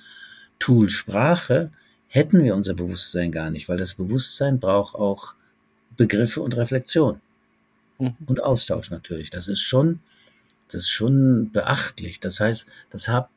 Tool 0.60 0.90
Sprache 0.90 1.72
hätten 2.08 2.44
wir 2.44 2.56
unser 2.56 2.74
Bewusstsein 2.74 3.32
gar 3.32 3.50
nicht, 3.50 3.70
weil 3.70 3.78
das 3.78 3.96
Bewusstsein 3.96 4.60
braucht 4.60 4.96
auch 4.96 5.36
Begriffe 5.98 6.42
und 6.42 6.56
Reflexion 6.58 7.22
mhm. 8.00 8.16
und 8.26 8.44
Austausch 8.44 8.92
natürlich. 8.92 9.30
Das 9.30 9.48
ist 9.48 9.62
schon, 9.62 10.00
das 10.70 10.84
ist 10.84 10.90
schon 10.90 11.52
beachtlich. 11.52 12.20
Das 12.20 12.40
heißt, 12.40 12.68
das 12.90 13.08
hat, 13.08 13.30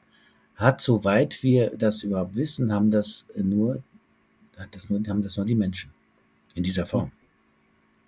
hat, 0.57 0.81
soweit 0.81 1.43
wir 1.43 1.71
das 1.77 2.03
überhaupt 2.03 2.37
wissen, 2.37 2.73
haben 2.73 2.91
das 2.91 3.27
nur, 3.37 3.83
hat 4.57 4.75
das 4.75 4.89
nur, 4.89 5.01
haben 5.09 5.23
das 5.23 5.37
nur 5.37 5.47
die 5.47 5.55
Menschen 5.55 5.91
in 6.55 6.63
dieser 6.63 6.87
Form. 6.87 7.11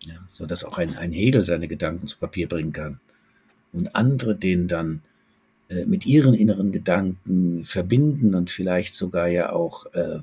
Ja, 0.01 0.15
so 0.29 0.47
dass 0.47 0.65
auch 0.65 0.79
ein, 0.79 0.97
ein 0.97 1.13
Hegel 1.13 1.45
seine 1.45 1.67
Gedanken 1.67 2.07
zu 2.07 2.19
Papier 2.19 2.49
bringen 2.49 2.73
kann 2.73 3.01
und 3.73 3.97
andere 3.97 4.37
den 4.37 4.69
dann 4.69 5.03
äh, 5.69 5.85
mit 5.85 6.07
ihren 6.07 6.35
inneren 6.35 6.71
Gedanken 6.71 7.65
verbinden 7.65 8.35
und 8.35 8.51
vielleicht 8.51 8.95
sogar 8.95 9.27
ja 9.27 9.53
auch 9.53 9.87
äh, 9.95 10.21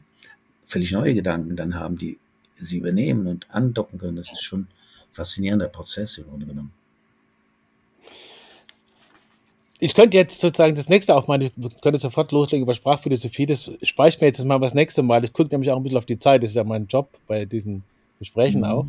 völlig 0.65 0.91
neue 0.91 1.13
Gedanken 1.13 1.55
dann 1.57 1.75
haben, 1.75 1.97
die 1.97 2.17
sie 2.55 2.77
übernehmen 2.77 3.27
und 3.27 3.49
andocken 3.49 3.99
können. 3.99 4.15
Das 4.15 4.31
ist 4.31 4.43
schon 4.43 4.61
ein 4.61 4.67
faszinierender 5.11 5.67
Prozess 5.67 6.17
im 6.17 6.25
Grunde 6.25 6.45
genommen. 6.45 6.71
Ich 9.83 9.95
könnte 9.95 10.15
jetzt 10.15 10.39
sozusagen 10.39 10.75
das 10.75 10.87
nächste 10.87 11.13
aufmachen, 11.13 11.41
ich 11.41 11.81
könnte 11.81 11.99
sofort 11.99 12.31
loslegen 12.31 12.63
über 12.63 12.73
Sprachphilosophie, 12.73 13.45
das 13.45 13.69
spare 13.81 14.07
ich 14.07 14.21
mir 14.21 14.27
jetzt 14.27 14.41
mal 14.45 14.57
das 14.59 14.73
nächste 14.73 15.03
Mal. 15.03 15.25
Ich 15.25 15.33
gucke 15.33 15.49
nämlich 15.51 15.71
auch 15.71 15.75
ein 15.75 15.83
bisschen 15.83 15.97
auf 15.97 16.05
die 16.05 16.17
Zeit, 16.17 16.41
das 16.41 16.51
ist 16.51 16.55
ja 16.55 16.63
mein 16.63 16.87
Job 16.87 17.09
bei 17.27 17.43
diesen 17.43 17.83
Gesprächen 18.17 18.59
mhm. 18.59 18.65
auch. 18.65 18.85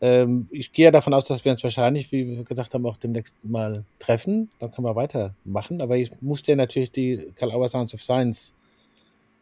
Ähm, 0.00 0.48
ich 0.50 0.72
gehe 0.72 0.86
ja 0.86 0.90
davon 0.90 1.12
aus, 1.12 1.24
dass 1.24 1.44
wir 1.44 1.52
uns 1.52 1.62
wahrscheinlich, 1.62 2.10
wie 2.12 2.26
wir 2.26 2.44
gesagt 2.44 2.72
haben, 2.72 2.86
auch 2.86 2.96
demnächst 2.96 3.36
mal 3.42 3.84
treffen. 3.98 4.50
Dann 4.58 4.70
können 4.70 4.86
wir 4.86 4.96
weitermachen. 4.96 5.82
Aber 5.82 5.98
ich 5.98 6.10
muss 6.22 6.42
dir 6.42 6.56
natürlich 6.56 6.92
die 6.92 7.26
Karl 7.34 7.50
Auer 7.52 7.68
Sounds 7.68 7.92
of 7.92 8.02
Science 8.02 8.54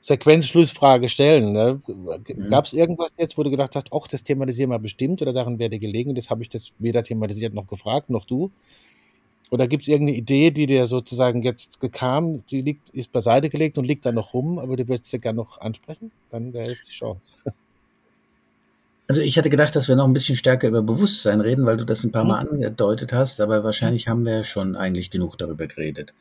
Sequenzschlussfrage 0.01 1.09
stellen. 1.09 1.53
Ne? 1.53 1.81
Mhm. 1.87 2.49
Gab 2.49 2.65
es 2.65 2.73
irgendwas 2.73 3.15
jetzt, 3.17 3.39
wo 3.39 3.45
du 3.45 3.51
gedacht 3.51 3.77
hast, 3.77 3.93
ach, 3.93 4.09
das 4.09 4.25
thematisieren 4.25 4.71
wir 4.71 4.81
bestimmt 4.81 5.23
oder 5.23 5.33
darin 5.33 5.61
wäre 5.61 5.71
dir 5.71 5.79
gelegen? 5.79 6.17
Das 6.17 6.31
habe 6.31 6.43
ich 6.43 6.49
das 6.49 6.73
weder 6.81 7.05
thematisiert 7.05 7.55
noch 7.55 7.69
gefragt, 7.69 8.11
noch 8.11 8.25
du. 8.25 8.51
Oder 9.55 9.69
gibt 9.69 9.85
es 9.85 9.89
irgendeine 9.89 10.19
Idee, 10.19 10.51
die 10.51 10.67
dir 10.67 10.89
sozusagen 10.89 11.41
jetzt 11.43 11.79
kam, 11.93 12.45
die 12.47 12.61
liegt, 12.61 12.89
ist 12.89 13.13
beiseite 13.13 13.49
gelegt 13.49 13.79
und 13.79 13.85
liegt 13.85 14.05
da 14.05 14.11
noch 14.11 14.35
rum, 14.35 14.59
aber 14.59 14.77
du 14.77 14.89
würdest 14.89 15.13
sie 15.13 15.21
gerne 15.21 15.37
noch 15.37 15.61
ansprechen? 15.61 16.11
Dann 16.33 16.53
wäre 16.53 16.73
es 16.73 16.85
die 16.85 16.93
Chance. 16.93 17.31
Also 19.07 19.21
ich 19.21 19.37
hatte 19.37 19.51
gedacht, 19.51 19.77
dass 19.77 19.87
wir 19.87 19.97
noch 19.97 20.07
ein 20.07 20.15
bisschen 20.15 20.35
stärker 20.35 20.67
über 20.67 20.81
Bewusstsein 20.81 21.43
reden, 21.43 21.67
weil 21.67 21.77
du 21.77 21.85
das 21.85 22.05
ein 22.05 22.11
paar 22.11 22.25
Mal 22.25 22.43
mhm. 22.45 22.53
angedeutet 22.53 23.13
hast, 23.13 23.39
aber 23.43 23.63
wahrscheinlich 23.63 24.09
haben 24.09 24.25
wir 24.25 24.45
schon 24.45 24.77
eigentlich 24.77 25.11
genug 25.11 25.37
darüber 25.37 25.67
geredet. 25.67 26.15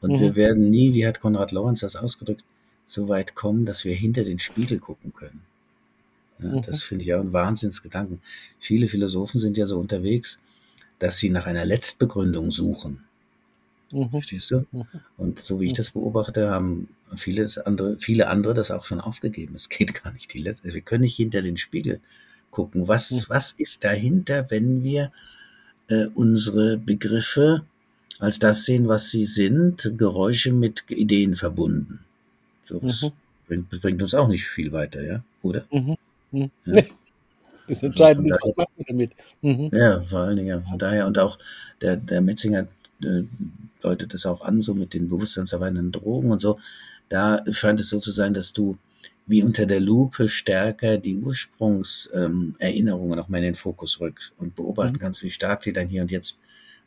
Und 0.00 0.12
mhm. 0.12 0.20
wir 0.20 0.34
werden 0.34 0.70
nie, 0.70 0.94
wie 0.94 1.06
hat 1.06 1.20
Konrad 1.20 1.52
Lorenz 1.52 1.80
das 1.80 1.94
ausgedrückt, 1.94 2.42
so 2.86 3.08
weit 3.08 3.34
kommen, 3.34 3.66
dass 3.66 3.84
wir 3.84 3.94
hinter 3.94 4.24
den 4.24 4.38
Spiegel 4.38 4.78
gucken 4.78 5.12
können. 5.12 5.42
Ja, 6.38 6.48
mhm. 6.48 6.62
Das 6.62 6.82
finde 6.82 7.04
ich 7.04 7.12
auch 7.12 7.20
ein 7.20 7.34
Wahnsinnsgedanken. 7.34 8.22
Viele 8.58 8.86
Philosophen 8.86 9.38
sind 9.38 9.58
ja 9.58 9.66
so 9.66 9.78
unterwegs, 9.78 10.38
dass 10.98 11.18
sie 11.18 11.30
nach 11.30 11.46
einer 11.46 11.64
Letztbegründung 11.64 12.50
suchen. 12.50 13.04
Mhm. 13.92 14.10
Verstehst 14.10 14.50
du? 14.50 14.66
Mhm. 14.72 14.84
Und 15.16 15.42
so 15.42 15.60
wie 15.60 15.66
ich 15.66 15.74
das 15.74 15.92
beobachte, 15.92 16.50
haben 16.50 16.88
viele 17.14 17.48
andere, 17.64 17.98
viele 17.98 18.28
andere 18.28 18.54
das 18.54 18.70
auch 18.70 18.84
schon 18.84 19.00
aufgegeben. 19.00 19.54
Es 19.54 19.68
geht 19.68 19.94
gar 20.02 20.12
nicht 20.12 20.32
die 20.32 20.42
letzte. 20.42 20.72
Wir 20.72 20.80
können 20.80 21.02
nicht 21.02 21.16
hinter 21.16 21.42
den 21.42 21.56
Spiegel 21.56 22.00
gucken. 22.50 22.88
Was, 22.88 23.10
mhm. 23.10 23.24
was 23.28 23.52
ist 23.52 23.84
dahinter, 23.84 24.50
wenn 24.50 24.82
wir 24.82 25.12
äh, 25.88 26.06
unsere 26.14 26.78
Begriffe 26.78 27.64
als 28.18 28.38
das 28.38 28.64
sehen, 28.64 28.88
was 28.88 29.10
sie 29.10 29.26
sind, 29.26 29.92
Geräusche 29.96 30.52
mit 30.52 30.84
Ideen 30.88 31.34
verbunden? 31.34 32.00
So, 32.64 32.80
das 32.80 33.02
mhm. 33.02 33.12
bringt, 33.46 33.80
bringt, 33.82 34.02
uns 34.02 34.14
auch 34.14 34.28
nicht 34.28 34.46
viel 34.46 34.72
weiter, 34.72 35.04
ja? 35.04 35.22
Oder? 35.42 35.66
Mhm. 35.70 35.96
mhm. 36.32 36.50
Das 37.68 37.82
entscheidende 37.82 38.34
ist, 38.34 38.40
was 38.42 38.56
machen 38.56 38.72
wir 38.76 38.84
damit? 38.86 39.12
Mhm. 39.42 39.70
Ja, 39.72 40.00
vor 40.02 40.20
allen 40.20 40.36
Dingen, 40.36 40.48
ja. 40.48 40.60
Von 40.60 40.78
daher, 40.78 41.06
und 41.06 41.18
auch 41.18 41.38
der, 41.80 41.96
der 41.96 42.20
Metzinger 42.20 42.66
äh, 43.02 43.22
deutet 43.80 44.14
es 44.14 44.26
auch 44.26 44.42
an, 44.42 44.60
so 44.60 44.74
mit 44.74 44.94
den 44.94 45.08
bewusstseinserweiternden 45.08 45.92
Drogen 45.92 46.30
und 46.30 46.40
so. 46.40 46.58
Da 47.08 47.44
scheint 47.52 47.80
es 47.80 47.88
so 47.88 48.00
zu 48.00 48.10
sein, 48.10 48.34
dass 48.34 48.52
du 48.52 48.76
wie 49.26 49.42
unter 49.42 49.66
der 49.66 49.80
Lupe 49.80 50.28
stärker 50.28 50.98
die 50.98 51.16
Ursprungserinnerungen 51.16 53.12
ähm, 53.12 53.16
nochmal 53.16 53.40
in 53.40 53.46
den 53.46 53.54
Fokus 53.54 54.00
rückt 54.00 54.32
und 54.38 54.54
beobachten 54.54 54.94
mhm. 54.94 55.00
kannst, 55.00 55.22
wie 55.22 55.30
stark 55.30 55.62
die 55.62 55.72
dann 55.72 55.88
hier 55.88 56.02
und 56.02 56.10
jetzt 56.10 56.42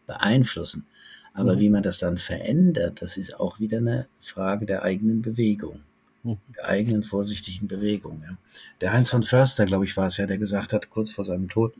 beeinflussen. 0.07 0.85
Aber 1.33 1.55
mhm. 1.55 1.59
wie 1.59 1.69
man 1.69 1.83
das 1.83 1.99
dann 1.99 2.17
verändert, 2.17 3.01
das 3.01 3.17
ist 3.17 3.39
auch 3.39 3.59
wieder 3.59 3.77
eine 3.79 4.07
Frage 4.19 4.65
der 4.65 4.83
eigenen 4.83 5.21
Bewegung. 5.21 5.81
Der 6.23 6.65
eigenen 6.65 7.03
vorsichtigen 7.03 7.67
Bewegung. 7.67 8.21
Ja. 8.27 8.37
Der 8.81 8.93
Heinz 8.93 9.09
von 9.09 9.23
Förster, 9.23 9.65
glaube 9.65 9.85
ich, 9.85 9.95
war 9.97 10.07
es 10.07 10.17
ja, 10.17 10.25
der 10.25 10.37
gesagt 10.37 10.73
hat, 10.73 10.89
kurz 10.89 11.11
vor 11.11 11.23
seinem 11.23 11.49
Tod, 11.49 11.73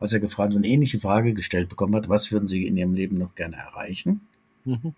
als 0.00 0.12
er 0.12 0.20
gefragt, 0.20 0.52
so 0.52 0.58
eine 0.58 0.66
ähnliche 0.66 1.00
Frage 1.00 1.34
gestellt 1.34 1.68
bekommen 1.68 1.94
hat, 1.94 2.08
was 2.08 2.30
würden 2.30 2.48
Sie 2.48 2.66
in 2.66 2.76
Ihrem 2.76 2.94
Leben 2.94 3.18
noch 3.18 3.34
gerne 3.34 3.56
erreichen? 3.56 4.20
Mhm. 4.64 4.94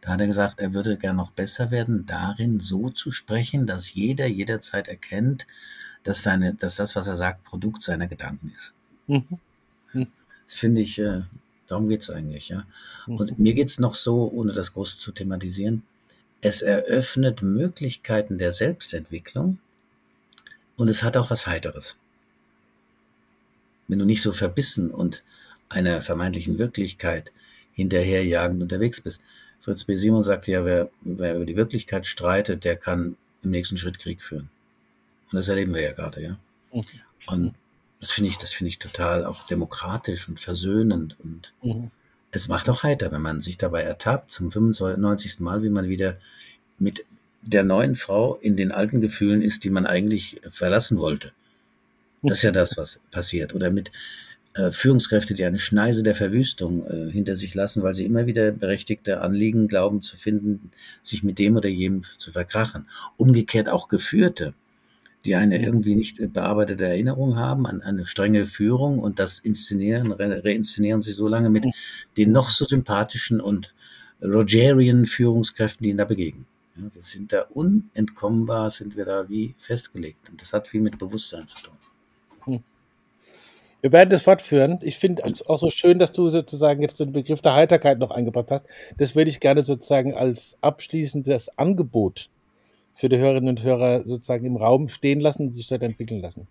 Da 0.00 0.10
hat 0.10 0.20
er 0.20 0.26
gesagt, 0.26 0.60
er 0.60 0.72
würde 0.72 0.96
gern 0.96 1.16
noch 1.16 1.30
besser 1.30 1.70
werden, 1.70 2.06
darin 2.06 2.60
so 2.60 2.90
zu 2.90 3.10
sprechen, 3.10 3.66
dass 3.66 3.92
jeder 3.92 4.26
jederzeit 4.26 4.88
erkennt, 4.88 5.46
dass, 6.04 6.22
seine, 6.22 6.54
dass 6.54 6.76
das, 6.76 6.96
was 6.96 7.06
er 7.06 7.16
sagt, 7.16 7.44
Produkt 7.44 7.82
seiner 7.82 8.06
Gedanken 8.06 8.52
ist. 8.56 8.72
Mhm. 9.06 9.24
Mhm. 9.92 10.06
Das 10.46 10.56
finde 10.56 10.80
ich, 10.80 10.98
äh, 10.98 11.22
darum 11.68 11.88
geht 11.88 12.02
es 12.02 12.10
eigentlich, 12.10 12.48
ja. 12.48 12.64
Und 13.06 13.38
mir 13.38 13.54
geht 13.54 13.68
es 13.68 13.78
noch 13.78 13.94
so, 13.94 14.30
ohne 14.30 14.52
das 14.52 14.72
groß 14.72 14.98
zu 14.98 15.12
thematisieren, 15.12 15.82
es 16.40 16.62
eröffnet 16.62 17.42
Möglichkeiten 17.42 18.38
der 18.38 18.52
Selbstentwicklung 18.52 19.58
und 20.76 20.88
es 20.88 21.02
hat 21.02 21.16
auch 21.16 21.30
was 21.30 21.46
Heiteres. 21.46 21.96
Wenn 23.88 23.98
du 23.98 24.04
nicht 24.04 24.22
so 24.22 24.32
verbissen 24.32 24.90
und 24.90 25.22
einer 25.68 26.02
vermeintlichen 26.02 26.58
Wirklichkeit 26.58 27.32
hinterherjagend 27.72 28.62
unterwegs 28.62 29.00
bist. 29.00 29.22
Fritz 29.60 29.84
B. 29.84 29.96
Simon 29.96 30.22
sagte 30.22 30.52
ja, 30.52 30.64
wer, 30.64 30.90
wer 31.02 31.36
über 31.36 31.46
die 31.46 31.56
Wirklichkeit 31.56 32.04
streitet, 32.04 32.64
der 32.64 32.76
kann 32.76 33.16
im 33.42 33.50
nächsten 33.50 33.78
Schritt 33.78 33.98
Krieg 33.98 34.22
führen. 34.22 34.50
Und 35.30 35.36
das 35.36 35.48
erleben 35.48 35.72
wir 35.72 35.82
ja 35.82 35.92
gerade, 35.92 36.22
ja. 36.22 36.38
Mhm. 36.72 36.84
Und 37.26 37.54
das 38.00 38.12
finde 38.12 38.30
ich, 38.30 38.38
das 38.38 38.52
finde 38.52 38.68
ich 38.68 38.78
total 38.78 39.24
auch 39.24 39.46
demokratisch 39.46 40.28
und 40.28 40.40
versöhnend 40.40 41.16
und 41.20 41.54
mhm. 41.62 41.90
Es 42.32 42.48
macht 42.48 42.68
auch 42.68 42.82
heiter, 42.82 43.10
wenn 43.12 43.22
man 43.22 43.40
sich 43.40 43.58
dabei 43.58 43.82
ertappt, 43.82 44.30
zum 44.30 44.52
95. 44.52 45.40
Mal, 45.40 45.62
wie 45.62 45.70
man 45.70 45.88
wieder 45.88 46.16
mit 46.78 47.04
der 47.42 47.64
neuen 47.64 47.94
Frau 47.94 48.36
in 48.36 48.56
den 48.56 48.72
alten 48.72 49.00
Gefühlen 49.00 49.42
ist, 49.42 49.64
die 49.64 49.70
man 49.70 49.86
eigentlich 49.86 50.40
verlassen 50.48 50.98
wollte. 50.98 51.32
Das 52.22 52.38
ist 52.38 52.42
ja 52.42 52.50
das, 52.50 52.76
was 52.76 53.00
passiert. 53.10 53.54
Oder 53.54 53.70
mit 53.70 53.90
äh, 54.54 54.70
Führungskräfte, 54.70 55.34
die 55.34 55.44
eine 55.44 55.58
Schneise 55.58 56.02
der 56.02 56.14
Verwüstung 56.14 56.86
äh, 56.86 57.10
hinter 57.10 57.36
sich 57.36 57.54
lassen, 57.54 57.82
weil 57.82 57.94
sie 57.94 58.04
immer 58.04 58.26
wieder 58.26 58.52
berechtigte 58.52 59.22
Anliegen 59.22 59.68
glauben 59.68 60.02
zu 60.02 60.16
finden, 60.16 60.70
sich 61.02 61.22
mit 61.22 61.38
dem 61.38 61.56
oder 61.56 61.68
jenem 61.68 62.02
zu 62.18 62.30
verkrachen. 62.30 62.86
Umgekehrt 63.16 63.68
auch 63.68 63.88
Geführte, 63.88 64.52
die 65.24 65.34
eine 65.34 65.62
irgendwie 65.62 65.94
nicht 65.94 66.32
bearbeitete 66.32 66.86
Erinnerung 66.86 67.36
haben 67.36 67.66
an 67.66 67.82
eine 67.82 68.06
strenge 68.06 68.46
Führung 68.46 68.98
und 68.98 69.18
das 69.18 69.38
inszenieren, 69.38 70.12
re 70.12 70.42
reinszenieren 70.44 71.02
sie 71.02 71.12
so 71.12 71.28
lange 71.28 71.50
mit 71.50 71.66
den 72.16 72.32
noch 72.32 72.50
so 72.50 72.64
sympathischen 72.64 73.40
und 73.40 73.74
Rogerian 74.22 75.06
Führungskräften, 75.06 75.84
die 75.84 75.90
ihnen 75.90 75.98
da 75.98 76.04
begegnen. 76.04 76.46
Ja, 76.76 76.84
wir 76.94 77.02
sind 77.02 77.32
da 77.32 77.42
unentkommbar, 77.42 78.70
sind 78.70 78.96
wir 78.96 79.04
da 79.04 79.28
wie 79.28 79.54
festgelegt. 79.58 80.30
Und 80.30 80.40
das 80.40 80.52
hat 80.52 80.68
viel 80.68 80.80
mit 80.80 80.98
Bewusstsein 80.98 81.46
zu 81.46 81.56
tun. 81.58 81.74
Wir 83.82 83.92
werden 83.92 84.10
das 84.10 84.24
fortführen. 84.24 84.78
Ich 84.82 84.98
finde 84.98 85.22
es 85.24 85.46
auch 85.46 85.58
so 85.58 85.70
schön, 85.70 85.98
dass 85.98 86.12
du 86.12 86.28
sozusagen 86.28 86.82
jetzt 86.82 87.00
den 87.00 87.12
Begriff 87.12 87.40
der 87.40 87.54
Heiterkeit 87.54 87.98
noch 87.98 88.10
eingebracht 88.10 88.50
hast. 88.50 88.66
Das 88.98 89.14
würde 89.14 89.30
ich 89.30 89.40
gerne 89.40 89.64
sozusagen 89.64 90.14
als 90.14 90.58
abschließendes 90.60 91.56
Angebot 91.58 92.26
für 92.92 93.08
die 93.08 93.18
Hörerinnen 93.18 93.48
und 93.48 93.62
Hörer 93.62 94.04
sozusagen 94.04 94.44
im 94.44 94.56
Raum 94.56 94.88
stehen 94.88 95.20
lassen 95.20 95.44
und 95.44 95.50
sich 95.52 95.66
dort 95.68 95.82
entwickeln 95.82 96.20
lassen. 96.20 96.46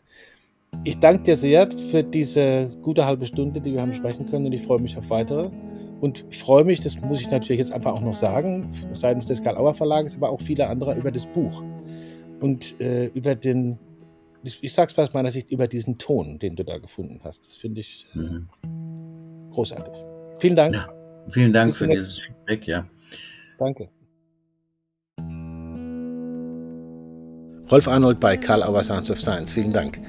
Ich 0.84 1.00
danke 1.00 1.24
dir 1.24 1.38
sehr 1.38 1.70
für 1.72 2.04
diese 2.04 2.70
gute 2.82 3.06
halbe 3.06 3.26
Stunde, 3.26 3.60
die 3.60 3.74
wir 3.74 3.82
haben 3.82 3.94
sprechen 3.94 4.30
können 4.30 4.46
und 4.46 4.54
ich 4.54 4.62
freue 4.62 4.80
mich 4.80 4.98
auf 4.98 5.10
weitere. 5.10 5.50
Und 6.00 6.26
ich 6.30 6.38
freue 6.38 6.64
mich, 6.64 6.80
das 6.80 7.02
muss 7.02 7.20
ich 7.20 7.30
natürlich 7.30 7.60
jetzt 7.60 7.74
einfach 7.74 7.94
auch 7.94 8.02
noch 8.02 8.14
sagen, 8.14 8.70
seitens 8.94 9.26
des 9.26 9.42
Karl-Auer 9.42 9.74
Verlages, 9.74 10.16
aber 10.16 10.30
auch 10.30 10.40
viele 10.40 10.68
andere 10.68 10.96
über 10.96 11.12
das 11.12 11.26
Buch 11.28 11.62
und 12.40 12.80
äh, 12.80 13.08
über 13.08 13.36
den 13.36 13.78
ich, 14.44 14.64
ich 14.64 14.74
sag's 14.74 14.98
aus 14.98 15.14
meiner 15.14 15.32
Sicht 15.32 15.52
über 15.52 15.68
diesen 15.68 15.98
Ton, 15.98 16.40
den 16.40 16.56
du 16.56 16.64
da 16.64 16.78
gefunden 16.78 17.20
hast. 17.24 17.46
Das 17.46 17.56
finde 17.56 17.82
ich 17.82 18.08
äh, 18.16 18.20
mhm. 18.20 18.50
großartig. 19.52 19.94
Vielen 20.40 20.56
Dank. 20.56 20.76
Ja, 20.76 20.88
vielen 21.30 21.54
Dank 21.54 21.72
Bis 21.72 21.78
für 21.78 21.88
dieses 21.88 22.20
Feedback, 22.20 22.68
ja. 22.68 22.88
Danke. 23.58 23.90
Rolf 27.72 27.88
Arnold 27.88 28.20
bei 28.20 28.36
Karl 28.36 28.64
Auer 28.64 28.82
Sounds 28.82 29.12
of 29.12 29.22
Science. 29.22 29.54
Vielen 29.54 29.72
Dank. 29.72 30.00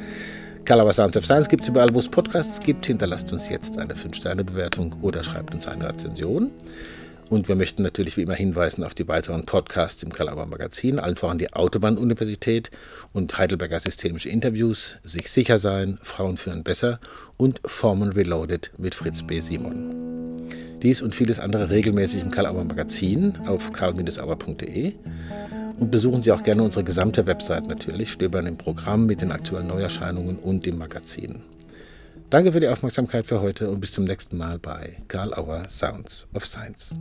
Karl 0.64 0.80
Auer 0.80 0.94
Sounds 0.94 1.14
of 1.14 1.26
Science 1.26 1.46
gibt 1.46 1.64
es 1.64 1.68
überall, 1.68 1.94
wo 1.94 1.98
es 1.98 2.08
Podcasts 2.08 2.58
gibt. 2.58 2.86
Hinterlasst 2.86 3.34
uns 3.34 3.50
jetzt 3.50 3.76
eine 3.76 3.92
5-Sterne-Bewertung 3.92 4.96
oder 5.02 5.22
schreibt 5.22 5.54
uns 5.54 5.68
eine 5.68 5.90
Rezension. 5.90 6.52
Und 7.28 7.48
wir 7.48 7.56
möchten 7.56 7.82
natürlich 7.82 8.16
wie 8.16 8.22
immer 8.22 8.34
hinweisen 8.34 8.82
auf 8.82 8.94
die 8.94 9.06
weiteren 9.08 9.44
Podcasts 9.44 10.02
im 10.02 10.10
Karl 10.10 10.34
Magazin, 10.46 10.98
allen 10.98 11.16
voran 11.16 11.36
die 11.36 11.52
Autobahn-Universität 11.52 12.70
und 13.12 13.36
Heidelberger 13.36 13.78
Systemische 13.78 14.30
Interviews, 14.30 14.94
Sich 15.02 15.30
sicher 15.30 15.58
sein, 15.58 15.98
Frauen 16.00 16.38
führen 16.38 16.64
besser 16.64 16.98
und 17.36 17.60
Formen 17.66 18.12
Reloaded 18.12 18.70
mit 18.78 18.94
Fritz 18.94 19.22
B. 19.22 19.40
Simon. 19.40 20.38
Dies 20.82 21.02
und 21.02 21.14
vieles 21.14 21.38
andere 21.38 21.68
regelmäßig 21.68 22.22
im 22.22 22.30
Karl 22.30 22.54
Magazin 22.54 23.34
auf 23.46 23.70
karl-auer.de 23.70 24.94
und 25.80 25.90
besuchen 25.90 26.22
Sie 26.22 26.30
auch 26.30 26.42
gerne 26.42 26.62
unsere 26.62 26.84
gesamte 26.84 27.26
Website 27.26 27.66
natürlich, 27.66 28.12
stöbern 28.12 28.46
im 28.46 28.56
Programm 28.56 29.06
mit 29.06 29.22
den 29.22 29.32
aktuellen 29.32 29.66
Neuerscheinungen 29.66 30.36
und 30.36 30.66
dem 30.66 30.78
Magazin. 30.78 31.40
Danke 32.28 32.52
für 32.52 32.60
die 32.60 32.68
Aufmerksamkeit 32.68 33.26
für 33.26 33.40
heute 33.40 33.70
und 33.70 33.80
bis 33.80 33.92
zum 33.92 34.04
nächsten 34.04 34.36
Mal 34.36 34.58
bei 34.58 34.98
Karl 35.08 35.34
Auer 35.34 35.68
Sounds 35.68 36.28
of 36.34 36.44
Science. 36.44 36.94